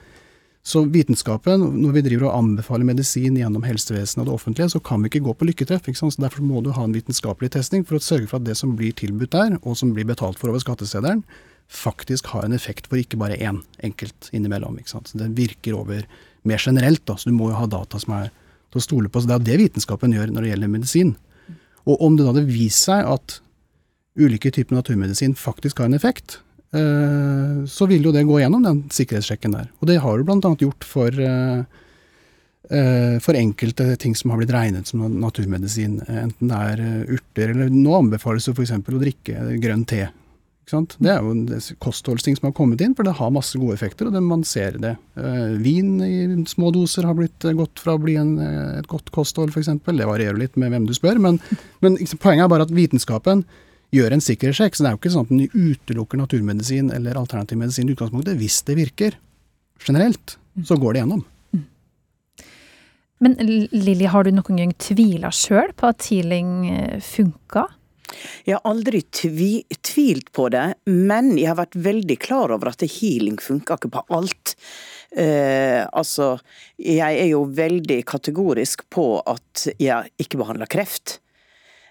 Så 0.67 0.81
vitenskapen, 0.91 1.61
når 1.79 1.93
vi 1.95 2.01
driver 2.03 2.27
og 2.27 2.41
anbefaler 2.41 2.83
medisin 2.89 3.37
gjennom 3.39 3.63
helsevesenet 3.63 4.25
og 4.25 4.27
det 4.27 4.33
offentlige, 4.35 4.71
så 4.73 4.81
kan 4.83 4.99
vi 4.99 5.07
ikke 5.07 5.23
gå 5.23 5.35
på 5.39 5.45
lykketreff. 5.47 5.85
ikke 5.87 5.99
sant? 6.01 6.17
Så 6.17 6.23
Derfor 6.25 6.43
må 6.43 6.59
du 6.63 6.73
ha 6.75 6.83
en 6.83 6.95
vitenskapelig 6.95 7.53
testing 7.55 7.85
for 7.87 7.95
å 7.95 8.03
sørge 8.03 8.27
for 8.27 8.41
at 8.41 8.49
det 8.49 8.57
som 8.59 8.73
blir 8.75 8.91
tilbudt 8.91 9.31
der, 9.31 9.55
og 9.61 9.77
som 9.79 9.93
blir 9.95 10.03
betalt 10.09 10.35
for 10.41 10.51
over 10.51 10.59
skatteseddelen, 10.59 11.23
faktisk 11.71 12.27
har 12.33 12.43
en 12.43 12.55
effekt 12.57 12.89
for 12.91 12.99
ikke 12.99 13.19
bare 13.19 13.39
én 13.39 13.61
enkelt 13.79 14.27
innimellom. 14.35 14.75
ikke 14.79 14.91
sant? 14.91 15.07
Så 15.07 15.17
Det 15.17 15.29
virker 15.37 15.79
over 15.79 16.03
mer 16.43 16.57
generelt, 16.59 17.05
da, 17.05 17.15
så 17.15 17.29
du 17.29 17.35
må 17.35 17.47
jo 17.47 17.61
ha 17.61 17.65
data 17.65 17.97
som 17.99 18.13
er 18.19 18.27
til 18.71 18.81
å 18.81 18.83
stole 18.83 19.07
på. 19.07 19.21
Så 19.21 19.27
Det 19.27 19.35
er 19.35 19.47
det 19.47 19.59
vitenskapen 19.63 20.11
gjør 20.11 20.33
når 20.35 20.41
det 20.41 20.51
gjelder 20.51 20.67
medisin. 20.67 21.15
Og 21.87 22.01
om 22.01 22.17
det 22.17 22.25
da 22.25 22.33
hadde 22.33 22.43
vist 22.51 22.83
seg 22.83 23.07
at 23.07 23.39
ulike 24.19 24.51
typer 24.51 24.75
naturmedisin 24.75 25.33
faktisk 25.33 25.79
har 25.79 25.85
en 25.85 25.95
effekt, 25.95 26.41
så 27.67 27.87
vil 27.89 28.07
jo 28.07 28.13
det 28.15 28.25
gå 28.27 28.39
gjennom 28.41 28.63
den 28.65 28.83
sikkerhetssjekken 28.93 29.55
der. 29.57 29.71
Og 29.81 29.89
det 29.89 29.99
har 30.03 30.17
du 30.17 30.27
bl.a. 30.27 30.53
gjort 30.61 30.85
for, 30.87 31.13
eh, 31.13 31.63
eh, 32.69 33.17
for 33.23 33.39
enkelte 33.39 33.89
ting 34.01 34.15
som 34.17 34.31
har 34.31 34.41
blitt 34.41 34.53
regnet 34.55 34.89
som 34.89 35.03
naturmedisin. 35.21 35.99
Enten 36.07 36.53
det 36.53 36.61
er 36.71 37.11
urter 37.17 37.55
eller 37.55 37.73
Nå 37.73 37.97
anbefales 37.97 38.47
det 38.47 38.55
f.eks. 38.55 38.77
å 38.77 39.03
drikke 39.03 39.59
grønn 39.63 39.85
te. 39.89 40.07
Det 40.67 41.07
er 41.07 41.23
jo 41.23 41.59
kostholdsting 41.79 42.35
som 42.35 42.49
har 42.49 42.55
kommet 42.57 42.81
inn, 42.83 42.91
for 42.91 43.07
det 43.07 43.13
har 43.15 43.29
masse 43.31 43.55
gode 43.55 43.77
effekter, 43.77 44.09
og 44.09 44.17
det, 44.17 44.19
man 44.19 44.41
ser 44.43 44.75
det. 44.83 44.97
vin 45.63 45.93
i 46.03 46.43
små 46.51 46.73
doser 46.75 47.07
har 47.07 47.15
blitt 47.15 47.39
gått 47.55 47.79
fra 47.79 47.95
å 47.95 48.01
bli 48.03 48.17
en, 48.19 48.33
et 48.75 48.89
godt 48.91 49.07
kosthold, 49.15 49.53
f.eks. 49.55 49.69
Det 49.85 50.09
varierer 50.09 50.35
litt 50.35 50.59
med 50.59 50.73
hvem 50.73 50.89
du 50.89 50.91
spør, 50.97 51.23
men, 51.23 51.39
men 51.79 51.95
poenget 52.19 52.49
er 52.49 52.51
bare 52.51 52.67
at 52.67 52.75
vitenskapen 52.75 53.45
gjør 53.95 54.15
en 54.15 54.23
sikkerhetssjekk. 54.23 54.75
Så 54.75 54.83
det 54.83 54.89
er 54.89 54.97
jo 54.97 55.01
ikke 55.01 55.13
sånn 55.13 55.27
at 55.27 55.33
den 55.33 55.71
utelukker 55.71 56.21
naturmedisin 56.21 56.91
eller 56.95 57.19
alternativ 57.19 57.61
medisin 57.61 57.89
i 57.89 57.95
utgangspunktet. 57.95 58.37
Hvis 58.39 58.61
det 58.67 58.77
virker 58.79 59.17
generelt, 59.85 60.37
så 60.65 60.77
går 60.79 60.95
det 60.95 61.03
gjennom. 61.03 61.25
Men 63.23 63.33
Lilly, 63.41 64.05
har 64.05 64.27
du 64.27 64.35
noen 64.35 64.59
gang 64.61 64.73
tvila 64.77 65.31
sjøl 65.33 65.73
på 65.77 65.89
at 65.89 66.05
healing 66.11 66.51
eh, 66.69 66.99
funka? 67.01 67.65
Jeg 68.45 68.55
har 68.55 68.69
aldri 68.69 69.01
tvi, 69.11 69.51
tvilt 69.83 70.29
på 70.35 70.47
det, 70.53 70.67
men 70.85 71.33
jeg 71.35 71.49
har 71.51 71.59
vært 71.59 71.79
veldig 71.87 72.17
klar 72.23 72.53
over 72.55 72.71
at 72.71 72.85
healing 72.85 73.39
funker 73.41 73.79
ikke 73.79 73.91
på 73.97 74.03
alt. 74.15 74.53
Eh, 75.11 75.81
altså, 75.91 76.35
jeg 76.79 77.19
er 77.23 77.29
jo 77.31 77.43
veldig 77.57 77.99
kategorisk 78.07 78.85
på 78.93 79.09
at 79.25 79.67
jeg 79.81 80.13
ikke 80.21 80.39
behandler 80.39 80.69
kreft. 80.71 81.19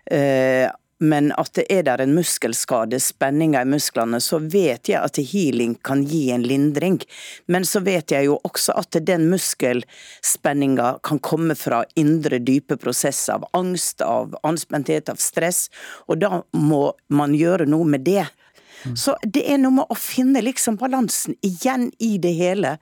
Eh, 0.07 0.70
men 0.99 1.32
at 1.36 1.53
det 1.59 1.66
er 1.72 1.82
der 1.86 2.01
en 2.01 2.14
muskelskade, 2.16 3.01
spenninger 3.03 3.66
i 3.66 3.68
musklene, 3.68 4.20
så 4.22 4.38
vet 4.40 4.88
jeg 4.88 5.01
at 5.03 5.20
healing 5.32 5.74
kan 5.84 6.05
gi 6.09 6.30
en 6.32 6.47
lindring. 6.47 7.01
Men 7.53 7.66
så 7.68 7.82
vet 7.84 8.14
jeg 8.14 8.28
jo 8.30 8.38
også 8.49 8.76
at 8.80 8.97
den 9.09 9.28
muskelspenninga 9.32 10.97
kan 11.07 11.20
komme 11.20 11.57
fra 11.59 11.82
indre, 12.01 12.40
dype 12.40 12.78
prosesser 12.80 13.36
av 13.36 13.44
angst, 13.57 14.01
av 14.01 14.36
anspenthet, 14.47 15.12
av 15.12 15.20
stress, 15.20 15.66
og 16.09 16.22
da 16.24 16.42
må 16.57 16.90
man 17.12 17.36
gjøre 17.36 17.68
noe 17.68 17.88
med 17.97 18.07
det. 18.09 18.24
Så 18.94 19.16
det 19.22 19.42
er 19.51 19.59
noe 19.59 19.80
med 19.80 19.90
å 19.90 19.97
finne 19.99 20.42
liksom 20.44 20.76
balansen 20.78 21.34
igjen 21.44 21.88
i 21.99 22.16
det 22.22 22.34
hele. 22.38 22.76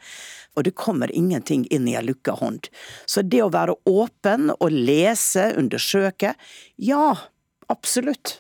Og 0.55 0.67
det 0.67 0.75
kommer 0.79 1.11
ingenting 1.15 1.65
inn 1.73 1.87
i 1.89 1.97
ei 1.97 2.03
lukka 2.05 2.35
hånd. 2.39 2.69
Så 3.07 3.23
det 3.23 3.41
å 3.43 3.53
være 3.55 3.77
åpen 3.89 4.53
og 4.55 4.75
lese, 4.75 5.53
undersøke, 5.59 6.35
ja, 6.77 7.07
absolutt. 7.75 8.39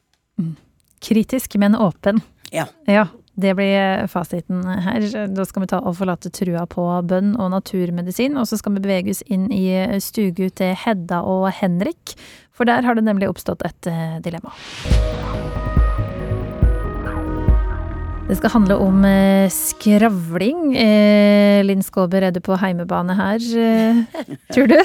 Kritisk, 1.04 1.58
men 1.60 1.76
åpen. 1.76 2.22
Ja. 2.54 2.68
Ja, 2.86 3.08
det 3.34 3.54
blir 3.58 4.06
fasiten 4.10 4.62
her. 4.64 5.04
Da 5.34 5.44
skal 5.48 5.64
vi 5.64 5.70
ta 5.72 5.80
og 5.82 5.96
forlate 5.98 6.30
trua 6.34 6.64
på 6.70 6.86
bønn 7.10 7.34
og 7.34 7.50
naturmedisin, 7.52 8.38
og 8.40 8.46
så 8.48 8.58
skal 8.60 8.76
vi 8.76 8.84
bevege 8.86 9.14
oss 9.14 9.24
inn 9.26 9.50
i 9.52 9.66
stugu 10.00 10.46
til 10.54 10.72
Hedda 10.84 11.20
og 11.26 11.48
Henrik, 11.58 12.14
for 12.54 12.70
der 12.70 12.86
har 12.86 12.94
det 12.94 13.04
nemlig 13.06 13.28
oppstått 13.32 13.64
et 13.66 13.90
eh, 13.90 14.16
dilemma. 14.24 14.54
Det 18.24 18.38
skal 18.38 18.54
handle 18.54 18.76
om 18.80 19.02
eh, 19.04 19.50
skravling. 19.52 20.70
Eh, 20.80 21.60
Linn 21.66 21.82
Skåber, 21.84 22.24
er 22.24 22.32
du 22.32 22.40
på 22.40 22.56
heimebane 22.56 23.18
her, 23.18 23.44
eh, 23.60 24.22
tror 24.54 24.70
du? 24.70 24.78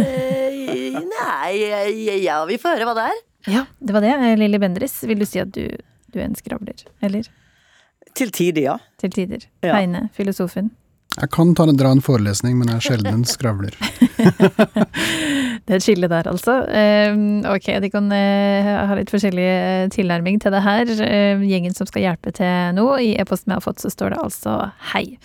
Eh, 0.00 0.96
nei, 0.96 1.52
eh, 1.66 2.14
ja, 2.24 2.38
vi 2.48 2.56
får 2.62 2.78
høre 2.78 2.88
hva 2.88 2.94
det 2.96 3.10
er. 3.10 3.18
Ja, 3.46 3.66
det 3.78 3.96
var 3.96 4.04
det. 4.04 4.14
Eh, 4.14 4.36
Lilly 4.38 4.58
Bendriss, 4.62 5.02
vil 5.06 5.20
du 5.22 5.26
si 5.28 5.42
at 5.42 5.52
du, 5.54 5.68
du 6.12 6.18
er 6.20 6.28
en 6.28 6.38
skravler? 6.38 6.86
Eller? 7.06 7.28
Til 8.16 8.32
tider, 8.32 8.62
ja. 8.62 8.78
Til 9.00 9.12
tider. 9.12 9.46
Ja. 9.64 9.76
Heine, 9.76 10.08
filosofen. 10.16 10.72
Jeg 11.16 11.30
kan 11.32 11.54
ta, 11.56 11.64
dra 11.72 11.94
en 11.94 12.02
forelesning, 12.04 12.58
men 12.60 12.68
jeg 12.68 12.76
er 12.76 12.84
sjelden 12.90 13.22
en 13.22 13.28
skravler. 13.28 13.76
Det 15.66 15.72
er 15.72 15.78
et 15.80 15.82
skille 15.82 16.06
der, 16.06 16.28
altså. 16.30 16.60
Eh, 16.70 17.16
ok, 17.50 17.64
de 17.82 17.88
kan 17.90 18.06
eh, 18.14 18.68
ha 18.86 18.94
litt 18.94 19.10
forskjellig 19.10 19.46
eh, 19.50 19.86
tilnærming 19.90 20.36
til 20.42 20.52
det 20.54 20.60
her. 20.62 20.92
Eh, 21.02 21.42
gjengen 21.48 21.74
som 21.74 21.88
skal 21.88 22.04
hjelpe 22.04 22.30
til 22.36 22.76
nå, 22.76 22.84
i 23.02 23.14
e-posten 23.18 23.50
vi 23.50 23.56
har 23.56 23.64
fått, 23.64 23.80
så 23.82 23.90
står 23.90 24.14
det 24.14 24.20
altså 24.22 24.54
hei. 24.92 25.16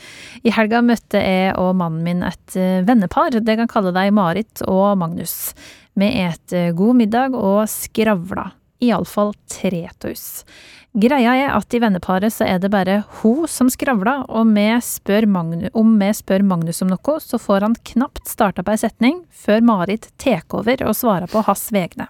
I 0.42 0.56
helga 0.56 0.82
møtte 0.86 1.22
jeg 1.22 1.54
og 1.62 1.76
mannen 1.78 2.02
min 2.08 2.26
et 2.26 2.58
vennepar. 2.88 3.38
Det 3.38 3.60
kan 3.60 3.70
kalle 3.70 3.94
deg 3.94 4.16
Marit 4.18 4.64
og 4.66 4.96
Magnus. 5.04 5.54
Vi 6.00 6.08
et 6.24 6.54
eh, 6.56 6.72
god 6.76 7.00
middag 7.02 7.36
og 7.38 7.64
skravla. 7.70 8.52
Iallfall 8.82 9.36
tre 9.52 9.84
av 9.92 10.08
oss. 10.10 10.46
Greia 10.92 11.36
er 11.40 11.54
at 11.56 11.72
i 11.72 11.80
venneparet 11.80 12.34
så 12.36 12.44
er 12.44 12.58
det 12.60 12.72
bare 12.74 12.98
hun 13.22 13.46
som 13.48 13.70
skravler, 13.72 14.26
og 14.28 14.50
vi 14.52 14.66
spør 14.84 15.28
Magnu, 15.32 15.70
om 15.78 15.94
vi 16.02 16.10
spør 16.18 16.44
Magnus 16.44 16.82
om 16.84 16.90
noe, 16.92 17.16
så 17.24 17.40
får 17.40 17.64
han 17.64 17.78
knapt 17.94 18.28
starta 18.28 18.66
på 18.66 18.74
ei 18.74 18.82
setning 18.82 19.22
før 19.32 19.64
Marit 19.64 20.10
tar 20.20 20.44
over 20.52 20.84
og 20.90 20.98
svarer 21.00 21.32
på 21.32 21.46
hans 21.48 21.70
vegne. 21.72 22.10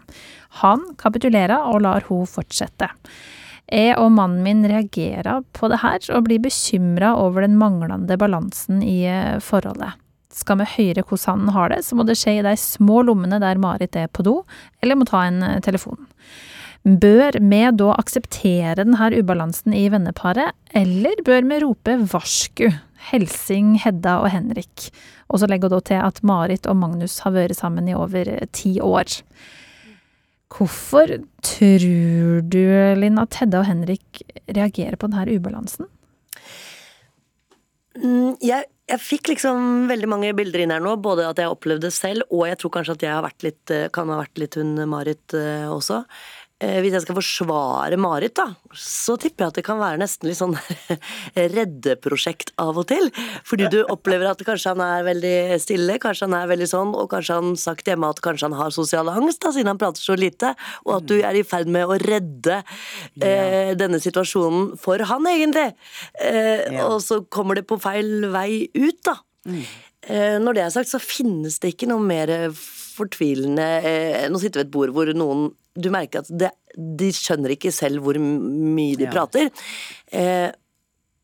Han 0.64 0.88
kapitulerer 0.98 1.70
og 1.70 1.84
lar 1.86 2.10
hun 2.10 2.26
fortsette. 2.26 2.90
Jeg 3.72 3.94
og 4.02 4.10
mannen 4.16 4.42
min 4.44 4.66
reagerer 4.68 5.46
på 5.54 5.70
det 5.72 5.84
her 5.84 6.02
og 6.16 6.26
blir 6.26 6.42
bekymra 6.44 7.14
over 7.22 7.46
den 7.46 7.62
manglende 7.62 8.18
balansen 8.20 8.82
i 8.82 9.04
eh, 9.06 9.38
forholdet. 9.46 10.01
Skal 10.32 10.62
vi 10.62 10.70
høre 10.78 11.04
hvordan 11.04 11.46
han 11.46 11.56
har 11.56 11.74
det, 11.74 11.82
så 11.86 11.98
må 11.98 12.06
det 12.08 12.18
skje 12.20 12.38
i 12.40 12.46
de 12.46 12.56
små 12.60 13.02
lommene 13.08 13.42
der 13.44 13.60
Marit 13.62 13.98
er 14.00 14.08
på 14.08 14.24
do, 14.26 14.42
eller 14.82 14.98
må 15.00 15.08
ta 15.10 15.26
en 15.28 15.42
eh, 15.44 15.60
telefon. 15.64 16.00
Bør 16.82 17.36
vi 17.38 17.60
da 17.78 17.90
akseptere 17.94 18.78
denne 18.80 19.12
ubalansen 19.14 19.76
i 19.78 19.86
venneparet, 19.94 20.56
eller 20.74 21.20
bør 21.28 21.46
vi 21.52 21.60
rope 21.62 21.98
varsku? 22.14 22.72
Helsing, 23.12 23.76
Hedda 23.82 24.20
og 24.22 24.30
Henrik. 24.34 24.92
Og 25.32 25.42
så 25.42 25.50
legger 25.50 25.70
hun 25.70 25.78
da 25.78 25.86
til 25.90 26.02
at 26.06 26.22
Marit 26.28 26.68
og 26.70 26.78
Magnus 26.78 27.20
har 27.26 27.34
vært 27.34 27.58
sammen 27.58 27.90
i 27.90 27.98
over 27.98 28.30
eh, 28.30 28.48
ti 28.54 28.78
år. 28.82 29.20
Hvorfor 30.52 31.16
tror 31.46 32.42
du, 32.52 32.62
Linn, 33.00 33.20
at 33.22 33.40
Hedda 33.40 33.62
og 33.62 33.70
Henrik 33.70 34.22
reagerer 34.52 35.00
på 35.00 35.08
denne 35.08 35.38
ubalansen? 35.38 35.88
Mm, 38.02 38.36
Jeg, 38.42 38.68
jeg 38.92 39.02
fikk 39.02 39.32
liksom 39.32 39.88
veldig 39.90 40.10
mange 40.12 40.32
bilder 40.36 40.64
inn 40.64 40.74
her 40.74 40.84
nå, 40.84 40.98
både 41.04 41.30
at 41.30 41.40
jeg 41.40 41.52
opplevde 41.52 41.88
det 41.88 41.96
selv, 41.96 42.26
og 42.34 42.46
jeg 42.50 42.60
tror 42.60 42.74
kanskje 42.76 42.96
at 42.98 43.06
jeg 43.06 43.14
har 43.16 43.26
vært 43.26 43.46
litt, 43.46 43.64
eh, 43.72 43.88
kan 43.94 44.12
ha 44.12 44.20
vært 44.20 44.42
litt 44.42 44.58
hun 44.60 44.74
Marit 44.92 45.36
eh, 45.38 45.68
også. 45.72 46.02
Eh, 46.62 46.78
Hvis 46.84 46.94
jeg 46.94 47.04
skal 47.06 47.18
forsvare 47.18 47.98
Marit, 47.98 48.36
da, 48.38 48.52
så 48.78 49.16
tipper 49.20 49.46
jeg 49.46 49.52
at 49.52 49.58
det 49.58 49.64
kan 49.66 49.80
være 49.82 50.00
nesten 50.02 50.30
litt 50.30 50.38
sånn 50.38 50.54
reddeprosjekt 51.56 52.54
av 52.62 52.78
og 52.78 52.88
til. 52.92 53.10
Fordi 53.48 53.70
du 53.74 53.80
opplever 53.84 54.30
at 54.30 54.44
kanskje 54.46 54.76
han 54.76 54.84
er 54.86 55.08
veldig 55.08 55.36
stille, 55.64 55.98
kanskje 56.02 56.28
han 56.30 56.38
er 56.38 56.52
veldig 56.52 56.70
sånn, 56.70 56.94
og 56.94 57.10
kanskje 57.14 57.40
han 57.40 57.56
sagt 57.60 57.90
hjemme 57.90 58.12
at 58.14 58.22
kanskje 58.24 58.50
han 58.50 58.58
har 58.60 58.76
sosial 58.76 59.10
angst, 59.10 59.42
da, 59.42 59.54
siden 59.56 59.74
han 59.74 59.82
prater 59.82 60.04
så 60.04 60.18
lite, 60.20 60.54
og 60.86 61.00
at 61.00 61.10
du 61.10 61.18
er 61.18 61.40
i 61.40 61.46
ferd 61.48 61.72
med 61.72 61.90
å 61.90 61.98
redde 62.02 62.62
eh, 62.62 63.74
denne 63.80 64.02
situasjonen 64.04 64.76
for 64.82 65.02
han, 65.10 65.30
egentlig. 65.32 65.72
Eh. 66.22 66.78
Og 66.86 67.00
så 67.04 67.24
kommer 67.34 67.58
det 67.58 67.66
på 67.70 67.80
feil 67.82 68.30
vei 68.34 68.68
ut, 68.78 69.02
da. 69.08 69.18
Eh, 69.50 70.38
når 70.42 70.58
det 70.58 70.64
er 70.68 70.76
sagt, 70.78 70.94
så 70.94 71.02
finnes 71.02 71.58
det 71.62 71.74
ikke 71.74 71.90
noe 71.90 72.06
mer 72.06 72.30
fortvilende 72.92 73.68
eh, 73.88 74.38
sitter 74.38 74.62
vi 74.62 74.62
ved 74.62 74.68
et 74.68 74.74
bord 74.74 74.94
hvor 74.96 75.12
noen 75.16 75.50
Du 75.80 75.88
merker 75.94 76.20
at 76.26 76.32
det, 76.36 76.50
de 76.76 77.12
skjønner 77.16 77.54
ikke 77.56 77.72
selv 77.72 78.04
hvor 78.04 78.18
mye 78.20 78.98
de 79.00 79.06
Ja. 79.08 79.12
prater. 79.14 79.52
Eh, 80.12 80.52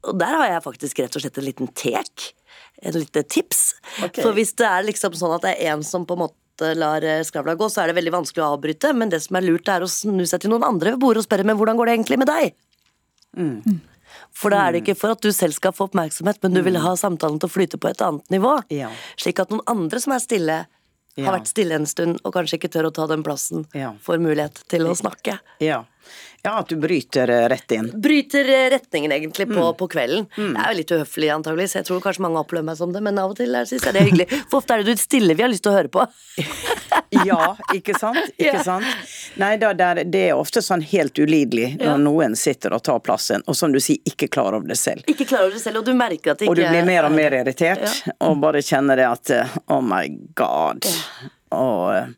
og 0.07 0.17
der 0.21 0.37
har 0.39 0.47
jeg 0.53 0.63
faktisk 0.63 0.99
rett 1.03 1.15
og 1.17 1.21
slett 1.21 1.37
en 1.41 1.47
liten 1.49 1.67
tek. 1.75 2.33
Et 2.81 2.93
lite 2.95 3.23
tips. 3.27 3.73
Okay. 4.03 4.21
For 4.23 4.31
hvis 4.37 4.53
det 4.55 4.67
er 4.69 4.85
liksom 4.87 5.11
sånn 5.17 5.35
at 5.35 5.41
det 5.43 5.55
er 5.57 5.73
en 5.73 5.83
som 5.83 6.05
på 6.05 6.13
en 6.15 6.23
måte 6.29 6.75
lar 6.77 7.03
eh, 7.03 7.23
skravla 7.27 7.57
gå, 7.57 7.67
så 7.69 7.83
er 7.83 7.87
det 7.91 7.97
veldig 7.99 8.13
vanskelig 8.13 8.43
å 8.45 8.53
avbryte. 8.55 8.93
Men 8.95 9.09
det 9.09 9.19
som 9.25 9.35
er 9.35 9.41
lurt, 9.49 9.67
er 9.67 9.81
å 9.83 9.89
snu 9.91 10.23
seg 10.25 10.41
til 10.41 10.53
noen 10.53 10.63
andre 10.63 10.93
ved 10.95 11.01
bordet 11.01 11.25
og 11.25 11.27
spørre 11.27 11.43
men 11.45 11.57
hvordan 11.57 11.77
går 11.77 11.85
det 11.89 11.97
egentlig 11.97 12.17
med 12.23 12.27
deg? 12.31 12.55
For 14.37 14.53
da 14.53 14.63
er 14.67 14.73
det 14.75 14.83
ikke 14.85 14.97
for 14.97 15.13
at 15.13 15.21
du 15.21 15.31
selv 15.35 15.53
skal 15.57 15.73
få 15.75 15.87
oppmerksomhet, 15.89 16.39
men 16.43 16.53
du 16.55 16.61
vil 16.65 16.77
ha 16.81 16.93
samtalen 16.97 17.39
til 17.41 17.49
å 17.49 17.53
flyte 17.53 17.79
på 17.81 17.89
et 17.89 18.01
annet 18.05 18.25
nivå. 18.33 18.53
Ja. 18.73 18.89
Slik 19.19 19.41
at 19.43 19.51
noen 19.53 19.65
andre 19.69 19.99
som 20.01 20.13
er 20.15 20.21
stille, 20.23 20.57
har 21.25 21.33
vært 21.33 21.49
stille 21.49 21.75
en 21.75 21.87
stund 21.89 22.19
og 22.23 22.33
kanskje 22.35 22.59
ikke 22.59 22.69
tør 22.75 22.89
å 22.89 22.93
ta 22.93 23.07
den 23.09 23.23
plassen, 23.25 23.65
får 24.05 24.19
mulighet 24.21 24.61
til 24.69 24.85
å 24.85 24.93
snakke. 24.97 25.39
Ja. 25.63 25.83
Ja, 26.43 26.53
at 26.59 26.69
du 26.69 26.75
bryter 26.79 27.29
eh, 27.33 27.47
rett 27.51 27.71
inn. 27.75 27.89
Bryter 28.01 28.47
eh, 28.53 28.69
retningen 28.77 29.11
egentlig 29.11 29.47
på, 29.49 29.57
Mm. 29.57 29.73
på 29.79 29.87
kvelden. 29.91 30.27
Det 30.35 30.61
er 30.63 30.71
jo 30.73 30.77
litt 30.77 30.91
uhøflig 30.95 31.31
antageligvis. 31.33 31.75
Jeg 31.75 31.85
tror 31.89 32.01
kanskje 32.05 32.21
mange 32.23 32.39
opplever 32.39 32.63
meg 32.69 32.77
som 32.77 32.93
det, 32.93 33.01
men 33.03 33.17
av 33.19 33.31
og 33.33 33.37
til 33.39 33.51
syns 33.67 33.83
jeg 33.83 33.93
det 33.93 34.01
er 34.01 34.07
hyggelig. 34.11 34.27
For 34.51 34.61
ofte 34.61 34.73
er 34.77 34.83
det 34.83 34.95
du 34.95 35.01
stille 35.01 35.35
vi 35.35 35.43
har 35.43 35.49
lyst 35.51 35.63
til 35.67 35.73
å 35.73 35.77
høre 35.79 35.91
på. 35.91 36.07
Ja, 37.09 37.55
ikke 37.73 37.93
sant? 37.97 38.17
Ikke 38.37 38.57
Ja. 38.57 38.63
sant? 38.63 38.85
Nei, 39.39 39.53
da, 39.61 39.71
det 39.73 40.15
er 40.27 40.33
ofte 40.35 40.59
sånn 40.61 40.81
helt 40.83 41.15
ulidelig 41.19 41.77
når 41.79 41.85
Ja. 41.93 41.97
noen 41.97 42.35
sitter 42.35 42.73
og 42.75 42.83
tar 42.83 42.99
plassen, 42.99 43.43
og 43.47 43.55
som 43.55 43.71
du 43.71 43.79
sier, 43.79 43.97
ikke 44.05 44.27
klarer 44.27 44.57
over 44.59 44.67
det 44.67 44.77
selv. 44.77 45.03
Ikke 45.07 45.25
klar 45.27 45.45
over 45.47 45.55
det 45.55 45.61
selv, 45.63 45.77
og 45.81 45.85
du 45.87 45.93
merker 45.95 46.31
at 46.33 46.39
det 46.39 46.47
ikke 46.47 46.51
Og 46.51 46.59
du 46.59 46.65
blir 46.67 46.85
mer 46.85 47.05
og 47.07 47.15
mer 47.15 47.31
irritert, 47.39 48.03
og 48.19 48.39
bare 48.43 48.59
kjenner 48.65 48.99
det 48.99 49.07
at 49.07 49.29
eh, 49.37 49.55
oh 49.71 49.81
my 49.81 50.03
god. 50.35 50.83
Og 51.55 52.13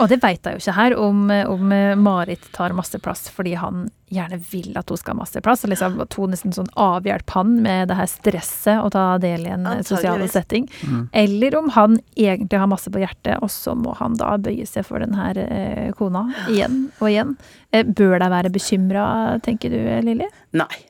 Og 0.00 0.08
det 0.08 0.20
veit 0.22 0.44
jeg 0.44 0.56
jo 0.56 0.62
ikke 0.62 0.76
her, 0.76 0.96
om, 0.96 1.26
om 1.48 1.72
Marit 2.00 2.44
tar 2.56 2.74
masse 2.76 2.98
plass 3.02 3.28
fordi 3.32 3.56
han 3.60 3.88
gjerne 4.10 4.40
vil 4.50 4.74
at 4.78 4.90
hun 4.90 4.98
skal 4.98 5.14
ha 5.14 5.20
masse 5.22 5.40
plass. 5.44 5.64
Og 5.64 5.72
liksom 5.72 6.00
at 6.02 6.16
hun 6.18 6.34
nesten 6.34 6.54
sånn 6.54 6.70
avhjelper 6.80 7.38
han 7.38 7.54
med 7.64 7.90
det 7.90 7.98
her 7.98 8.10
stresset 8.10 8.82
å 8.82 8.90
ta 8.92 9.04
del 9.22 9.46
i 9.46 9.54
en 9.54 9.68
eh, 9.70 9.82
sosial 9.86 10.22
setting. 10.28 10.66
setting. 10.68 11.08
Eller 11.12 11.56
om 11.58 11.70
han 11.76 11.98
egentlig 12.16 12.60
har 12.60 12.70
masse 12.70 12.90
på 12.92 13.02
hjertet, 13.02 13.38
og 13.40 13.52
så 13.54 13.76
må 13.78 13.94
han 14.00 14.18
da 14.20 14.34
bøye 14.42 14.66
seg 14.68 14.86
for 14.88 15.02
den 15.02 15.16
her 15.18 15.38
eh, 15.46 15.90
kona 15.98 16.26
igjen 16.50 16.86
og 16.98 17.10
igjen. 17.10 17.34
Eh, 17.70 17.86
bør 17.86 18.18
de 18.22 18.30
være 18.34 18.54
bekymra, 18.54 19.08
tenker 19.46 19.72
du 19.72 19.80
Lilly? 20.06 20.30
nei. 20.56 20.89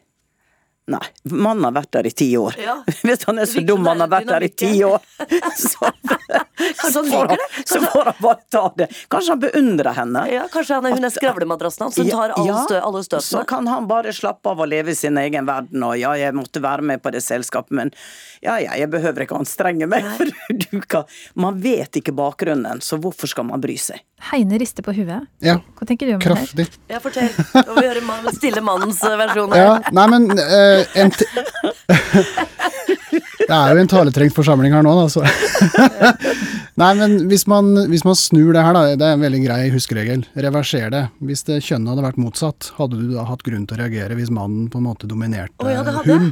Nei. 0.91 1.03
Mannen 1.31 1.65
har 1.69 1.75
vært 1.77 1.93
der 1.95 2.09
i 2.09 2.11
ti 2.11 2.27
år. 2.39 2.57
Ja. 2.59 2.77
Hvis 3.07 3.27
han 3.29 3.39
er 3.39 3.47
så 3.47 3.63
dum 3.67 3.87
han 3.87 4.03
har 4.03 4.11
vært 4.11 4.31
der 4.31 4.47
i 4.47 4.51
ti 4.51 4.71
år, 4.85 4.99
så, 5.57 7.03
får 7.07 7.31
han, 7.31 7.45
så 7.65 7.83
får 7.85 8.11
han 8.11 8.19
bare 8.19 8.41
ta 8.51 8.65
det. 8.77 8.89
Kanskje 9.13 9.37
han 9.37 9.43
beundrer 9.45 9.95
henne. 10.01 10.25
Ja, 10.33 10.47
kanskje 10.53 10.81
han 10.81 10.89
er, 10.91 10.97
hun 10.99 11.07
er 11.07 11.15
skravlemadrassen 11.15 11.87
hans 11.87 11.99
som 12.01 12.11
tar 12.11 12.35
alle, 12.35 12.57
stø, 12.67 12.81
alle 12.83 13.23
Så 13.23 13.45
kan 13.49 13.71
han 13.71 13.87
bare 13.91 14.15
slappe 14.17 14.51
av 14.51 14.65
og 14.65 14.71
leve 14.71 14.95
i 14.95 14.99
sin 14.99 15.19
egen 15.21 15.47
verden, 15.47 15.85
og 15.87 15.95
ja, 16.01 16.17
jeg 16.19 16.35
måtte 16.37 16.63
være 16.65 16.87
med 16.91 17.03
på 17.05 17.15
det 17.15 17.23
selskapet, 17.25 17.75
men 17.77 17.95
ja, 18.43 18.59
ja, 18.61 18.75
jeg 18.81 18.91
behøver 18.91 19.27
ikke 19.27 19.39
anstrenge 19.39 19.87
meg, 19.91 20.07
for 20.19 20.31
du 20.65 20.81
kan 20.91 21.05
Man 21.39 21.61
vet 21.63 22.01
ikke 22.01 22.13
bakgrunnen, 22.17 22.81
så 22.83 22.99
hvorfor 23.01 23.31
skal 23.31 23.47
man 23.47 23.63
bry 23.63 23.77
seg? 23.79 24.03
Heine 24.31 24.59
rister 24.61 24.85
på 24.85 24.93
huet. 24.93 25.29
Ja, 25.41 25.57
Hva 25.79 25.87
tenker 25.89 26.09
du 26.09 26.15
om 26.15 26.21
det 26.21 26.29
kraftig. 26.29 26.67
Ja, 26.91 26.99
fortell. 27.01 27.31
Nå 27.55 27.77
vil 27.77 27.79
vi 27.81 27.89
høre 27.89 28.03
man, 28.05 28.27
stille 28.37 28.61
mannens 28.65 29.01
eh, 29.07 29.17
versjon. 29.17 29.55
Ja, 29.57 29.79
nei, 29.97 30.07
men 30.13 30.27
eh, 30.37 30.80
en 30.95 31.11
t 31.15 31.27
Det 33.41 33.57
er 33.57 33.73
jo 33.75 33.83
en 33.83 33.91
taletrengt 33.91 34.35
forsamling 34.37 34.75
her 34.77 34.85
nå, 34.87 34.93
da, 34.95 35.09
så 35.11 35.25
Nei, 36.81 36.91
men 36.97 37.17
hvis 37.29 37.45
man, 37.51 37.73
hvis 37.91 38.05
man 38.07 38.17
snur 38.17 38.55
det 38.55 38.63
her, 38.65 38.77
da, 38.77 38.95
det 38.97 39.05
er 39.05 39.17
en 39.17 39.25
veldig 39.25 39.41
grei 39.43 39.59
huskeregel. 39.75 40.23
Reverser 40.47 40.93
det. 40.95 41.03
Hvis 41.29 41.43
det 41.49 41.59
kjønnet 41.67 41.93
hadde 41.93 42.05
vært 42.07 42.21
motsatt, 42.23 42.71
hadde 42.79 43.01
du 43.01 43.11
da 43.17 43.27
hatt 43.29 43.43
grunn 43.45 43.67
til 43.69 43.77
å 43.77 43.81
reagere 43.83 44.17
hvis 44.17 44.31
mannen 44.33 44.71
på 44.73 44.81
en 44.81 44.87
måte 44.87 45.11
dominerte 45.11 45.61
oh, 45.61 45.69
ja, 45.73 45.83
det 45.85 46.07
hun? 46.07 46.31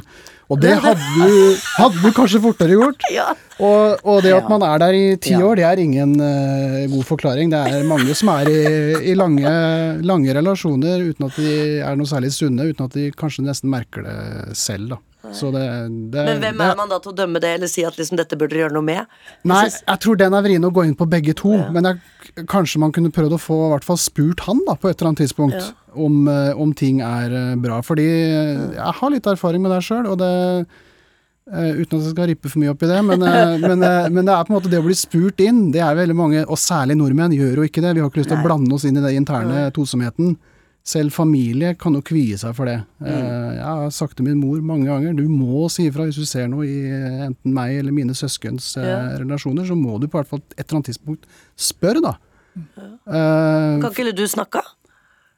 Og 0.49 0.57
det 0.61 0.71
hadde 0.81 1.09
du, 1.13 1.55
hadde 1.77 1.99
du 2.01 2.09
kanskje 2.17 2.41
fortere 2.41 2.73
gjort. 2.77 3.03
Ja. 3.13 3.27
Og, 3.59 3.99
og 4.07 4.21
det 4.23 4.31
at 4.31 4.47
man 4.47 4.63
er 4.63 4.79
der 4.79 4.95
i 4.95 5.03
ti 5.19 5.33
Ja. 5.35 5.41
år, 5.43 5.57
det 5.59 5.65
er 5.67 5.79
ingen 5.83 6.13
uh, 6.15 6.85
god 6.93 7.03
forklaring. 7.09 7.51
Det 7.51 7.59
er 7.59 7.83
mange 7.83 8.15
som 8.15 8.31
er 8.31 8.47
i, 8.47 8.61
i 9.11 9.15
lange, 9.19 9.51
lange 10.07 10.33
relasjoner 10.37 11.03
uten 11.09 11.27
at 11.27 11.35
de 11.35 11.51
er 11.83 11.99
noe 11.99 12.07
særlig 12.07 12.31
sunne, 12.31 12.69
uten 12.71 12.87
at 12.87 12.95
de 12.95 13.09
kanskje 13.19 13.43
nesten 13.43 13.69
merker 13.73 14.07
det 14.07 14.55
selv, 14.57 14.93
da. 14.95 14.99
Så 15.35 15.51
det, 15.53 15.63
det, 16.13 16.23
Men 16.25 16.41
hvem 16.41 16.57
det, 16.57 16.67
er 16.71 16.77
man 16.79 16.89
da 16.91 16.99
til 17.03 17.11
å 17.13 17.17
dømme 17.17 17.41
det, 17.43 17.51
eller 17.59 17.69
si 17.71 17.83
at 17.85 17.99
liksom 17.99 18.17
dette 18.17 18.37
burde 18.39 18.55
dere 18.55 18.65
gjøre 18.65 18.77
noe 18.77 18.87
med? 18.87 19.05
Nei, 19.43 19.63
Jeg 19.63 19.71
synes- 19.71 19.83
jeg 19.87 19.99
tror 20.05 20.17
den 20.17 20.33
er 20.33 20.41
vrien 20.41 20.65
å 20.65 20.73
gå 20.73 20.85
inn 20.87 20.95
på 20.95 21.09
begge 21.09 21.35
to, 21.35 21.51
men 21.71 21.83
jeg, 21.83 21.99
kanskje 22.47 22.79
man 22.79 22.91
kunne 22.91 23.11
prøvd 23.11 23.37
å 23.37 23.41
få 23.41 23.59
i 23.67 23.71
hvert 23.75 23.87
fall 23.87 23.97
spurt 23.97 24.39
han 24.47 24.59
da, 24.65 24.75
på 24.75 24.89
et 24.89 24.99
eller 24.99 25.11
annet 25.11 25.23
tidspunkt 25.25 25.59
Ja. 25.59 25.71
om, 25.95 26.27
eh, 26.27 26.53
om 26.53 26.73
ting 26.73 27.01
er 27.01 27.31
eh, 27.31 27.55
bra. 27.55 27.81
Fordi 27.81 28.07
jeg 28.75 28.93
har 29.01 29.09
litt 29.09 29.25
erfaring 29.25 29.61
med 29.61 29.71
det 29.71 29.83
sjøl, 29.83 30.05
og 30.07 30.17
det 30.17 30.67
Uh, 31.49 31.81
Uten 31.81 31.97
at 31.97 32.03
jeg 32.05 32.11
skal 32.13 32.27
rippe 32.29 32.49
for 32.51 32.61
mye 32.61 32.69
opp 32.69 32.83
i 32.85 32.89
det, 32.91 32.99
men, 33.07 33.23
uh, 33.25 33.57
men, 33.69 33.81
uh, 33.81 34.05
men 34.13 34.27
det 34.27 34.33
er 34.35 34.45
på 34.45 34.53
en 34.53 34.57
måte 34.59 34.69
det 34.69 34.77
å 34.77 34.85
bli 34.85 34.93
spurt 34.93 35.41
inn. 35.41 35.71
Det 35.73 35.81
er 35.81 35.97
veldig 35.97 36.15
mange, 36.17 36.43
og 36.45 36.61
særlig 36.61 36.93
nordmenn, 36.99 37.33
gjør 37.33 37.63
jo 37.63 37.65
ikke 37.65 37.81
det. 37.81 37.95
Vi 37.97 38.03
har 38.03 38.11
ikke 38.11 38.21
lyst 38.21 38.29
til 38.29 38.37
å 38.37 38.45
blande 38.45 38.75
oss 38.77 38.85
inn 38.85 38.99
i 38.99 39.01
den 39.01 39.17
interne 39.17 39.63
tosomheten. 39.73 40.35
Selv 40.85 41.11
familie 41.13 41.73
kan 41.77 41.93
jo 41.93 42.01
kvie 42.01 42.37
seg 42.39 42.55
for 42.57 42.65
det. 42.65 42.79
Mm. 43.03 43.09
Jeg 43.11 43.65
har 43.65 43.89
sagt 43.93 44.15
til 44.17 44.25
min 44.25 44.39
mor 44.41 44.61
mange 44.65 44.87
ganger 44.89 45.13
du 45.17 45.25
må 45.29 45.67
si 45.69 45.85
ifra 45.89 46.07
hvis 46.07 46.17
du 46.17 46.25
ser 46.25 46.47
noe 46.49 46.65
i 46.65 46.77
eh, 46.87 47.25
enten 47.27 47.53
meg 47.53 47.75
eller 47.81 47.93
mine 47.93 48.15
søskens 48.17 48.71
eh, 48.79 48.87
Ja. 48.87 48.97
relasjoner. 49.21 49.67
Så 49.69 49.75
må 49.77 49.99
du 50.01 50.07
på 50.07 50.17
hvert 50.17 50.31
fall 50.31 50.41
et 50.55 50.63
eller 50.65 50.79
annet 50.79 50.89
tidspunkt 50.93 51.27
spørre, 51.59 52.01
da. 52.01 52.15
Eh, 52.57 53.79
Kan 53.83 53.91
ikke 53.91 54.15
du 54.17 54.25
snakke? 54.27 54.63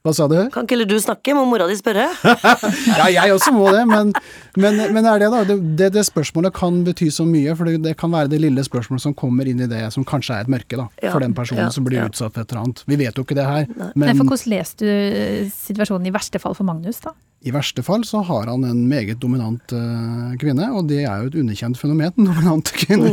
hva 0.01 0.13
sa 0.17 0.25
du? 0.25 0.37
Kan 0.49 0.65
ikke 0.65 0.87
du 0.89 0.95
snakke? 0.97 1.33
Må 1.37 1.43
mora 1.45 1.67
di 1.69 1.75
spørre? 1.77 2.07
Ja, 2.99 3.05
jeg 3.13 3.35
også 3.35 3.51
må 3.53 3.67
det, 3.69 3.83
men, 3.85 4.13
men, 4.55 4.79
men 4.93 5.05
det 5.05 5.11
er 5.11 5.23
det, 5.23 5.29
da. 5.33 5.41
Det, 5.47 5.57
det, 5.79 5.89
det 5.95 6.05
spørsmålet 6.07 6.55
kan 6.57 6.81
bety 6.87 7.09
så 7.13 7.25
mye, 7.27 7.55
for 7.57 7.69
det, 7.69 7.79
det 7.85 7.95
kan 7.99 8.11
være 8.13 8.31
det 8.33 8.41
lille 8.43 8.63
spørsmålet 8.65 9.05
som 9.05 9.15
kommer 9.17 9.47
inn 9.47 9.63
i 9.63 9.69
det 9.71 9.83
som 9.95 10.05
kanskje 10.07 10.37
er 10.37 10.47
et 10.47 10.51
mørke, 10.51 10.79
da. 10.79 10.87
Ja, 11.01 11.13
For 11.13 11.23
den 11.23 11.35
personen 11.37 11.67
ja, 11.67 11.73
som 11.73 11.87
blir 11.87 12.01
ja. 12.01 12.07
utsatt 12.11 12.35
for 12.35 12.43
et 12.43 12.53
eller 12.53 12.65
annet. 12.65 12.85
Vi 12.91 12.99
vet 13.01 13.17
jo 13.17 13.25
ikke 13.27 13.37
det 13.37 13.47
her, 13.47 13.67
Nei, 13.71 13.91
men 13.95 14.15
for 14.17 14.33
hvordan 14.33 14.55
leser 14.55 14.81
du 14.81 14.87
eh, 14.91 15.51
situasjonen 15.55 16.09
i 16.09 16.15
verste 16.15 16.41
fall 16.41 16.57
for 16.57 16.67
Magnus, 16.67 17.01
da? 17.03 17.15
i 17.41 17.51
verste 17.51 17.81
fall 17.81 18.03
så 18.05 18.19
har 18.21 18.47
han 18.51 18.63
en 18.63 18.81
meget 18.89 19.17
dominant 19.21 19.73
uh, 19.73 20.33
kvinne, 20.37 20.67
og 20.77 20.85
det 20.91 20.99
er 21.01 21.23
jo 21.23 21.31
et 21.31 21.37
underkjent 21.41 21.79
fenomen, 21.79 22.13
dominante 22.29 22.85
mm, 22.99 23.07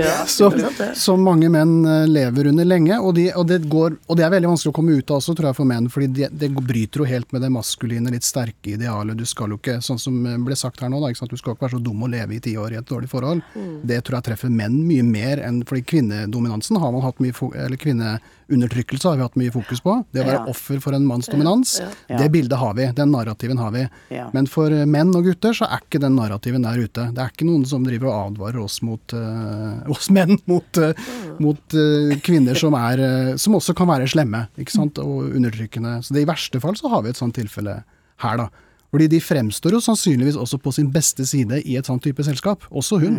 Ja, 0.00 0.14
det. 0.78 0.94
som 0.96 1.20
mange 1.24 1.50
menn 1.52 1.82
eh, 1.84 2.06
lever 2.08 2.48
under 2.48 2.64
lenge, 2.64 2.96
og, 2.96 3.12
de, 3.18 3.26
og, 3.36 3.44
det 3.50 3.60
går, 3.68 3.98
og 4.08 4.16
det 4.16 4.24
er 4.24 4.32
veldig 4.32 4.54
vanskelig 4.54 4.72
å 4.72 4.76
komme 4.78 4.96
ut 4.96 5.12
av 5.12 5.20
også, 5.20 5.34
tror 5.36 5.50
jeg, 5.50 5.58
for 5.58 5.68
menn, 5.68 5.90
fordi 5.92 6.08
det, 6.16 6.30
de 6.32 6.48
bryter 6.56 7.04
jo 7.04 7.08
helt 7.10 7.28
med 7.36 7.44
det 7.44 7.52
maskuline, 7.52 8.12
litt 8.14 8.24
sterke 8.24 8.72
idealet. 8.72 9.20
Du 9.20 9.28
skal 9.28 9.52
jo 9.52 9.60
ikke, 9.60 9.76
sånn 9.84 10.00
som 10.00 10.16
ble 10.46 10.56
sagt 10.56 10.80
her 10.84 10.92
nå, 10.92 11.00
da, 11.02 11.10
ikke 11.10 11.22
sant? 11.24 11.32
du 11.34 11.40
skal 11.40 11.54
ikke 11.56 11.66
være 11.66 11.76
så 11.78 11.82
dum 11.84 12.04
å 12.06 12.10
leve 12.12 12.36
i 12.36 12.40
ti 12.44 12.54
år 12.60 12.74
i 12.76 12.78
et 12.80 12.86
dårlig 12.88 13.08
forhold. 13.10 13.42
Mm. 13.56 13.74
Det 13.90 13.98
tror 14.04 14.18
jeg 14.20 14.26
treffer 14.30 14.52
menn 14.52 14.76
mye 14.86 15.02
mer 15.08 15.42
enn 15.44 15.62
fordi 15.66 15.82
kvinnedominansen 15.94 16.78
har 16.80 16.92
man 16.94 17.02
hatt 17.06 17.18
mye, 17.24 17.34
fo- 17.36 17.50
eller 17.56 17.80
kvinneundertrykkelse 17.80 19.08
har 19.08 19.16
vi 19.18 19.24
hatt 19.26 19.38
mye 19.40 19.52
fokus 19.54 19.80
på. 19.84 19.96
Det 20.12 20.22
å 20.22 20.26
være 20.28 20.40
Ja. 20.44 20.50
offer 20.52 20.80
for 20.80 20.92
en 20.94 21.06
manns 21.06 21.26
dominans, 21.28 21.80
Ja. 21.80 22.16
det 22.18 22.30
bildet 22.32 22.58
har 22.58 22.74
vi, 22.74 22.86
den 22.92 23.10
narrativen 23.10 23.58
har 23.58 23.70
vi. 23.72 23.88
Ja. 24.10 24.30
Men 24.32 24.46
for 24.46 24.70
eh, 24.70 24.84
menn 24.84 25.14
og 25.14 25.24
gutter 25.24 25.52
så 25.52 25.66
er 25.70 25.80
ikke 25.80 26.00
den 26.00 26.16
narrativen 26.16 26.62
der 26.62 26.76
ute. 26.78 27.12
Det 27.14 27.18
er 27.18 27.30
ikke 27.32 27.46
noen 27.46 27.66
som 27.66 27.84
driver 27.84 28.08
og 28.12 28.32
advarer 28.36 28.62
oss 28.62 28.80
mot 28.82 29.12
uh, 29.14 29.82
oss 29.94 30.10
menn 30.10 30.38
mot, 30.46 30.78
eh, 30.78 30.92
mot 31.40 31.58
uh, 31.74 32.14
kvinner 32.22 32.54
som 32.54 32.74
er 32.74 33.36
som 33.38 33.54
også 33.54 33.74
kan 33.74 33.88
være 33.88 34.06
slemme 34.08 34.48
ikke 34.58 34.70
sant? 34.72 34.98
og 34.98 35.32
undertrykkende. 35.34 36.02
Så 36.04 36.12
det, 36.14 36.22
i 36.22 36.28
verste 36.30 36.60
fall 36.60 36.74
så 36.76 36.88
har 36.90 37.02
vi 37.02 37.10
et 37.10 37.16
sånt 37.16 37.34
tilfelle 37.34 37.82
her, 38.22 38.36
da. 38.36 38.48
Fordi 38.94 39.08
de 39.10 39.18
fremstår 39.18 39.74
jo 39.74 39.82
sannsynligvis 39.82 40.36
også 40.38 40.60
på 40.62 40.70
sin 40.76 40.86
beste 40.94 41.26
side 41.26 41.58
i 41.66 41.74
et 41.80 41.88
sånt 41.88 42.04
type 42.04 42.22
selskap. 42.22 42.62
Også 42.70 43.00
hun. 43.02 43.16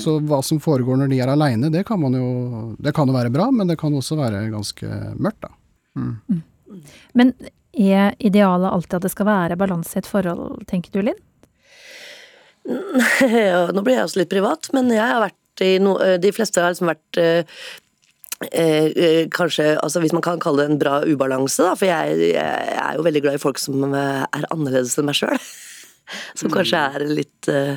Så 0.00 0.14
hva 0.24 0.38
som 0.42 0.60
foregår 0.62 0.96
når 0.96 1.10
de 1.12 1.18
er 1.20 1.28
aleine, 1.28 1.68
det 1.70 1.84
kan 1.86 2.00
man 2.00 2.16
jo 2.16 2.28
Det 2.80 2.94
kan 2.96 3.06
jo 3.06 3.14
være 3.14 3.30
bra, 3.34 3.50
men 3.52 3.68
det 3.68 3.76
kan 3.78 3.92
også 3.94 4.16
være 4.16 4.46
ganske 4.54 4.88
mørkt, 5.20 5.44
da. 5.44 5.52
Men 7.12 7.34
er 7.76 8.16
idealet 8.18 8.72
alltid 8.72 8.98
at 8.98 9.04
det 9.06 9.12
skal 9.12 9.28
være 9.28 9.58
balanse 9.60 9.98
i 9.98 10.00
et 10.00 10.08
forhold, 10.08 10.64
tenker 10.70 10.96
du, 10.96 11.02
Linn? 11.04 11.20
Nå 13.74 13.84
blir 13.84 13.94
jeg 13.98 14.08
også 14.08 14.22
litt 14.22 14.32
privat, 14.32 14.72
men 14.76 14.90
jeg 14.92 15.04
har 15.04 15.22
vært 15.22 15.64
i 15.64 15.70
no, 15.82 15.96
eh, 16.04 16.18
De 16.20 16.32
fleste 16.34 16.60
har 16.60 16.72
liksom 16.72 16.90
vært 16.90 17.20
eh, 18.46 18.86
eh, 18.92 19.24
kanskje, 19.34 19.72
altså 19.82 20.02
Hvis 20.02 20.14
man 20.14 20.24
kan 20.24 20.40
kalle 20.42 20.62
det 20.62 20.70
en 20.72 20.80
bra 20.80 21.00
ubalanse, 21.06 21.64
da, 21.64 21.74
for 21.78 21.90
jeg, 21.90 22.32
jeg 22.34 22.78
er 22.78 22.98
jo 22.98 23.06
veldig 23.06 23.24
glad 23.24 23.38
i 23.38 23.42
folk 23.42 23.60
som 23.62 23.88
eh, 23.90 24.24
er 24.24 24.48
annerledes 24.54 24.98
enn 24.98 25.08
meg 25.10 25.18
sjøl. 25.18 25.38
Som 26.40 26.48
kanskje 26.48 26.80
er 26.80 27.02
litt 27.04 27.50
eh, 27.52 27.76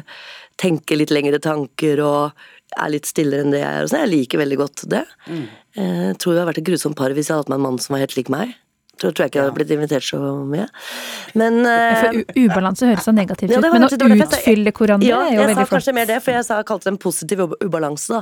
Tenker 0.62 0.96
litt 0.96 1.12
lengre 1.12 1.40
tanker 1.44 2.00
og 2.06 2.44
er 2.80 2.92
litt 2.94 3.08
stillere 3.10 3.44
enn 3.44 3.52
det 3.52 3.60
jeg 3.60 3.80
er. 3.80 3.88
sånn. 3.90 4.04
Jeg 4.06 4.12
liker 4.12 4.40
veldig 4.40 4.58
godt 4.60 4.84
det. 4.92 5.02
Eh, 5.76 6.12
tror 6.16 6.36
jeg 6.36 6.38
hadde 6.38 6.50
vært 6.52 6.62
et 6.62 6.68
grusomt 6.70 6.96
par 7.00 7.12
hvis 7.16 7.28
jeg 7.28 7.34
hadde 7.34 7.48
hatt 7.48 7.52
meg 7.52 7.60
en 7.60 7.66
mann 7.66 7.80
som 7.82 7.96
var 7.96 8.04
helt 8.06 8.16
lik 8.16 8.30
meg. 8.32 8.54
Tror, 9.02 9.14
tror 9.18 9.26
jeg 9.26 9.32
ikke 9.32 9.40
jeg 9.40 9.46
hadde 9.48 9.56
blitt 9.58 9.72
invitert 9.74 10.06
så 10.06 10.18
mye. 10.46 10.68
Men 11.42 11.56
uh, 11.66 11.96
For 12.04 12.20
ubalanse 12.38 12.86
høres 12.86 13.08
så 13.08 13.14
negativt 13.18 13.50
Ja, 13.50 13.58
ut, 13.58 13.66
men 13.74 13.88
å 13.88 13.90
jeg- 13.90 14.28
utfylle 14.28 14.74
hverandre 14.78 15.08
ja, 15.10 15.22
er 15.26 15.34
jo 15.34 15.40
veldig 15.42 15.42
flott. 15.42 15.42
jeg 15.42 15.56
veldig 15.56 15.66
sa 15.66 15.72
kanskje 15.76 15.94
mer 15.98 16.10
det, 16.12 16.20
for 16.22 16.36
jeg 16.38 16.46
sa, 16.46 16.60
kalte 16.70 16.86
det 16.86 16.94
en 16.94 17.00
positiv 17.02 17.42
ubalanse. 17.66 18.20
da. 18.20 18.22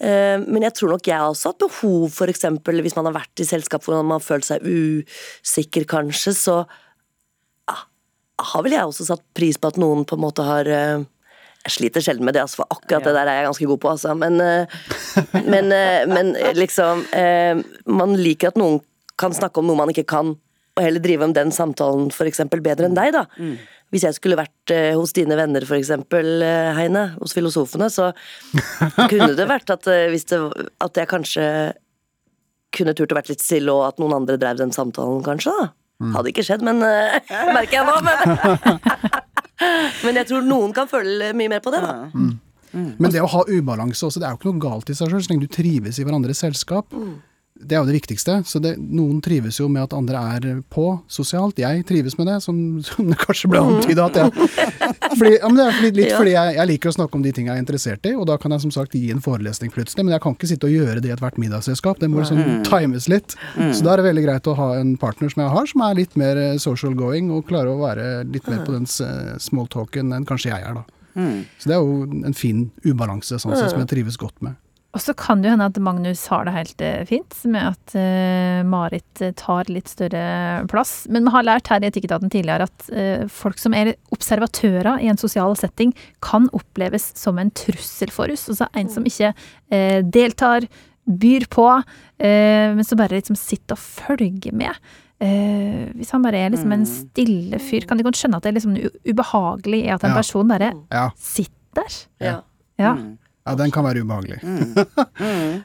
Eh, 0.00 0.38
Men 0.42 0.62
jeg 0.66 0.74
tror 0.78 0.90
nok 0.96 1.06
jeg 1.06 1.18
har 1.22 1.28
også 1.30 1.52
hatt 1.52 1.62
behov 1.62 2.18
eksempel 2.34 2.82
hvis 2.82 2.96
man 2.98 3.06
har 3.10 3.14
vært 3.20 3.44
i 3.44 3.46
selskap 3.46 3.84
hvor 3.86 4.02
man 4.02 4.16
har 4.18 4.24
følt 4.26 4.44
seg 4.50 4.66
usikker, 4.66 5.86
kanskje, 5.86 6.34
så 6.34 6.56
ah, 7.70 7.84
har 8.50 8.62
vel 8.66 8.72
jeg 8.74 8.90
også 8.90 9.06
satt 9.12 9.22
pris 9.38 9.58
på 9.58 9.70
at 9.70 9.78
noen 9.78 10.02
på 10.06 10.18
en 10.18 10.24
måte 10.26 10.42
har 10.46 10.66
eh, 10.66 11.06
Jeg 11.66 11.74
sliter 11.74 12.00
sjelden 12.00 12.24
med 12.24 12.34
det, 12.34 12.42
altså, 12.42 12.62
for 12.62 12.70
akkurat 12.74 13.04
det 13.04 13.14
der 13.16 13.26
er 13.28 13.40
jeg 13.42 13.48
ganske 13.50 13.66
god 13.70 13.80
på, 13.82 13.90
altså. 13.90 14.14
Men, 14.16 14.38
men, 15.44 15.66
men 16.08 16.30
liksom 16.56 17.02
Man 17.86 18.14
liker 18.16 18.48
at 18.52 18.56
noen 18.56 18.78
kan 19.18 19.34
snakke 19.36 19.60
om 19.60 19.68
noe 19.70 19.78
man 19.80 19.90
ikke 19.92 20.06
kan, 20.08 20.36
og 20.78 20.84
heller 20.84 21.02
drive 21.02 21.26
om 21.26 21.34
den 21.34 21.50
samtalen 21.54 22.12
for 22.14 22.28
eksempel 22.30 22.62
bedre 22.62 22.86
enn 22.86 22.96
deg, 22.96 23.12
da. 23.16 23.24
Hvis 23.90 24.04
jeg 24.04 24.14
skulle 24.18 24.36
vært 24.36 24.70
eh, 24.74 24.92
hos 24.98 25.14
dine 25.16 25.36
venner 25.38 25.64
for 25.64 25.78
eksempel, 25.78 26.42
eh, 26.44 26.74
Heine, 26.76 27.06
hos 27.22 27.32
filosofene, 27.34 27.88
så 27.90 28.10
kunne 29.08 29.32
det 29.38 29.46
vært 29.48 29.70
at, 29.72 29.88
eh, 29.88 30.10
hvis 30.12 30.28
det, 30.28 30.38
at 30.84 31.00
jeg 31.00 31.08
kanskje 31.08 31.46
kunne 32.76 32.92
turt 32.94 33.14
å 33.14 33.16
vært 33.16 33.30
litt 33.32 33.40
stille, 33.42 33.72
og 33.72 33.86
at 33.88 34.02
noen 34.02 34.18
andre 34.20 34.36
drev 34.40 34.60
den 34.60 34.74
samtalen, 34.76 35.22
kanskje. 35.24 35.54
da. 35.56 35.70
Hadde 36.14 36.30
ikke 36.30 36.44
skjedd, 36.46 36.62
men 36.62 36.82
eh, 36.84 37.16
merker 37.56 37.80
jeg 37.80 37.86
nå. 37.88 37.96
Men, 38.04 38.78
men 40.04 40.20
jeg 40.20 40.28
tror 40.30 40.44
noen 40.46 40.76
kan 40.76 40.90
føle 40.90 41.32
mye 41.34 41.50
mer 41.56 41.64
på 41.64 41.72
det, 41.74 41.80
da. 41.82 41.96
Men 42.76 43.10
det 43.10 43.24
å 43.24 43.30
ha 43.32 43.40
ubalanse 43.48 44.04
også, 44.06 44.20
det 44.20 44.28
er 44.28 44.36
jo 44.36 44.38
ikke 44.42 44.52
noe 44.52 44.62
galt 44.62 44.92
i 44.92 44.94
seg 44.94 45.10
sjøl, 45.10 45.24
så 45.24 45.32
lenge 45.32 45.48
du 45.48 45.54
trives 45.56 45.98
i 45.98 46.04
hverandres 46.06 46.44
selskap. 46.44 46.92
Det 47.58 47.74
er 47.74 47.80
jo 47.82 47.88
det 47.88 47.96
viktigste. 47.96 48.36
Så 48.46 48.60
det, 48.62 48.76
noen 48.78 49.18
trives 49.24 49.56
jo 49.58 49.66
med 49.72 49.88
at 49.88 49.94
andre 49.96 50.20
er 50.36 50.60
på 50.70 50.84
sosialt. 51.10 51.58
Jeg 51.58 51.82
trives 51.88 52.14
med 52.18 52.28
det, 52.30 52.36
som, 52.44 52.56
som 52.86 53.08
det 53.10 53.18
kanskje 53.18 53.50
ble 53.50 53.62
antyda 53.64 54.06
at 54.06 54.18
jeg 54.20 54.30
fordi, 55.18 55.32
ja, 55.38 55.48
Det 55.58 55.64
er 55.64 55.96
litt 55.96 56.12
fordi 56.14 56.34
jeg, 56.34 56.54
jeg 56.58 56.70
liker 56.70 56.90
å 56.92 56.94
snakke 56.94 57.18
om 57.18 57.24
de 57.24 57.32
tingene 57.34 57.56
jeg 57.56 57.60
er 57.60 57.64
interessert 57.64 58.06
i, 58.06 58.12
og 58.14 58.26
da 58.30 58.36
kan 58.40 58.54
jeg 58.54 58.62
som 58.66 58.72
sagt 58.74 58.94
gi 58.94 59.08
en 59.14 59.22
forelesning 59.24 59.72
plutselig, 59.74 60.04
men 60.04 60.14
jeg 60.14 60.22
kan 60.24 60.36
ikke 60.36 60.50
sitte 60.50 60.68
og 60.68 60.74
gjøre 60.76 61.02
det 61.02 61.10
i 61.10 61.14
ethvert 61.14 61.40
middagsselskap. 61.42 61.98
Det 62.02 62.10
må 62.12 62.20
liksom 62.22 62.62
times 62.68 63.08
litt. 63.10 63.34
Så 63.74 63.82
da 63.86 63.94
er 63.96 64.02
det 64.02 64.06
veldig 64.10 64.24
greit 64.28 64.50
å 64.52 64.54
ha 64.58 64.68
en 64.78 64.94
partner 65.00 65.32
som 65.32 65.42
jeg 65.42 65.54
har, 65.56 65.66
som 65.72 65.84
er 65.88 65.98
litt 65.98 66.14
mer 66.20 66.38
eh, 66.44 66.54
social 66.62 66.94
going, 66.98 67.32
og 67.34 67.46
klarer 67.50 67.72
å 67.72 67.80
være 67.82 68.06
litt 68.28 68.46
mer 68.50 68.62
på 68.68 68.76
den 68.76 68.86
eh, 68.86 69.34
small 69.42 69.66
talken 69.72 70.14
enn 70.14 70.28
kanskje 70.28 70.52
jeg 70.52 70.62
er, 70.62 70.78
da. 70.82 70.86
Så 71.58 71.66
det 71.72 71.74
er 71.74 71.82
jo 71.82 72.22
en 72.28 72.36
fin 72.38 72.68
ubalanse, 72.86 73.40
sånn 73.42 73.56
sett, 73.58 73.72
som 73.72 73.80
jeg 73.82 73.90
trives 73.90 74.16
godt 74.20 74.38
med. 74.44 74.54
Og 74.96 75.02
så 75.04 75.12
kan 75.14 75.42
det 75.42 75.50
jo 75.50 75.52
hende 75.52 75.66
at 75.68 75.78
Magnus 75.84 76.22
har 76.32 76.46
det 76.48 76.54
helt 76.54 76.80
eh, 76.80 77.02
fint 77.06 77.34
med 77.52 77.74
at 77.74 77.92
uh, 77.94 78.62
Marit 78.66 79.20
eh, 79.20 79.34
tar 79.36 79.68
litt 79.68 79.90
større 79.92 80.64
plass. 80.70 81.02
Men 81.12 81.28
vi 81.28 81.34
har 81.34 81.44
lært 81.44 81.68
her 81.68 81.84
i 81.84 81.90
Etikketaten 81.90 82.32
tidligere 82.32 82.64
at 82.70 82.86
uh, 82.88 83.26
folk 83.28 83.60
som 83.60 83.76
er 83.76 83.92
observatører 84.16 85.04
i 85.04 85.10
en 85.12 85.20
sosial 85.20 85.52
setting, 85.60 85.92
kan 86.24 86.48
oppleves 86.56 87.10
som 87.20 87.38
en 87.38 87.52
trussel 87.52 88.10
for 88.14 88.32
oss. 88.32 88.48
Altså 88.48 88.70
en 88.80 88.88
som 88.88 89.04
ikke 89.08 89.34
uh, 89.36 90.00
deltar, 90.08 90.66
byr 91.08 91.46
på, 91.48 91.66
eh, 92.20 92.74
men 92.76 92.84
som 92.84 92.98
bare 93.00 93.16
liksom 93.16 93.36
sitter 93.40 93.78
og 93.78 93.80
følger 93.80 94.52
med. 94.52 94.76
Uh, 95.22 95.88
hvis 95.96 96.10
han 96.12 96.22
bare 96.22 96.42
er 96.46 96.52
liksom 96.52 96.72
en 96.74 96.84
stille 96.88 97.60
fyr, 97.64 97.86
kan 97.88 97.96
de 97.98 98.04
godt 98.04 98.20
skjønne 98.20 98.36
at 98.36 98.44
det 98.44 98.52
er 98.52 98.58
liksom 98.58 98.76
ubehagelig 99.08 99.86
at 99.94 100.04
en 100.04 100.12
Ja. 100.12 100.16
person 100.20 100.48
bare 100.48 100.72
Ja. 100.92 101.08
sitter 101.16 101.54
der? 101.80 101.96
Ja. 102.20 102.36
Ja. 102.78 102.92
Mm. 102.94 103.16
Ja, 103.48 103.54
den 103.56 103.70
kan 103.72 103.86
være 103.86 104.02
ubehagelig. 104.04 104.38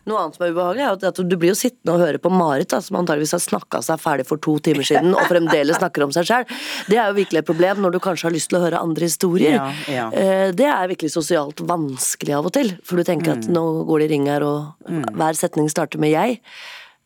Noe 0.08 0.20
annet 0.22 0.38
som 0.38 0.46
er 0.46 0.54
ubehagelig, 0.54 0.84
er 0.86 1.08
at 1.12 1.20
du 1.28 1.36
blir 1.40 1.52
jo 1.52 1.58
sittende 1.60 1.96
og 1.98 2.04
høre 2.04 2.22
på 2.24 2.32
Marit, 2.32 2.70
da, 2.72 2.80
som 2.84 2.98
antageligvis 3.02 3.36
har 3.36 3.42
snakka 3.44 3.82
seg 3.86 4.00
ferdig 4.02 4.26
for 4.30 4.40
to 4.44 4.56
timer 4.64 4.88
siden, 4.88 5.12
og 5.18 5.26
fremdeles 5.30 5.80
snakker 5.82 6.06
om 6.08 6.14
seg 6.16 6.30
sjøl. 6.30 6.46
Det 6.88 7.00
er 7.00 7.10
jo 7.12 7.18
virkelig 7.20 7.44
et 7.44 7.50
problem 7.50 7.84
når 7.84 7.96
du 7.98 8.00
kanskje 8.04 8.30
har 8.30 8.36
lyst 8.36 8.52
til 8.54 8.60
å 8.62 8.64
høre 8.64 8.80
andre 8.84 9.10
historier. 9.10 9.58
Ja, 9.60 9.68
ja. 9.92 10.06
Eh, 10.14 10.52
Det 10.56 10.70
er 10.70 10.88
virkelig 10.94 11.12
sosialt 11.14 11.60
vanskelig 11.68 12.38
av 12.40 12.48
og 12.50 12.56
til, 12.56 12.72
for 12.88 12.98
du 13.02 13.04
tenker 13.08 13.36
at 13.38 13.50
nå 13.52 13.66
går 13.90 14.00
det 14.04 14.08
i 14.10 14.14
ring 14.16 14.30
her, 14.32 14.48
og 14.48 15.12
hver 15.14 15.36
setning 15.40 15.70
starter 15.72 16.00
med 16.00 16.14
'jeg'. 16.16 16.40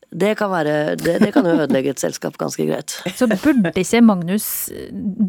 Det 0.07 0.38
kan, 0.39 0.49
være, 0.49 0.95
det, 0.95 1.17
det 1.19 1.34
kan 1.34 1.43
jo 1.43 1.51
ødelegge 1.57 1.89
et 1.91 1.99
selskap 1.99 2.38
ganske 2.39 2.63
greit. 2.63 2.95
Så 3.17 3.28
burde 3.28 3.73
ikke 3.75 3.99
Magnus 4.01 4.69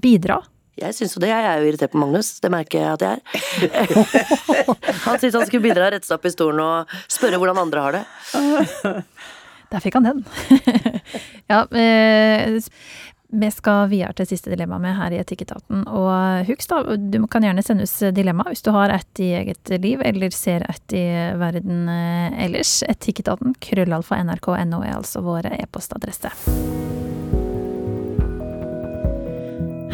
bidra? 0.01 0.39
Jeg 0.79 0.95
syns 0.97 1.17
jo 1.17 1.23
det. 1.23 1.33
Jeg 1.33 1.49
er 1.49 1.63
jo 1.63 1.71
irritert 1.71 1.95
på 1.95 2.01
Magnus. 2.03 2.37
Det 2.43 2.51
merker 2.53 2.83
jeg 2.83 2.93
at 2.95 3.05
jeg 3.05 3.19
er. 3.19 3.21
Han 5.07 5.19
syntes 5.19 5.37
han 5.37 5.49
skulle 5.49 5.65
bidra, 5.65 5.91
rette 5.93 6.07
seg 6.07 6.19
opp 6.19 6.29
i 6.29 6.33
stolen 6.33 6.63
og 6.63 6.97
spørre 7.11 7.41
hvordan 7.41 7.61
andre 7.65 7.85
har 7.85 7.99
det. 7.99 8.05
Der 9.69 9.85
fikk 9.85 9.99
han 9.99 10.07
den. 10.09 10.25
ja, 11.53 11.65
eh, 11.77 12.59
vi 13.29 13.51
skal 13.53 13.91
videre 13.91 14.15
til 14.17 14.29
siste 14.31 14.49
dilemma 14.53 14.79
med 14.81 14.97
her 14.97 15.13
i 15.13 15.19
Etikketaten. 15.21 15.83
Og 15.93 16.49
husk 16.49 16.71
da, 16.71 16.97
du 16.97 17.19
kan 17.29 17.45
gjerne 17.45 17.65
sende 17.65 17.85
oss 17.85 17.99
dilemma 18.17 18.49
hvis 18.49 18.65
du 18.65 18.73
har 18.73 18.95
et 18.95 19.25
i 19.25 19.33
eget 19.43 19.75
liv, 19.83 20.01
eller 20.01 20.33
ser 20.33 20.65
et 20.69 20.97
i 20.97 21.05
verden 21.41 21.85
eh, 21.93 22.39
ellers. 22.47 22.79
Etikketaten, 22.89 23.59
krøllalfa 23.61 24.23
nrk.no 24.25 24.81
er 24.81 24.97
altså 24.97 25.25
vår 25.27 25.53
e-postadresse. 25.59 26.33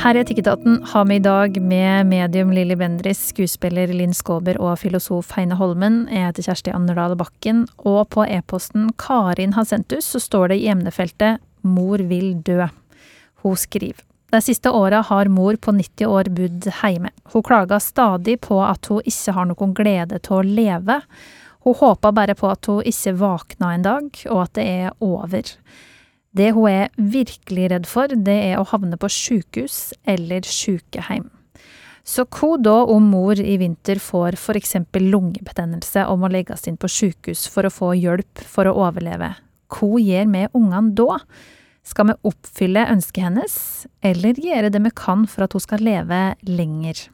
Her 0.05 0.18
i 0.18 0.20
Etikketaten 0.20 0.82
har 0.84 1.05
vi 1.09 1.14
i 1.16 1.18
dag 1.24 1.55
med 1.64 2.07
medium 2.07 2.50
Lilly 2.52 2.74
Bendriss, 2.76 3.22
skuespiller 3.30 3.88
Linn 3.88 4.12
Skåber 4.12 4.59
og 4.61 4.74
filosof 4.82 5.30
Heine 5.32 5.57
Holmen. 5.57 6.02
Jeg 6.12 6.26
heter 6.26 6.44
Kjersti 6.44 6.74
Anderdal 6.76 7.14
Bakken, 7.16 7.62
og 7.88 8.11
på 8.12 8.26
e-posten 8.28 8.90
Karin 9.00 9.55
har 9.57 9.64
sendt 9.64 9.94
ut, 9.94 10.05
så 10.05 10.20
står 10.20 10.52
det 10.52 10.59
i 10.61 10.66
emnefeltet 10.68 11.40
'Mor 11.64 12.05
vil 12.05 12.34
dø'. 12.44 12.68
Hun 13.40 13.57
skriver. 13.57 14.05
De 14.28 14.42
siste 14.44 14.68
åra 14.68 15.00
har 15.00 15.32
mor 15.32 15.57
på 15.57 15.72
90 15.72 16.07
år 16.07 16.28
bodd 16.28 16.68
hjemme. 16.68 17.09
Hun 17.32 17.42
klager 17.42 17.80
stadig 17.80 18.40
på 18.44 18.61
at 18.61 18.84
hun 18.92 19.00
ikke 19.00 19.32
har 19.32 19.48
noen 19.48 19.72
glede 19.72 20.20
til 20.20 20.36
å 20.36 20.44
leve. 20.44 21.00
Hun 21.64 21.80
håper 21.80 22.12
bare 22.12 22.34
på 22.34 22.52
at 22.52 22.66
hun 22.66 22.84
ikke 22.84 23.16
våkner 23.16 23.72
en 23.72 23.88
dag, 23.88 24.05
og 24.28 24.42
at 24.42 24.52
det 24.52 24.68
er 24.68 24.92
over. 25.00 25.48
Det 26.35 26.51
hun 26.57 26.66
er 26.66 26.91
virkelig 26.99 27.70
redd 27.70 27.87
for, 27.87 28.11
det 28.11 28.35
er 28.51 28.59
å 28.59 28.66
havne 28.66 28.99
på 28.99 29.11
sjukehus 29.11 29.95
eller 30.03 30.43
sjukeheim. 30.43 31.28
Så 32.05 32.26
hva 32.26 32.59
da 32.61 32.74
om 32.91 33.07
mor 33.14 33.39
i 33.41 33.55
vinter 33.57 34.01
får 34.03 34.37
for 34.37 34.59
eksempel 34.59 35.07
lungebetennelse 35.12 36.05
og 36.11 36.20
må 36.20 36.28
legges 36.35 36.66
inn 36.68 36.76
på 36.76 36.91
sjukehus 36.91 37.47
for 37.49 37.64
å 37.64 37.72
få 37.72 37.95
hjelp 37.97 38.43
for 38.45 38.68
å 38.68 38.74
overleve? 38.85 39.30
Hva 39.72 40.03
gjør 40.03 40.28
vi 40.35 40.45
ungene 40.59 40.93
da? 40.99 41.22
Skal 41.85 42.11
vi 42.11 42.20
oppfylle 42.28 42.87
ønsket 42.93 43.26
hennes, 43.28 43.57
eller 44.05 44.39
gjøre 44.41 44.72
det 44.72 44.80
vi 44.85 44.93
kan 44.97 45.26
for 45.28 45.47
at 45.47 45.57
hun 45.57 45.64
skal 45.64 45.85
leve 45.85 46.20
lenger? 46.49 47.07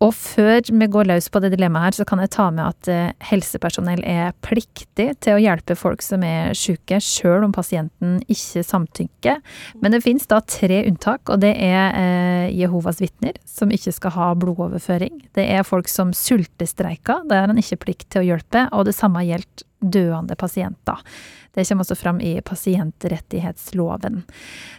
Og 0.00 0.14
før 0.16 0.62
vi 0.64 0.86
går 0.88 1.10
løs 1.10 1.26
på 1.28 1.42
det 1.44 1.50
dilemmaet 1.52 1.90
her, 1.90 1.96
så 1.98 2.04
kan 2.08 2.22
jeg 2.22 2.32
ta 2.32 2.46
med 2.54 2.62
at 2.64 2.88
eh, 2.88 3.10
helsepersonell 3.28 4.00
er 4.08 4.30
pliktig 4.40 5.10
til 5.20 5.36
å 5.36 5.42
hjelpe 5.42 5.76
folk 5.76 6.00
som 6.00 6.24
er 6.24 6.54
syke, 6.56 6.96
sjøl 7.04 7.44
om 7.44 7.52
pasienten 7.52 8.14
ikke 8.24 8.62
samtykker. 8.64 9.42
Men 9.84 9.92
det 9.92 10.00
finnes 10.06 10.24
da 10.30 10.38
tre 10.40 10.86
unntak, 10.88 11.28
og 11.28 11.42
det 11.44 11.52
er 11.52 11.98
eh, 11.98 12.46
Jehovas 12.56 13.02
vitner, 13.04 13.36
som 13.44 13.72
ikke 13.76 13.92
skal 13.92 14.14
ha 14.14 14.30
blodoverføring. 14.40 15.20
Det 15.36 15.44
er 15.52 15.68
folk 15.68 15.92
som 15.92 16.14
sultestreiker, 16.16 17.26
det 17.28 17.42
har 17.42 17.52
han 17.52 17.60
ikke 17.60 17.82
plikt 17.84 18.08
til 18.08 18.24
å 18.24 18.30
hjelpe, 18.30 18.70
og 18.72 18.88
det 18.88 18.96
samme 18.96 19.26
gjelder 19.28 19.68
døende 19.80 20.36
pasienter. 20.40 21.04
Det 21.52 21.66
kommer 21.68 21.84
også 21.84 21.98
fram 21.98 22.24
i 22.24 22.38
pasientrettighetsloven. 22.46 24.22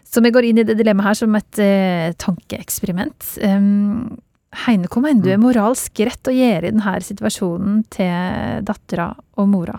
Så 0.01 0.25
vi 0.25 0.33
går 0.33 0.49
inn 0.49 0.61
i 0.61 0.65
det 0.65 0.79
dilemmaet 0.81 1.11
her 1.11 1.21
som 1.21 1.37
et 1.37 1.61
eh, 1.61 2.09
tankeeksperiment. 2.21 3.33
Um, 3.45 4.17
Heine, 4.51 4.89
hva 4.91 4.99
mener 4.99 5.23
du 5.23 5.29
er 5.31 5.39
moralsk 5.39 6.01
rett 6.03 6.27
å 6.27 6.33
gjøre 6.35 6.67
i 6.67 6.73
denne 6.73 6.97
situasjonen 7.07 7.85
til 7.93 8.65
dattera 8.67 9.13
og 9.39 9.47
mora? 9.47 9.77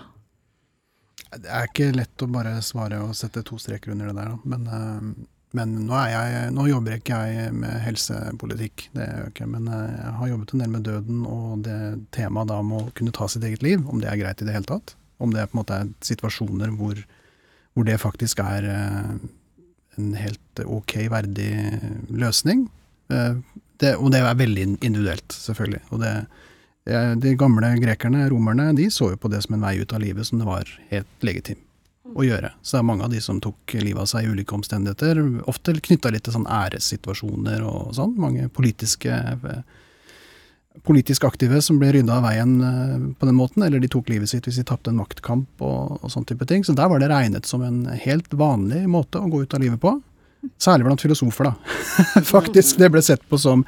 Det 1.33 1.49
er 1.49 1.69
ikke 1.69 1.93
lett 1.97 2.25
å 2.25 2.29
bare 2.29 2.59
svare 2.65 2.99
og 3.05 3.15
sette 3.17 3.45
to 3.45 3.59
streker 3.61 3.93
under 3.93 4.11
det 4.11 4.17
der. 4.19 4.33
Men, 4.49 4.67
eh, 4.69 5.29
men 5.57 5.75
nå, 5.87 5.97
er 5.97 6.11
jeg, 6.13 6.51
nå 6.57 6.67
jobber 6.69 6.97
ikke 6.97 7.21
jeg 7.29 7.53
med 7.57 7.79
helsepolitikk, 7.85 8.89
det 8.97 9.07
gjør 9.07 9.23
jeg 9.23 9.35
ikke. 9.35 9.49
Men 9.55 9.69
eh, 9.69 9.95
jeg 9.97 10.17
har 10.19 10.33
jobbet 10.33 10.53
en 10.53 10.65
del 10.65 10.75
med 10.75 10.87
døden 10.89 11.23
og 11.29 11.65
det 11.69 11.79
temaet 12.17 12.53
da 12.53 12.61
med 12.65 12.81
å 12.81 12.93
kunne 12.97 13.17
ta 13.17 13.29
sitt 13.29 13.45
eget 13.49 13.65
liv, 13.65 13.85
om 13.89 14.01
det 14.01 14.11
er 14.13 14.21
greit 14.21 14.45
i 14.45 14.49
det 14.49 14.57
hele 14.57 14.69
tatt. 14.69 14.97
Om 15.23 15.37
det 15.37 15.47
på 15.49 15.57
en 15.57 15.63
måte 15.63 15.81
er 15.81 15.93
situasjoner 16.05 16.73
hvor, 16.77 17.01
hvor 17.73 17.89
det 17.89 18.01
faktisk 18.03 18.41
er 18.45 18.69
eh, 18.73 19.17
en 20.01 20.15
helt 20.17 20.65
ok, 20.65 20.97
verdig 21.13 21.53
løsning. 22.09 22.67
Det, 23.81 23.97
og 23.97 24.13
det 24.13 24.21
er 24.21 24.39
veldig 24.39 24.65
individuelt, 24.81 25.33
selvfølgelig. 25.33 25.83
Og 25.91 26.03
det, 26.03 26.13
de 27.23 27.35
gamle 27.39 27.73
grekerne, 27.83 28.29
romerne, 28.31 28.73
de 28.79 28.89
så 28.91 29.13
jo 29.13 29.21
på 29.21 29.31
det 29.33 29.43
som 29.45 29.57
en 29.57 29.65
vei 29.65 29.77
ut 29.81 29.95
av 29.95 30.03
livet 30.03 30.29
som 30.29 30.41
det 30.41 30.49
var 30.49 30.71
helt 30.91 31.27
legitim 31.27 31.61
å 32.13 32.25
gjøre. 32.27 32.51
Så 32.63 32.77
det 32.77 32.81
er 32.83 32.89
mange 32.89 33.07
av 33.07 33.13
de 33.13 33.21
som 33.25 33.39
tok 33.41 33.77
livet 33.79 34.03
av 34.03 34.09
seg 34.11 34.27
i 34.27 34.33
ulike 34.33 34.55
omstendigheter, 34.57 35.21
ofte 35.49 35.75
knytta 35.79 36.13
litt 36.13 36.27
til 36.27 36.37
sånn 36.37 36.51
æressituasjoner 36.51 37.65
og 37.67 37.95
sånn. 37.97 38.17
Mange 38.21 38.51
politiske 38.53 39.17
politisk 40.89 41.27
aktive 41.29 41.61
som 41.61 41.77
ble 41.81 41.91
rydda 41.93 42.15
av 42.17 42.25
veien 42.25 42.55
på 43.21 43.29
den 43.29 43.37
måten, 43.37 43.65
eller 43.65 43.83
de 43.83 43.91
tok 43.93 44.09
livet 44.09 44.31
sitt 44.31 44.47
hvis 44.49 44.61
de 44.61 44.65
tapte 44.69 44.93
en 44.93 45.01
maktkamp 45.01 45.61
og, 45.65 45.99
og 46.01 46.13
sånn 46.13 46.27
type 46.29 46.47
ting. 46.49 46.65
Så 46.65 46.77
der 46.77 46.89
var 46.91 47.03
det 47.03 47.11
regnet 47.13 47.49
som 47.49 47.65
en 47.65 47.85
helt 47.93 48.33
vanlig 48.33 48.87
måte 48.91 49.21
å 49.21 49.31
gå 49.33 49.45
ut 49.45 49.57
av 49.57 49.63
livet 49.65 49.83
på. 49.83 49.99
Særlig 50.63 50.87
blant 50.87 51.03
filosofer, 51.03 51.51
da. 51.51 51.81
Faktisk. 52.35 52.79
Det 52.81 52.91
ble 52.93 53.03
sett 53.05 53.23
på 53.29 53.41
som 53.41 53.67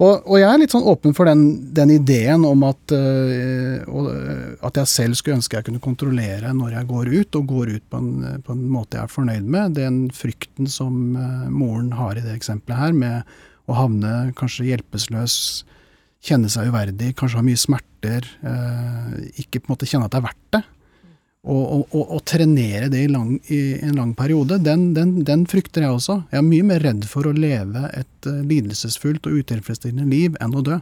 og, 0.00 0.22
og, 0.24 0.36
jeg 0.40 0.48
er 0.48 0.60
litt 0.62 0.72
sånn 0.72 0.86
åpen 0.88 1.12
for 1.12 1.28
den, 1.28 1.42
den 1.76 1.90
ideen 1.92 2.44
om 2.48 2.62
at, 2.64 2.94
øh, 2.96 3.82
at 4.64 4.78
jeg 4.80 4.88
selv 4.88 5.18
skulle 5.18 5.36
ønske 5.36 5.58
jeg 5.58 5.66
kunne 5.66 5.82
kontrollere 5.84 6.54
når 6.56 6.78
jeg 6.78 6.88
går 6.88 7.10
ut, 7.12 7.36
og 7.36 7.50
går 7.50 7.74
ut 7.74 7.84
på 7.92 8.00
en, 8.00 8.38
på 8.46 8.56
en 8.56 8.62
måte 8.72 8.96
jeg 8.96 9.04
er 9.04 9.12
fornøyd 9.12 9.44
med. 9.44 9.76
Den 9.76 10.00
frykten 10.16 10.70
som 10.72 11.18
øh, 11.20 11.50
moren 11.52 11.92
har 11.98 12.16
i 12.16 12.24
det 12.24 12.32
eksempelet 12.32 12.80
her, 12.80 12.96
med 12.96 13.36
å 13.68 13.76
havne 13.76 14.14
kanskje 14.40 14.70
hjelpeløs, 14.70 15.36
kjenne 16.24 16.48
seg 16.52 16.72
uverdig, 16.72 17.12
kanskje 17.20 17.42
ha 17.42 17.44
mye 17.44 17.60
smerter, 17.60 18.24
øh, 18.40 19.20
ikke 19.36 19.60
på 19.60 19.68
en 19.68 19.74
måte 19.76 19.90
kjenne 19.90 20.08
at 20.08 20.16
det 20.16 20.22
er 20.22 20.28
verdt 20.30 20.46
det 20.56 20.64
å 21.40 22.20
trenere 22.28 22.90
det 22.92 23.04
i, 23.06 23.08
lang, 23.08 23.38
i, 23.48 23.78
en 23.80 23.96
lang 23.96 24.12
periode, 24.14 24.58
den, 24.60 24.90
den, 24.94 25.22
den, 25.24 25.46
frykter 25.48 25.86
jeg 25.86 25.96
også. 25.96 26.18
Jeg 26.32 26.42
er 26.42 26.44
mye 26.44 26.66
mer 26.68 26.84
redd 26.84 27.06
for 27.08 27.24
å 27.24 27.32
leve 27.32 27.86
et 27.96 28.28
uh, 28.28 28.42
lidelsesfullt 28.44 29.24
og 29.30 29.38
utilfredsstillende 29.40 30.04
liv 30.10 30.36
enn 30.40 30.56
å 30.56 30.64
dø. 30.66 30.76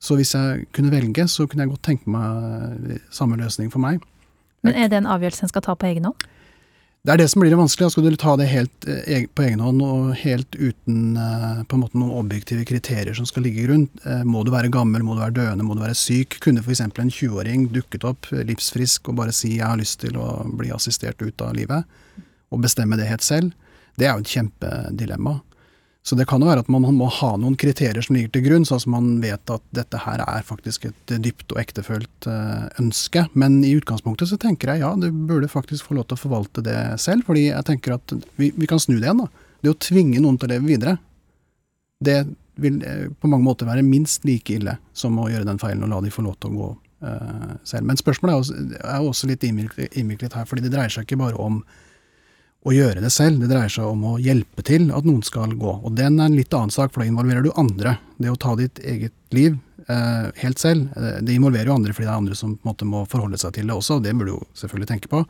Så 0.00 0.16
hvis 0.16 0.32
jeg 0.36 0.68
kunne 0.76 0.92
velge, 0.94 1.26
så 1.28 1.48
kunne 1.50 1.66
jeg 1.66 1.72
godt 1.74 1.82
tenke 1.84 2.08
meg 2.08 2.94
eh, 2.94 3.02
samme 3.12 3.36
løsning 3.36 3.68
for 3.72 3.82
meg. 3.82 3.98
Men 4.64 4.78
er 4.78 4.88
det 4.88 4.96
en 4.96 5.08
avgjørelse 5.10 5.44
en 5.44 5.50
skal 5.50 5.64
ta 5.66 5.74
på 5.76 5.90
egen 5.90 6.06
hånd? 6.08 6.24
Det 7.00 7.14
er 7.14 7.20
det 7.22 7.30
som 7.32 7.40
blir 7.40 7.48
det 7.48 7.56
vanskelige. 7.56 7.94
Skal 7.94 8.04
du 8.04 8.16
ta 8.20 8.34
det 8.36 8.50
helt 8.50 8.84
eh, 8.84 9.22
på 9.32 9.44
egen 9.46 9.62
hånd 9.64 9.80
og 9.80 10.10
helt 10.20 10.56
uten 10.58 11.16
eh, 11.16 11.62
på 11.64 11.76
en 11.78 11.80
måte 11.80 11.96
noen 11.96 12.12
objektive 12.18 12.66
kriterier 12.68 13.16
som 13.16 13.24
skal 13.28 13.46
ligge 13.46 13.64
rundt. 13.70 14.02
Eh, 14.04 14.20
må 14.28 14.42
du 14.44 14.50
være 14.52 14.68
gammel, 14.72 15.06
må 15.06 15.16
du 15.16 15.22
være 15.22 15.38
døende, 15.38 15.64
må 15.64 15.78
du 15.78 15.80
være 15.80 15.96
syk? 15.96 16.36
Kunne 16.44 16.60
f.eks. 16.60 16.82
en 16.84 16.92
20-åring 16.92 17.70
dukket 17.72 18.04
opp 18.04 18.28
livsfrisk 18.34 19.08
og 19.08 19.16
bare 19.22 19.32
si 19.32 19.56
'jeg 19.56 19.64
har 19.64 19.80
lyst 19.80 20.02
til 20.04 20.20
å 20.20 20.44
bli 20.44 20.68
assistert 20.76 21.24
ut 21.24 21.40
av 21.40 21.56
livet', 21.56 21.88
og 22.52 22.60
bestemme 22.60 23.00
det 23.00 23.08
helt 23.08 23.24
selv? 23.24 23.56
Det 23.96 24.04
er 24.04 24.12
jo 24.12 24.20
et 24.20 24.34
kjempedilemma. 24.36 25.40
Så 26.02 26.16
det 26.16 26.24
kan 26.30 26.40
jo 26.40 26.48
være 26.48 26.62
at 26.64 26.70
man 26.72 26.86
må 26.96 27.06
ha 27.12 27.34
noen 27.36 27.58
kriterier 27.60 28.00
som 28.02 28.16
ligger 28.16 28.32
til 28.32 28.44
grunn, 28.46 28.64
sånn 28.64 28.80
at 28.80 28.88
man 28.88 29.08
vet 29.20 29.52
at 29.52 29.64
dette 29.76 30.00
her 30.00 30.22
er 30.24 30.46
faktisk 30.46 30.86
et 30.88 31.12
dypt 31.20 31.52
og 31.52 31.60
ektefølt 31.60 32.28
eh, 32.30 32.64
ønske. 32.80 33.26
Men 33.36 33.58
i 33.66 33.74
utgangspunktet 33.76 34.30
så 34.30 34.38
tenker 34.40 34.72
jeg 34.72 34.84
ja, 34.84 34.94
du 34.96 35.10
burde 35.12 35.50
faktisk 35.52 35.90
få 35.90 35.98
lov 35.98 36.08
til 36.08 36.16
å 36.16 36.22
forvalte 36.22 36.64
det 36.64 36.78
selv. 37.04 37.26
Fordi 37.28 37.50
jeg 37.50 37.68
tenker 37.68 37.98
at 37.98 38.16
vi, 38.40 38.48
vi 38.56 38.70
kan 38.70 38.80
snu 38.80 38.96
det 38.96 39.04
igjen, 39.10 39.26
da. 39.26 39.46
Det 39.60 39.74
å 39.74 39.76
tvinge 39.76 40.22
noen 40.24 40.40
til 40.40 40.48
å 40.48 40.54
leve 40.54 40.70
videre, 40.70 40.96
det 42.00 42.22
vil 42.60 42.80
eh, 42.80 43.04
på 43.12 43.28
mange 43.28 43.44
måter 43.44 43.68
være 43.68 43.84
minst 43.84 44.24
like 44.28 44.56
ille 44.56 44.78
som 44.96 45.18
å 45.20 45.28
gjøre 45.28 45.48
den 45.48 45.60
feilen 45.60 45.84
og 45.84 45.92
la 45.92 46.00
de 46.04 46.14
få 46.14 46.24
lov 46.24 46.38
til 46.40 46.52
å 46.52 46.62
gå 46.62 46.70
uh, 47.04 47.52
selv. 47.64 47.86
Men 47.88 48.00
spørsmålet 48.00 48.32
er 48.32 48.40
også, 48.40 48.58
er 48.80 49.06
også 49.12 49.30
litt 49.30 49.44
innviklet 49.44 50.36
her, 50.36 50.48
fordi 50.48 50.64
det 50.64 50.72
dreier 50.74 50.92
seg 50.92 51.04
ikke 51.04 51.20
bare 51.20 51.40
om 51.40 51.60
å 52.66 52.74
gjøre 52.74 53.02
det 53.04 53.12
selv. 53.14 53.40
Det 53.40 53.50
dreier 53.50 53.72
seg 53.72 53.88
om 53.88 54.04
å 54.12 54.18
hjelpe 54.20 54.64
til 54.66 54.90
at 54.94 55.06
noen 55.08 55.24
skal 55.26 55.54
gå. 55.58 55.78
Og 55.80 55.96
den 55.96 56.20
er 56.20 56.28
en 56.28 56.36
litt 56.36 56.54
annen 56.56 56.74
sak, 56.74 56.92
for 56.92 57.02
da 57.02 57.08
involverer 57.08 57.46
du 57.46 57.52
andre. 57.60 57.96
Det 58.20 58.32
å 58.32 58.40
ta 58.40 58.56
ditt 58.58 58.82
eget 58.84 59.16
liv 59.34 59.56
helt 60.42 60.58
selv. 60.62 60.88
Eh, 60.96 61.18
Det 61.24 61.34
involverer 61.36 61.66
jo 61.70 61.74
andre 61.78 61.92
fordi 61.96 62.06
det 62.06 62.12
er 62.12 62.20
andre 62.22 62.36
som 62.38 62.58
måte 62.66 62.86
må 62.88 63.02
forholde 63.10 63.38
seg 63.40 63.52
til 63.56 63.66
det 63.70 63.74
også, 63.76 63.96
og 63.98 64.04
det 64.06 64.12
burde 64.16 64.30
du 64.32 64.36
jo 64.38 64.46
selvfølgelig 64.62 64.88
tenke 64.92 65.08
på. 65.12 65.24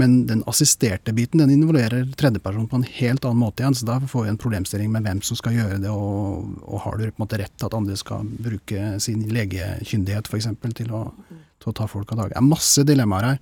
Men 0.00 0.26
den 0.26 0.42
assisterte 0.48 1.12
biten 1.12 1.42
den 1.42 1.50
involverer 1.52 2.06
tredjeperson 2.16 2.68
på 2.70 2.78
en 2.80 2.86
helt 3.00 3.24
annen 3.28 3.42
måte 3.42 3.60
igjen, 3.64 3.74
så 3.76 3.86
da 3.88 3.98
får 4.00 4.24
vi 4.24 4.32
en 4.32 4.40
problemstilling 4.40 4.90
med 4.94 5.04
hvem 5.04 5.20
som 5.26 5.36
skal 5.36 5.52
gjøre 5.58 5.80
det, 5.82 5.90
og, 5.92 6.48
og 6.64 6.80
har 6.86 6.96
du 6.96 7.04
på 7.10 7.16
en 7.18 7.24
måte 7.26 7.38
rett 7.42 7.52
til 7.58 7.68
at 7.68 7.76
andre 7.76 7.96
skal 8.00 8.24
bruke 8.40 8.94
sin 9.04 9.26
legekyndighet 9.28 10.30
f.eks. 10.30 10.48
Til, 10.80 10.90
å- 10.96 11.12
til 11.60 11.68
å 11.68 11.76
ta 11.76 11.84
folk 11.90 12.08
av 12.14 12.22
dage. 12.22 12.32
Det 12.32 12.40
er 12.40 12.46
masse 12.48 12.84
dilemmaer 12.88 13.26
her 13.34 13.40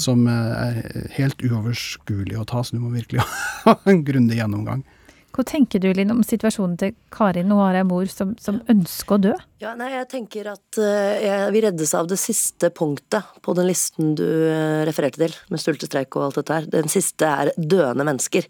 som 0.00 0.24
eh, 0.26 0.64
er 0.66 1.10
helt 1.20 1.38
uoverskuelige 1.46 2.40
å 2.42 2.46
ta, 2.48 2.64
så 2.66 2.74
du 2.74 2.80
må 2.82 2.90
virkelig 2.90 3.22
ha 3.66 3.76
en 3.86 4.02
grundig 4.04 4.40
gjennomgang. 4.40 4.82
Hva 5.30 5.44
tenker 5.46 5.82
du 5.82 5.88
Linn, 5.94 6.10
om 6.12 6.22
situasjonen 6.26 6.76
til 6.80 6.94
Karin? 7.14 7.48
Nå 7.50 7.58
har 7.60 7.78
jeg 7.78 7.86
mor 7.88 8.08
som, 8.10 8.32
som 8.42 8.58
ønsker 8.72 9.16
å 9.16 9.20
dø. 9.28 9.34
Ja, 9.62 9.76
nei, 9.78 9.92
jeg 9.94 10.08
tenker 10.10 10.50
at 10.52 10.80
eh, 10.82 11.20
jeg 11.24 11.52
vil 11.54 11.64
reddes 11.68 11.92
av 11.96 12.08
det 12.10 12.18
siste 12.20 12.72
punktet 12.74 13.36
på 13.44 13.54
den 13.58 13.68
listen 13.70 14.16
du 14.18 14.26
eh, 14.26 14.80
refererte 14.88 15.22
til, 15.22 15.36
med 15.52 15.62
stultestreik 15.62 16.18
og 16.18 16.28
alt 16.28 16.40
dette 16.40 16.58
her. 16.58 16.66
Den 16.72 16.90
siste 16.90 17.28
er 17.30 17.52
døende 17.56 18.06
mennesker. 18.08 18.48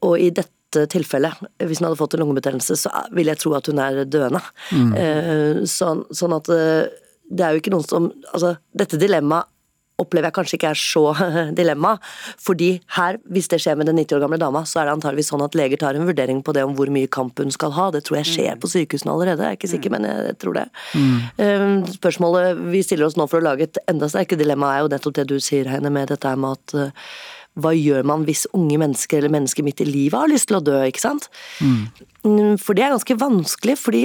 Og 0.00 0.16
i 0.22 0.30
dette 0.32 0.86
tilfellet, 0.92 1.44
hvis 1.64 1.80
hun 1.80 1.88
hadde 1.88 2.00
fått 2.00 2.16
en 2.16 2.24
lungebetennelse, 2.24 2.76
så 2.76 2.92
vil 3.16 3.28
jeg 3.30 3.40
tro 3.40 3.54
at 3.56 3.68
hun 3.68 3.80
er 3.84 4.02
døende. 4.08 4.42
Eh, 4.72 5.62
sånn, 5.68 6.06
sånn 6.12 6.36
at 6.36 6.50
eh, 6.52 6.88
det 7.28 7.44
er 7.44 7.52
jo 7.52 7.60
ikke 7.60 7.72
noen 7.74 7.84
som 7.84 8.08
Altså, 8.32 8.54
dette 8.76 9.00
dilemmaet 9.00 9.52
opplever 9.98 10.28
jeg 10.28 10.36
kanskje 10.36 10.58
ikke 10.58 10.70
er 10.72 10.80
så 10.80 11.04
dilemma. 11.58 11.96
Fordi 12.42 12.70
her, 12.96 13.18
hvis 13.32 13.50
det 13.52 13.60
skjer 13.64 13.78
med 13.78 13.90
den 13.90 13.98
90 14.00 14.18
år 14.18 14.24
gamle 14.26 14.40
dama, 14.40 14.64
så 14.68 14.82
er 14.82 14.88
det 14.88 14.96
antageligvis 14.98 15.32
sånn 15.32 15.44
at 15.44 15.58
leger 15.58 15.80
tar 15.82 15.98
en 15.98 16.06
vurdering 16.08 16.42
på 16.46 16.54
det 16.56 16.64
om 16.66 16.76
hvor 16.78 16.92
mye 16.94 17.10
kamp 17.10 17.40
hun 17.42 17.54
skal 17.54 17.74
ha. 17.76 17.88
Det 17.94 18.04
tror 18.06 18.20
jeg 18.20 18.30
skjer 18.32 18.60
på 18.62 18.70
sykehusene 18.70 19.14
allerede, 19.14 19.44
jeg 19.44 19.56
er 19.56 19.60
ikke 19.60 19.72
sikker, 19.74 19.94
men 19.94 20.06
jeg 20.08 20.36
tror 20.42 20.58
det. 20.60 20.66
Mm. 20.94 21.88
Spørsmålet 21.98 22.62
vi 22.72 22.84
stiller 22.86 23.08
oss 23.08 23.18
nå 23.18 23.26
for 23.30 23.40
å 23.40 23.48
lage 23.50 23.68
et 23.68 23.82
enda 23.90 24.08
sterkere 24.10 24.40
dilemma, 24.40 24.74
er 24.74 24.84
jo 24.84 24.92
nettopp 24.94 25.18
det 25.18 25.26
du 25.32 25.38
sier, 25.42 25.68
Heine, 25.70 25.92
med 25.92 26.12
dette 26.12 26.34
med 26.38 26.56
at 26.56 26.76
eh, 26.78 27.10
hva 27.58 27.72
gjør 27.74 28.06
man 28.06 28.24
hvis 28.28 28.46
unge 28.54 28.78
mennesker 28.80 29.18
eller 29.18 29.34
mennesker 29.34 29.66
midt 29.66 29.82
i 29.82 29.88
livet 29.88 30.18
har 30.20 30.30
lyst 30.30 30.50
til 30.50 30.60
å 30.60 30.64
dø, 30.64 30.78
ikke 30.86 31.02
sant? 31.02 31.28
Mm, 31.58 32.54
For 32.60 32.76
det 32.76 32.86
er 32.86 32.94
ganske 32.94 33.18
vanskelig, 33.18 33.78
fordi 33.80 34.04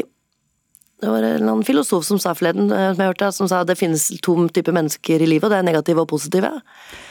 det 1.03 1.11
var 1.11 1.25
en 1.27 1.43
annen 1.49 1.65
filosof 1.67 2.05
som 2.07 2.19
sa 2.21 2.31
forleden, 2.37 2.69
eh, 2.71 2.93
som 2.93 3.01
jeg 3.03 3.11
hørte, 3.11 3.27
som 3.35 3.49
sa 3.51 3.59
at 3.63 3.67
det 3.67 3.75
finnes 3.79 4.05
to 4.23 4.35
typer 4.55 4.71
mennesker 4.75 5.19
i 5.19 5.27
livet, 5.27 5.43
og 5.43 5.51
det 5.51 5.57
er 5.59 5.65
negative 5.67 6.03
og 6.05 6.07
positive. 6.13 6.51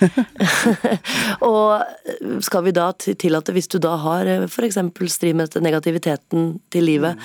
og 1.53 2.41
skal 2.45 2.65
vi 2.67 2.73
da 2.77 2.87
ti- 2.97 3.15
tillate, 3.21 3.53
hvis 3.53 3.69
du 3.73 3.77
da 3.83 3.95
har 4.01 4.29
eh, 4.31 4.47
f.eks. 4.49 4.79
stri 5.13 5.33
med 5.37 5.49
dette 5.51 5.63
negativiteten 5.65 6.47
til 6.73 6.89
livet, 6.89 7.21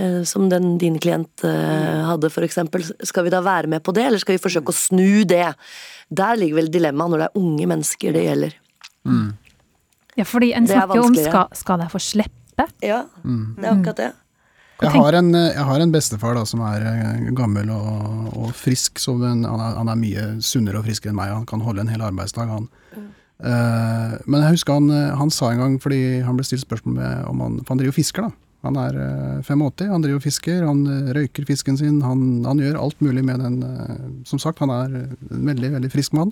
eh, 0.00 0.22
som 0.28 0.48
den 0.52 0.76
din 0.80 0.96
klient 1.02 1.44
eh, 1.44 2.06
hadde 2.08 2.30
f.eks., 2.32 2.58
skal 3.10 3.26
vi 3.28 3.34
da 3.34 3.42
være 3.44 3.68
med 3.68 3.84
på 3.84 3.92
det, 3.96 4.06
eller 4.08 4.22
skal 4.22 4.38
vi 4.38 4.42
forsøke 4.42 4.72
å 4.72 4.78
snu 4.78 5.24
det? 5.28 5.50
Der 6.08 6.40
ligger 6.40 6.62
vel 6.62 6.72
dilemmaet 6.72 7.12
når 7.12 7.24
det 7.24 7.28
er 7.28 7.42
unge 7.42 7.68
mennesker 7.68 8.16
det 8.16 8.24
gjelder. 8.24 8.56
Ja, 10.18 10.24
fordi 10.26 10.54
en 10.56 10.64
er 10.66 10.72
snakker 10.80 10.98
jo 10.98 11.04
om 11.10 11.18
skal, 11.18 11.52
skal 11.56 11.84
de 11.84 11.90
få 11.92 12.00
slippe? 12.02 12.66
Ja, 12.82 13.04
det 13.22 13.68
er 13.68 13.74
akkurat 13.76 14.00
det. 14.00 14.08
Jeg 14.78 14.94
har, 14.94 15.16
en, 15.18 15.32
eh, 15.34 15.52
jeg 15.56 15.66
har 15.66 15.82
en 15.82 15.92
bestefar 15.92 16.36
da, 16.38 16.44
som 16.46 16.60
er 16.62 16.84
eh, 16.86 17.30
gammel 17.34 17.70
og, 17.74 18.28
og 18.38 18.50
frisk. 18.54 19.00
Så 19.02 19.16
den, 19.18 19.42
han, 19.42 19.62
er, 19.62 19.78
han 19.80 19.88
er 19.90 19.98
mye 19.98 20.26
sunnere 20.44 20.78
og 20.78 20.86
friskere 20.86 21.10
enn 21.10 21.18
meg. 21.18 21.32
Han 21.34 21.46
kan 21.50 21.64
holde 21.66 21.82
en 21.82 21.90
hel 21.90 22.04
arbeidsdag, 22.06 22.50
han. 22.52 22.68
Eh, 22.94 24.12
men 24.26 24.44
jeg 24.44 24.54
husker 24.54 24.78
han, 24.78 24.90
han 25.18 25.32
sa 25.34 25.50
en 25.50 25.64
gang, 25.64 25.78
fordi 25.82 26.20
han 26.26 26.38
ble 26.38 26.46
stilt 26.46 26.62
spørsmål 26.62 26.94
med 26.98 27.24
om 27.30 27.42
han 27.42 27.56
For 27.62 27.74
han 27.74 27.82
driver 27.82 27.94
og 27.94 27.98
fisker, 27.98 28.28
da. 28.28 28.44
Han 28.66 28.78
er 28.82 29.00
eh, 29.02 29.40
85, 29.46 29.90
han 29.90 30.04
driver 30.04 30.20
og 30.20 30.26
fisker, 30.26 30.60
han 30.66 30.84
røyker 31.16 31.48
fisken 31.48 31.78
sin. 31.80 31.96
Han, 32.06 32.22
han 32.46 32.62
gjør 32.62 32.78
alt 32.84 33.02
mulig 33.02 33.24
med 33.26 33.42
den. 33.42 33.58
Som 34.30 34.42
sagt, 34.42 34.62
han 34.62 34.70
er 34.74 34.94
en 34.94 35.50
veldig, 35.50 35.72
veldig 35.74 35.90
frisk 35.94 36.14
mann. 36.18 36.30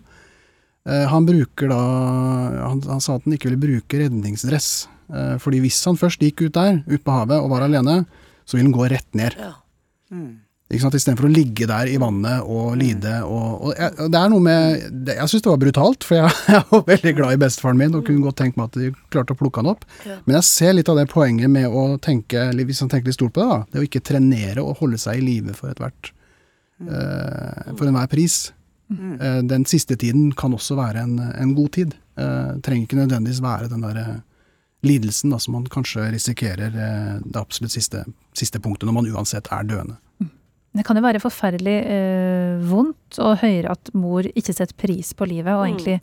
Uh, 0.86 1.03
Han 1.11 1.24
bruker 1.26 1.66
da 1.66 1.78
han, 2.62 2.78
han 2.86 3.01
sa 3.03 3.16
at 3.16 3.24
han 3.26 3.34
ikke 3.34 3.49
ville 3.49 3.59
bruke 3.59 3.99
redningsdress. 3.99 4.86
Fordi 5.42 5.59
hvis 5.62 5.80
han 5.86 5.99
først 5.99 6.22
gikk 6.22 6.44
ut 6.44 6.55
der, 6.55 6.80
ut 6.86 7.03
på 7.03 7.14
havet 7.14 7.38
og 7.38 7.51
var 7.53 7.64
alene, 7.66 8.05
så 8.47 8.57
vil 8.57 8.68
den 8.68 8.74
gå 8.76 8.88
rett 8.90 9.09
ned. 9.18 9.36
Ja. 9.40 9.55
Ikke 10.66 10.82
sant? 10.82 10.97
Istedenfor 10.99 11.28
å 11.28 11.30
ligge 11.30 11.66
der 11.70 11.86
i 11.86 11.99
vannet 12.03 12.47
og 12.51 12.72
lide. 12.78 13.20
Og, 13.22 13.68
og 13.68 13.78
jeg, 13.78 13.92
og 14.03 14.11
det 14.11 14.18
er 14.18 14.32
noe 14.32 14.42
med 14.42 14.86
det, 15.07 15.14
Jeg 15.20 15.30
syns 15.30 15.44
det 15.44 15.53
var 15.53 15.61
brutalt, 15.62 16.07
for 16.07 16.18
jeg, 16.18 16.32
jeg 16.57 16.64
var 16.72 16.82
veldig 16.88 17.12
glad 17.20 17.36
i 17.36 17.40
bestefaren 17.44 17.78
min 17.78 17.94
og 17.94 18.03
kunne 18.09 18.24
godt 18.24 18.40
tenkt 18.42 18.59
meg 18.59 18.72
at 18.72 18.80
de 18.80 18.90
klarte 19.14 19.36
å 19.36 19.38
plukke 19.38 19.62
han 19.62 19.70
opp. 19.76 19.86
Ja. 20.09 20.18
Men 20.26 20.40
jeg 20.40 20.49
ser 20.49 20.74
litt 20.74 20.90
av 20.90 20.99
det 20.99 21.07
poenget 21.12 21.53
med 21.55 21.70
å 21.70 21.86
tenke, 22.03 22.49
hvis 22.59 22.82
han 22.82 22.90
tenker 22.90 23.12
litt 23.12 23.18
stort 23.18 23.36
på 23.36 23.44
det, 23.44 23.49
da, 23.53 23.61
det 23.70 23.82
å 23.82 23.86
ikke 23.86 24.05
trenere 24.11 24.66
og 24.66 24.82
holde 24.82 24.99
seg 25.03 25.20
i 25.20 25.26
live 25.26 25.55
for 25.55 25.70
ethvert 25.70 26.11
eh, 26.82 27.70
For 27.76 27.86
enhver 27.86 28.11
pris. 28.11 28.40
Eh, 28.90 29.40
den 29.47 29.66
siste 29.70 29.94
tiden 29.99 30.32
kan 30.38 30.55
også 30.55 30.78
være 30.78 31.07
en, 31.07 31.18
en 31.30 31.55
god 31.55 31.72
tid. 31.78 31.94
Uh, 32.16 32.57
trenger 32.64 32.86
ikke 32.86 32.97
nødvendigvis 32.97 33.42
være 33.44 33.66
den 33.68 33.82
der 33.84 33.99
eh, 34.01 34.12
lidelsen 34.87 35.32
da, 35.34 35.39
som 35.43 35.57
man 35.59 35.66
kanskje 35.72 36.07
risikerer 36.14 36.74
eh, 36.74 37.12
det 37.24 37.41
absolutt 37.41 37.74
siste, 37.74 38.05
siste 38.37 38.61
punktet, 38.62 38.87
når 38.89 38.97
man 39.01 39.11
uansett 39.12 39.51
er 39.53 39.66
døende. 39.68 39.99
Det 40.76 40.84
kan 40.84 40.99
jo 40.99 41.05
være 41.07 41.20
forferdelig 41.22 41.76
eh, 41.89 42.57
vondt 42.68 43.16
å 43.24 43.30
høre 43.41 43.72
at 43.72 43.91
mor 43.97 44.26
ikke 44.28 44.53
setter 44.53 44.76
pris 44.76 45.14
på 45.16 45.28
livet, 45.30 45.55
og 45.55 45.64
Mm. 45.64 45.70
egentlig 45.72 46.01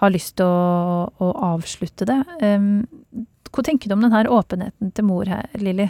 har 0.00 0.10
lyst 0.14 0.36
til 0.38 0.46
å, 0.46 1.08
å 1.22 1.28
avslutte 1.54 2.06
det. 2.06 2.20
Um, 2.42 2.84
hva 3.54 3.62
tenker 3.66 3.88
du 3.90 3.94
om 3.94 4.02
denne 4.02 4.24
åpenheten 4.30 4.90
til 4.94 5.06
mor 5.06 5.26
her, 5.30 5.46
Lilly? 5.58 5.88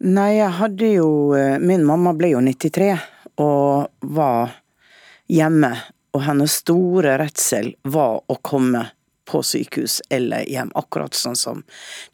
Nei, 0.00 0.30
jeg 0.38 0.50
hadde 0.56 0.88
jo 0.94 1.08
eh, 1.36 1.58
Min 1.60 1.84
mamma 1.86 2.14
ble 2.16 2.30
jo 2.32 2.40
93 2.40 2.94
og 3.42 3.90
var 4.16 4.54
hjemme, 5.30 5.70
og 6.16 6.24
hennes 6.26 6.54
store 6.62 7.18
redsel 7.20 7.74
var 7.86 8.22
å 8.26 8.36
komme 8.42 8.86
på 9.30 9.42
sykehus 9.46 10.00
eller 10.10 10.44
hjem, 10.50 10.72
akkurat 10.78 11.16
sånn 11.16 11.38
som 11.38 11.64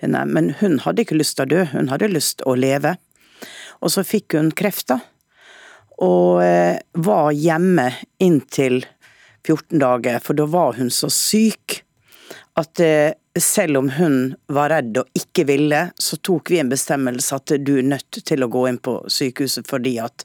den 0.02 0.16
er. 0.18 0.28
Men 0.28 0.52
hun 0.60 0.78
hadde 0.84 1.06
ikke 1.06 1.18
lyst 1.18 1.38
til 1.38 1.46
å 1.46 1.52
dø, 1.54 1.64
hun 1.72 1.90
hadde 1.92 2.12
lyst 2.12 2.40
til 2.42 2.52
å 2.52 2.58
leve. 2.60 2.96
Og 3.80 3.92
så 3.92 4.04
fikk 4.06 4.36
hun 4.38 4.52
krefter. 4.56 5.00
Og 6.04 6.42
eh, 6.44 6.76
var 6.92 7.32
hjemme 7.32 7.88
inntil 8.20 8.82
14 9.46 9.80
dager, 9.80 10.20
for 10.20 10.36
da 10.36 10.44
var 10.50 10.76
hun 10.76 10.90
så 10.92 11.08
syk 11.12 11.80
at 12.56 12.80
eh, 12.80 13.12
selv 13.40 13.80
om 13.82 13.90
hun 13.96 14.34
var 14.52 14.72
redd 14.72 14.96
og 15.00 15.18
ikke 15.18 15.44
ville, 15.48 15.82
så 15.98 16.16
tok 16.16 16.50
vi 16.52 16.60
en 16.60 16.72
bestemmelse 16.72 17.36
at 17.36 17.52
du 17.60 17.76
er 17.78 17.88
nødt 17.88 18.20
til 18.24 18.44
å 18.44 18.50
gå 18.52 18.64
inn 18.70 18.80
på 18.80 18.98
sykehuset 19.12 19.68
fordi 19.68 19.96
at, 20.02 20.24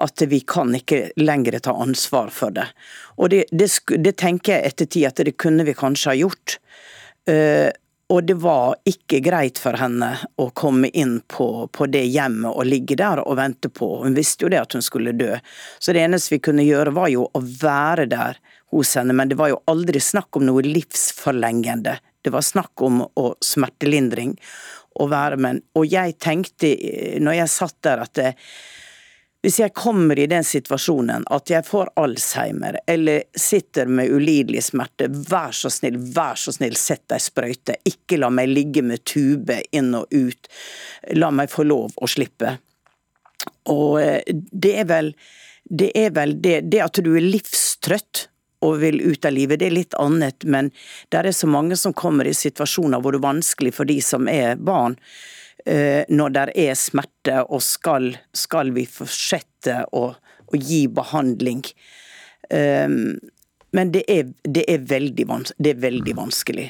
at 0.00 0.22
vi 0.30 0.40
kan 0.40 0.74
ikke 0.74 1.10
lenger 1.20 1.58
ta 1.62 1.74
ansvar 1.74 2.30
for 2.34 2.54
det. 2.54 2.68
Og 3.18 3.30
det, 3.32 3.44
det, 3.50 3.70
det 3.98 4.14
tenker 4.20 4.56
jeg 4.56 4.72
etter 4.72 4.88
tid 4.88 5.10
at 5.10 5.22
det 5.26 5.36
kunne 5.40 5.66
vi 5.66 5.76
kanskje 5.76 6.12
ha 6.12 6.16
gjort. 6.22 6.58
Uh, 7.28 7.68
og 8.08 8.24
det 8.24 8.38
var 8.40 8.78
ikke 8.88 9.20
greit 9.20 9.58
for 9.60 9.76
henne 9.76 10.14
å 10.40 10.46
komme 10.56 10.88
inn 10.96 11.18
på, 11.28 11.68
på 11.68 11.88
det 11.92 12.06
hjemmet 12.08 12.54
og 12.54 12.64
ligge 12.64 12.96
der 12.96 13.20
og 13.20 13.36
vente 13.36 13.68
på. 13.68 13.90
Hun 14.00 14.16
visste 14.16 14.46
jo 14.46 14.52
det 14.52 14.62
at 14.62 14.72
hun 14.72 14.84
skulle 14.84 15.12
dø. 15.12 15.34
Så 15.78 15.92
det 15.92 16.06
eneste 16.06 16.38
vi 16.38 16.40
kunne 16.46 16.64
gjøre 16.64 16.94
var 16.96 17.12
jo 17.12 17.26
å 17.28 17.42
være 17.44 18.08
der 18.08 18.40
hos 18.72 18.94
henne, 18.96 19.12
men 19.16 19.28
det 19.28 19.36
var 19.36 19.52
jo 19.52 19.60
aldri 19.68 20.00
snakk 20.00 20.40
om 20.40 20.48
noe 20.48 20.64
livsforlengende. 20.64 21.98
Det 22.24 22.32
var 22.32 22.44
snakk 22.44 22.80
om 22.84 23.02
å 23.04 23.28
smertelindring 23.44 24.38
å 24.98 25.06
være 25.12 25.36
med. 25.44 25.60
Og 25.76 25.84
jeg 25.92 26.16
tenkte, 26.22 26.72
når 27.20 27.42
jeg 27.42 27.54
satt 27.58 27.76
der, 27.84 28.06
at 28.08 28.16
det, 28.16 28.32
hvis 29.42 29.60
jeg 29.60 29.74
kommer 29.76 30.18
i 30.18 30.26
den 30.26 30.44
situasjonen 30.44 31.22
at 31.30 31.50
jeg 31.52 31.62
får 31.66 31.92
Alzheimer 32.00 32.80
eller 32.90 33.22
sitter 33.38 33.86
med 33.86 34.10
ulidelig 34.10 34.64
smerte, 34.66 35.06
vær 35.08 35.54
så 35.54 35.70
snill, 35.70 35.98
vær 36.14 36.34
så 36.34 36.54
snill, 36.56 36.74
sett 36.76 37.14
ei 37.14 37.22
sprøyte. 37.22 37.76
Ikke 37.86 38.18
la 38.18 38.32
meg 38.34 38.50
ligge 38.50 38.82
med 38.82 39.04
tube 39.06 39.60
inn 39.70 39.92
og 39.94 40.10
ut. 40.10 40.50
La 41.14 41.30
meg 41.30 41.52
få 41.54 41.68
lov 41.68 41.94
å 41.94 42.10
slippe. 42.10 42.56
Og 43.70 44.00
eh, 44.02 44.26
det 44.26 44.74
er 44.82 44.90
vel 44.90 45.12
det, 45.68 45.92
er 45.94 46.10
vel 46.16 46.34
det, 46.42 46.60
det 46.72 46.82
at 46.82 46.98
du 47.04 47.12
er 47.14 47.22
livstrøtt 47.22 48.26
og 48.64 48.80
vil 48.82 48.98
ut 49.04 49.26
av 49.28 49.36
livet, 49.36 49.60
det 49.60 49.68
er 49.68 49.76
litt 49.76 49.94
annet, 50.02 50.42
men 50.42 50.72
det 51.12 51.20
er 51.20 51.30
så 51.36 51.46
mange 51.46 51.76
som 51.78 51.94
kommer 51.94 52.26
i 52.26 52.34
situasjoner 52.34 52.98
hvor 52.98 53.14
det 53.14 53.20
er 53.20 53.28
vanskelig 53.28 53.74
for 53.76 53.86
de 53.86 54.00
som 54.02 54.26
er 54.32 54.58
barn 54.58 54.96
når 55.66 56.34
det 56.36 56.44
er 56.56 56.74
smerte, 56.78 57.42
og 57.48 57.60
skal, 57.64 58.12
skal 58.32 58.70
vi 58.76 58.86
fortsette 58.88 59.82
å, 59.92 60.04
å 60.14 60.60
gi 60.60 60.84
behandling. 60.88 61.64
Um, 62.48 63.18
men 63.76 63.90
det 63.92 64.04
er, 64.08 64.30
det, 64.48 64.64
er 64.70 64.84
veldig 64.88 65.26
det 65.58 65.74
er 65.74 65.80
veldig 65.82 66.14
vanskelig. 66.16 66.68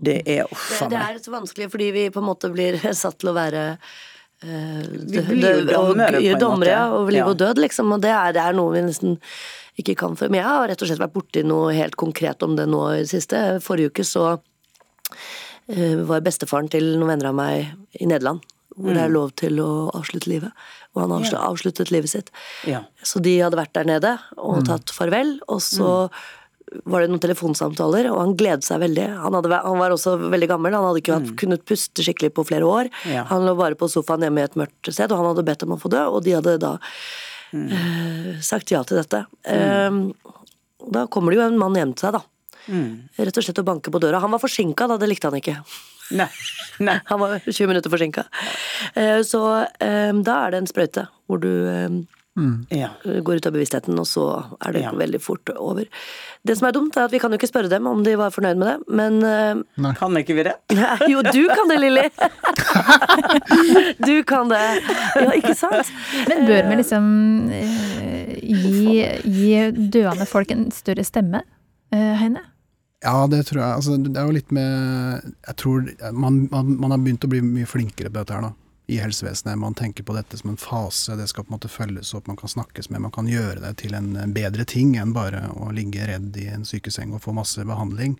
Det 0.00 0.20
er 0.24 0.46
uff 0.46 0.70
a 0.80 0.86
meg. 0.88 0.94
det 0.94 1.02
er 1.04 1.18
så 1.24 1.34
vanskelig 1.34 1.68
fordi 1.72 1.90
vi 1.92 2.04
på 2.14 2.22
en 2.22 2.28
måte 2.28 2.50
blir 2.54 2.78
satt 3.02 3.18
til 3.20 3.32
å 3.32 3.36
være 3.36 3.64
eh, 4.46 4.82
Vi 4.86 5.22
blir 5.26 5.58
jo 5.58 5.64
dø- 5.66 5.80
og- 5.80 5.94
dommere, 5.96 6.22
ja, 6.70 6.86
over 6.94 7.12
liv 7.12 7.24
Ja. 7.24 7.28
og 7.28 7.36
død, 7.40 7.60
liksom. 7.66 7.92
Og 7.92 8.00
det 8.04 8.12
er, 8.14 8.32
det 8.36 8.44
er 8.44 8.56
noe 8.56 8.72
vi 8.76 8.84
nesten 8.86 9.18
ikke 9.78 9.96
kan 9.98 10.16
for. 10.18 10.30
Men 10.32 10.40
jeg 10.40 10.48
har 10.48 10.68
rett 10.70 10.82
og 10.82 10.90
slett 10.90 11.02
vært 11.02 11.16
borti 11.18 11.44
noe 11.46 11.74
helt 11.76 11.98
konkret 12.00 12.42
om 12.46 12.56
det 12.58 12.66
nå 12.70 12.80
i 12.94 13.02
det 13.02 13.10
siste. 13.12 13.42
Forrige 13.64 13.92
uke 13.92 14.06
så 14.06 14.24
eh, 14.32 14.40
var 16.08 16.22
bestefaren 16.24 16.70
til 16.72 16.94
noen 16.96 17.10
venner 17.14 17.28
av 17.30 17.34
meg 17.34 17.74
i 18.00 18.06
Nederland. 18.08 18.40
hvor 18.78 18.94
det 18.94 19.00
er 19.02 19.10
lov 19.10 19.32
til 19.34 19.56
å 19.58 19.90
avslutte 19.90 20.28
livet. 20.30 20.52
Og 20.94 21.00
han 21.02 21.10
avslu- 21.10 21.34
avsluttet 21.40 21.90
livet 21.90 22.08
sitt. 22.12 22.28
Ja. 22.64 22.84
Så 23.02 23.18
de 23.20 23.32
hadde 23.40 23.58
vært 23.58 23.72
der 23.74 23.84
nede 23.84 24.12
og 24.38 24.64
tatt 24.68 24.92
farvel, 24.94 25.40
og 25.48 25.58
så 25.60 26.06
var 26.86 27.00
det 27.00 27.08
noen 27.10 27.18
telefonsamtaler, 27.18 28.06
og 28.12 28.20
han 28.20 28.36
gledet 28.36 28.62
seg 28.62 28.78
veldig. 28.84 29.06
Han, 29.24 29.34
hadde, 29.34 29.50
han 29.64 29.78
var 29.80 29.90
også 29.90 30.14
veldig 30.30 30.48
gammel, 30.48 30.72
han 30.76 30.84
hadde 30.86 31.00
ikke 31.02 31.16
hatt, 31.18 31.34
kunnet 31.40 31.64
puste 31.66 32.04
skikkelig 32.06 32.30
på 32.36 32.46
flere 32.46 32.68
år. 32.70 32.90
Ja. 33.10 33.24
Han 33.32 33.42
lå 33.48 33.56
bare 33.58 33.74
på 33.74 33.88
sofaen 33.90 34.22
hjemme 34.22 34.44
i 34.44 34.46
et 34.46 34.54
mørkt 34.54 34.92
sted, 34.92 35.10
og 35.10 35.18
han 35.18 35.30
hadde 35.32 35.46
bedt 35.48 35.64
om 35.66 35.74
å 35.74 35.80
få 35.82 35.90
dø, 35.90 36.04
og 36.14 36.22
de 36.22 36.36
hadde 36.38 36.58
da 36.62 36.76
eh, 37.52 38.38
sagt 38.44 38.70
ja 38.70 38.84
til 38.86 39.00
dette. 39.00 39.24
Eh, 39.48 39.90
da 40.92 41.06
kommer 41.10 41.32
det 41.34 41.40
jo 41.40 41.46
en 41.48 41.58
mann 41.58 41.74
hjem 41.74 41.94
til 41.96 42.06
seg, 42.08 42.18
da. 42.20 42.22
Rett 42.68 43.38
og 43.40 43.44
slett 43.46 43.58
å 43.62 43.66
banke 43.66 43.90
på 43.94 44.00
døra. 44.02 44.20
Han 44.20 44.30
var 44.34 44.42
forsinka, 44.42 44.86
da, 44.90 44.96
det 45.00 45.08
likte 45.10 45.30
han 45.30 45.38
ikke. 45.40 45.56
Nei. 46.18 46.28
Nei. 46.80 46.98
Han 47.10 47.20
var 47.20 47.38
20 47.44 47.66
minutter 47.68 47.90
forsinka. 47.92 48.22
Eh, 48.94 49.18
så 49.28 49.42
eh, 49.80 50.12
da 50.24 50.38
er 50.46 50.54
det 50.54 50.62
en 50.64 50.70
sprøyte 50.70 51.08
hvor 51.28 51.40
du 51.42 51.50
Mm. 52.38 52.68
Ja. 52.70 52.92
går 53.02 53.40
ut 53.40 53.46
av 53.48 53.52
bevisstheten, 53.56 53.96
og 53.98 54.06
så 54.06 54.22
er 54.62 54.70
det 54.76 54.82
Ja. 54.84 54.92
veldig 54.94 55.18
fort 55.20 55.50
over. 55.58 55.88
Det 56.46 56.54
som 56.56 56.68
er 56.68 56.72
dumt, 56.76 56.94
er 56.96 57.08
at 57.08 57.10
vi 57.10 57.18
kan 57.18 57.32
jo 57.32 57.36
ikke 57.40 57.48
spørre 57.50 57.68
dem 57.72 57.88
om 57.90 58.04
de 58.06 58.12
var 58.14 58.30
fornøyd 58.30 58.54
med 58.60 58.68
det, 58.68 58.76
men 58.94 59.16
Nei. 59.82 59.90
Kan 59.98 60.14
ikke 60.20 60.36
vi 60.38 60.44
det? 60.46 60.52
Jo, 61.10 61.18
du 61.26 61.48
kan 61.50 61.66
det, 61.66 61.80
Lilly! 61.82 62.04
Du 64.06 64.22
kan 64.22 64.48
det. 64.52 64.60
Ja, 65.18 65.32
ikke 65.34 65.54
sant? 65.58 65.90
Men 66.28 66.46
bør 66.46 66.68
vi 66.70 66.78
liksom 66.78 67.08
eh, 67.50 68.38
gi, 68.38 69.02
gi 69.26 69.88
døende 69.98 70.26
folk 70.30 70.54
en 70.54 70.68
større 70.74 71.02
stemme, 71.06 71.42
eh, 71.90 72.14
Heine? 72.22 72.44
Ja, 73.04 73.26
det 73.30 73.44
tror 73.46 73.62
jeg. 73.62 73.74
Altså, 73.78 73.96
det 74.02 74.18
er 74.18 74.26
jo 74.26 74.34
litt 74.34 74.50
med 74.54 75.34
Jeg 75.46 75.56
tror 75.60 75.84
man, 76.10 76.46
man, 76.50 76.72
man 76.80 76.94
har 76.94 77.02
begynt 77.02 77.26
å 77.26 77.30
bli 77.30 77.42
mye 77.44 77.68
flinkere 77.68 78.10
på 78.10 78.18
dette 78.18 78.34
her, 78.34 78.48
da. 78.48 78.54
I 78.88 78.98
helsevesenet. 79.02 79.58
Man 79.60 79.76
tenker 79.76 80.06
på 80.08 80.16
dette 80.16 80.38
som 80.40 80.50
en 80.50 80.58
fase. 80.60 81.14
Det 81.18 81.28
skal 81.28 81.44
på 81.44 81.52
en 81.52 81.58
måte 81.58 81.70
følges 81.70 82.14
opp, 82.16 82.26
man 82.30 82.38
kan 82.40 82.48
snakkes 82.48 82.88
med. 82.90 83.02
Man 83.04 83.12
kan 83.14 83.28
gjøre 83.28 83.60
det 83.66 83.74
til 83.82 83.94
en 83.94 84.14
bedre 84.34 84.64
ting 84.64 84.96
enn 84.96 85.12
bare 85.12 85.44
å 85.60 85.68
ligge 85.76 86.06
redd 86.08 86.36
i 86.40 86.48
en 86.54 86.64
sykeseng 86.66 87.12
og 87.12 87.22
få 87.26 87.36
masse 87.36 87.62
behandling. 87.68 88.16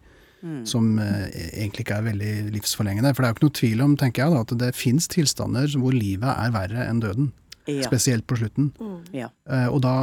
Som 0.68 1.00
eh, 1.02 1.24
egentlig 1.48 1.82
ikke 1.82 1.96
er 1.96 2.04
veldig 2.12 2.32
livsforlengende. 2.54 3.10
For 3.10 3.24
det 3.24 3.26
er 3.26 3.32
jo 3.32 3.38
ikke 3.38 3.46
noe 3.48 3.58
tvil 3.58 3.80
om, 3.82 3.96
tenker 3.98 4.22
jeg, 4.22 4.34
da, 4.36 4.44
at 4.44 4.52
det 4.60 4.68
fins 4.76 5.08
tilstander 5.10 5.72
hvor 5.80 5.96
livet 5.96 6.30
er 6.30 6.52
verre 6.54 6.84
enn 6.86 7.00
døden. 7.02 7.32
Ja. 7.68 7.84
Spesielt 7.84 8.26
på 8.26 8.36
slutten. 8.40 8.70
ja. 9.12 9.28
Eh, 9.50 9.66
og 9.68 9.82
da, 9.84 9.94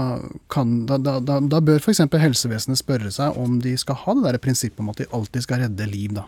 kan, 0.54 0.86
da, 0.86 0.98
da, 1.02 1.20
da, 1.20 1.60
bør 1.66 1.80
f.eks. 1.82 2.04
helsevesenet 2.14 2.78
spørre 2.78 3.10
seg 3.12 3.38
om 3.42 3.60
de 3.64 3.76
skal 3.82 3.96
ha 4.04 4.14
det 4.14 4.24
der 4.28 4.38
prinsippet 4.44 4.80
om 4.84 4.90
at 4.94 4.98
de 5.02 5.08
alltid 5.12 5.42
skal 5.48 5.64
redde 5.66 5.88
liv, 5.90 6.14
da. 6.14 6.28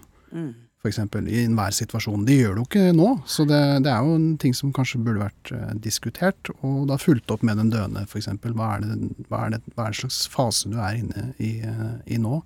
For 0.81 0.89
eksempel, 0.91 1.25
I 1.29 1.43
enhver 1.45 1.73
situasjon. 1.73 2.25
De 2.27 2.35
gjør 2.37 2.53
det 2.55 2.61
jo 2.61 2.65
ikke 2.67 2.95
nå, 2.95 3.07
så 3.25 3.45
det, 3.49 3.59
det 3.83 3.89
er 3.91 4.05
jo 4.05 4.13
en 4.17 4.27
ting 4.37 4.53
som 4.53 4.69
kanskje 4.73 4.99
burde 5.03 5.23
vært 5.25 5.51
eh, 5.53 5.71
diskutert. 5.81 6.51
Og 6.61 6.83
da 6.89 6.97
fulgt 7.01 7.31
opp 7.33 7.41
med 7.45 7.57
den 7.57 7.71
døende, 7.73 8.03
f.eks. 8.05 8.27
Hva, 8.45 8.67
er 8.77 8.85
det- 8.85 9.27
hva, 9.29 9.45
er 9.47 9.55
det- 9.57 9.63
hva 9.75 9.87
er 9.87 9.95
det 9.95 10.01
slags 10.03 10.27
fase 10.29 10.69
du 10.69 10.77
er 10.77 10.99
inne 11.01 11.33
i, 11.39 11.59
eh, 11.65 11.97
i 12.13 12.17
nå? 12.21 12.41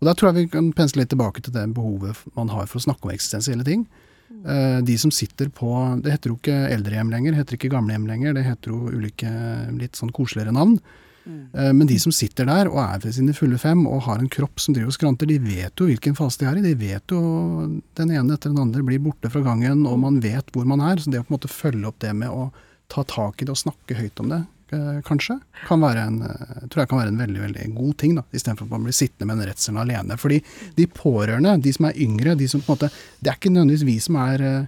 Og 0.00 0.04
Da 0.04 0.12
tror 0.14 0.32
jeg 0.34 0.44
vi 0.44 0.48
kan 0.52 0.72
pensle 0.76 1.00
litt 1.04 1.08
tilbake 1.14 1.40
til 1.42 1.52
det 1.54 1.72
behovet 1.74 2.16
man 2.36 2.48
har 2.52 2.66
for 2.66 2.78
å 2.78 2.84
snakke 2.84 3.06
om 3.06 3.10
eksistensielle 3.14 3.64
ting. 3.64 3.86
Eh, 4.30 4.78
De 4.82 4.98
som 4.98 5.10
sitter 5.10 5.48
på 5.48 5.70
Det 6.02 6.12
heter 6.12 6.32
jo 6.32 6.36
ikke 6.38 6.58
eldrehjem 6.74 7.10
lenger, 7.12 7.32
det 7.32 7.42
heter 7.42 7.58
ikke 7.58 7.72
gamlehjem 7.72 8.06
lenger, 8.08 8.34
det 8.34 8.46
heter 8.46 8.72
jo 8.72 8.92
ulike 8.92 9.30
litt 9.78 9.98
sånn 9.98 10.14
koseligere 10.14 10.54
navn. 10.54 10.78
Mm. 11.26 11.74
Men 11.74 11.88
de 11.90 11.96
som 11.98 12.12
sitter 12.14 12.46
der 12.46 12.68
og 12.70 12.76
er 12.78 13.00
ved 13.02 13.14
sine 13.16 13.32
fulle 13.34 13.58
fem 13.58 13.80
og 13.90 14.04
har 14.06 14.20
en 14.22 14.30
kropp 14.30 14.60
som 14.62 14.76
driver 14.76 14.92
og 14.92 14.94
skranter, 14.94 15.26
de 15.26 15.40
vet 15.42 15.74
jo 15.74 15.88
hvilken 15.88 16.14
fase 16.14 16.38
de 16.38 16.46
er 16.46 16.60
i. 16.60 16.62
De 16.62 16.74
vet 16.78 17.02
jo 17.10 17.18
den 17.98 18.12
ene 18.14 18.36
etter 18.36 18.52
den 18.52 18.62
andre 18.62 18.84
blir 18.86 19.02
borte 19.02 19.30
fra 19.32 19.42
gangen, 19.42 19.82
og 19.90 19.98
man 20.04 20.20
vet 20.22 20.52
hvor 20.54 20.68
man 20.70 20.84
er. 20.86 21.02
Så 21.02 21.10
det 21.10 21.18
å 21.18 21.26
på 21.26 21.34
en 21.34 21.38
måte 21.40 21.50
følge 21.50 21.90
opp 21.90 21.98
det 22.04 22.12
med 22.14 22.30
å 22.30 22.52
ta 22.92 23.02
tak 23.02 23.42
i 23.42 23.48
det 23.48 23.56
og 23.56 23.58
snakke 23.58 23.98
høyt 23.98 24.22
om 24.22 24.30
det, 24.30 24.38
eh, 24.44 24.55
kanskje, 24.70 25.40
kan 25.66 25.82
en, 25.84 26.22
eh, 26.22 26.68
tror 26.68 26.82
jeg 26.82 26.88
kan 26.88 26.98
være 26.98 27.08
en 27.08 27.18
veldig 27.18 27.40
veldig 27.40 27.74
god 27.74 27.96
ting. 27.98 28.14
da, 28.14 28.22
Istedenfor 28.32 28.64
at 28.64 28.70
man 28.70 28.84
blir 28.84 28.92
sittende 28.92 29.26
med 29.26 29.38
den 29.38 29.48
redselen 29.48 29.80
alene. 29.80 30.16
Fordi 30.16 30.42
de 30.76 30.86
pårørende, 30.86 31.62
de 31.62 31.72
som 31.72 31.86
er 31.86 32.00
yngre, 32.00 32.36
de 32.36 32.48
som 32.48 32.60
på 32.60 32.72
en 32.72 32.76
måte 32.76 32.90
Det 33.22 33.30
er 33.30 33.36
ikke 33.36 33.52
nødvendigvis 33.52 33.86
vi 33.86 33.98
som 33.98 34.16
er 34.16 34.40
eh, 34.42 34.66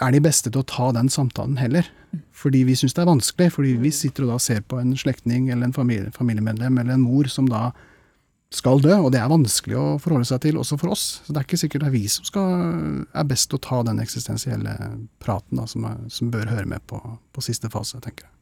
er 0.00 0.12
de 0.12 0.20
beste 0.20 0.50
til 0.50 0.60
å 0.60 0.66
ta 0.66 0.90
den 0.92 1.08
samtalen 1.08 1.58
heller. 1.58 1.86
Fordi 2.32 2.64
vi 2.64 2.74
syns 2.74 2.94
det 2.94 3.02
er 3.02 3.12
vanskelig. 3.12 3.52
Fordi 3.52 3.76
vi 3.76 3.90
sitter 3.90 4.24
og 4.24 4.34
da 4.34 4.38
ser 4.38 4.60
på 4.60 4.80
en 4.80 4.96
slektning 4.96 5.50
eller 5.50 5.66
en 5.66 5.72
familie, 5.72 6.10
familiemedlem 6.10 6.78
eller 6.78 6.94
en 6.94 7.06
mor 7.06 7.24
som 7.30 7.48
da 7.48 7.70
skal 8.52 8.82
dø, 8.84 8.92
og 9.00 9.12
det 9.14 9.20
er 9.22 9.30
vanskelig 9.32 9.76
å 9.80 9.86
forholde 10.02 10.28
seg 10.28 10.42
til 10.44 10.58
også 10.60 10.76
for 10.80 10.92
oss. 10.92 11.06
Så 11.24 11.32
det 11.32 11.40
er 11.40 11.46
ikke 11.46 11.60
sikkert 11.62 11.86
det 11.86 11.88
er 11.88 11.94
vi 11.96 12.04
som 12.12 12.26
skal, 12.28 12.50
er 13.08 13.28
best 13.30 13.48
til 13.48 13.56
å 13.56 13.64
ta 13.64 13.80
den 13.88 14.02
eksistensielle 14.02 14.74
praten 15.24 15.60
da, 15.60 15.64
som, 15.70 15.86
er, 15.88 16.02
som 16.12 16.30
bør 16.32 16.52
høre 16.52 16.68
med 16.68 16.84
på, 16.90 17.00
på 17.32 17.44
siste 17.44 17.72
fase, 17.72 18.00
tenker 18.04 18.26
jeg. 18.26 18.41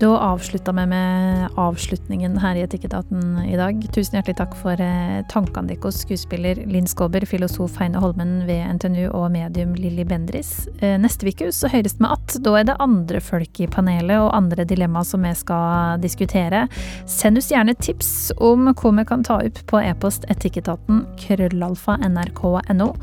Da 0.00 0.18
avslutta 0.18 0.72
vi 0.72 0.86
med 0.86 1.48
avslutningen 1.60 2.38
her 2.40 2.56
i 2.56 2.62
Etikketaten 2.64 3.42
i 3.44 3.56
dag. 3.56 3.82
Tusen 3.92 4.14
hjertelig 4.16 4.38
takk 4.38 4.54
for 4.56 4.80
eh, 4.80 5.18
tankene 5.28 5.74
deres, 5.74 5.98
skuespiller 6.06 6.56
Linn 6.72 6.86
Skåber, 6.88 7.26
filosof 7.28 7.76
Heine 7.76 8.00
Holmen 8.00 8.46
ved 8.48 8.64
NTNU 8.78 9.10
og 9.10 9.26
medium 9.34 9.74
Lilly 9.76 10.06
Bendris. 10.08 10.70
Eh, 10.80 10.96
neste 10.96 11.28
uke 11.28 11.50
så 11.52 11.68
høres 11.68 11.98
vi 12.00 12.08
att. 12.08 12.38
Da 12.40 12.54
er 12.56 12.64
det 12.70 12.78
andre 12.80 13.20
folk 13.20 13.60
i 13.60 13.68
panelet 13.68 14.16
og 14.22 14.32
andre 14.38 14.64
dilemmaer 14.64 15.04
som 15.04 15.20
vi 15.20 15.34
skal 15.36 16.00
diskutere. 16.00 16.64
Send 17.04 17.36
oss 17.36 17.50
gjerne 17.52 17.76
tips 17.76 18.32
om 18.40 18.72
hva 18.72 18.94
vi 18.96 19.04
kan 19.04 19.26
ta 19.28 19.42
opp 19.44 19.60
på 19.68 19.84
e-post 19.84 20.24
etikketaten 20.32 21.04
krøllalfa 21.20 21.98
nrk.no. 22.08 22.94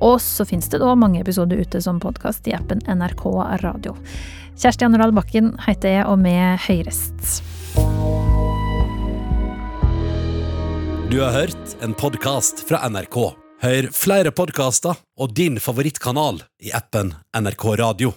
Og 0.00 0.16
så 0.20 0.48
finnes 0.48 0.72
det 0.72 0.80
da 0.80 0.96
mange 0.96 1.20
episoder 1.20 1.60
ute 1.60 1.84
som 1.84 2.00
podkast 2.00 2.48
i 2.48 2.56
appen 2.56 2.80
NRK 2.88 3.28
Radio. 3.60 3.92
Kjersti 4.56 4.86
Anoral 4.86 5.12
Bakken 5.12 5.50
heter 5.66 5.98
jeg, 5.98 6.04
og 6.08 6.16
med 6.22 6.56
høyrest. 6.64 7.42
Du 11.12 11.18
har 11.20 11.36
hørt 11.36 11.76
en 11.84 11.92
podkast 11.96 12.64
fra 12.68 12.80
NRK. 12.88 13.18
Hør 13.60 13.90
flere 13.92 14.32
podkaster 14.36 14.96
og 15.20 15.36
din 15.36 15.60
favorittkanal 15.60 16.40
i 16.64 16.72
appen 16.76 17.12
NRK 17.36 17.68
Radio. 17.84 18.16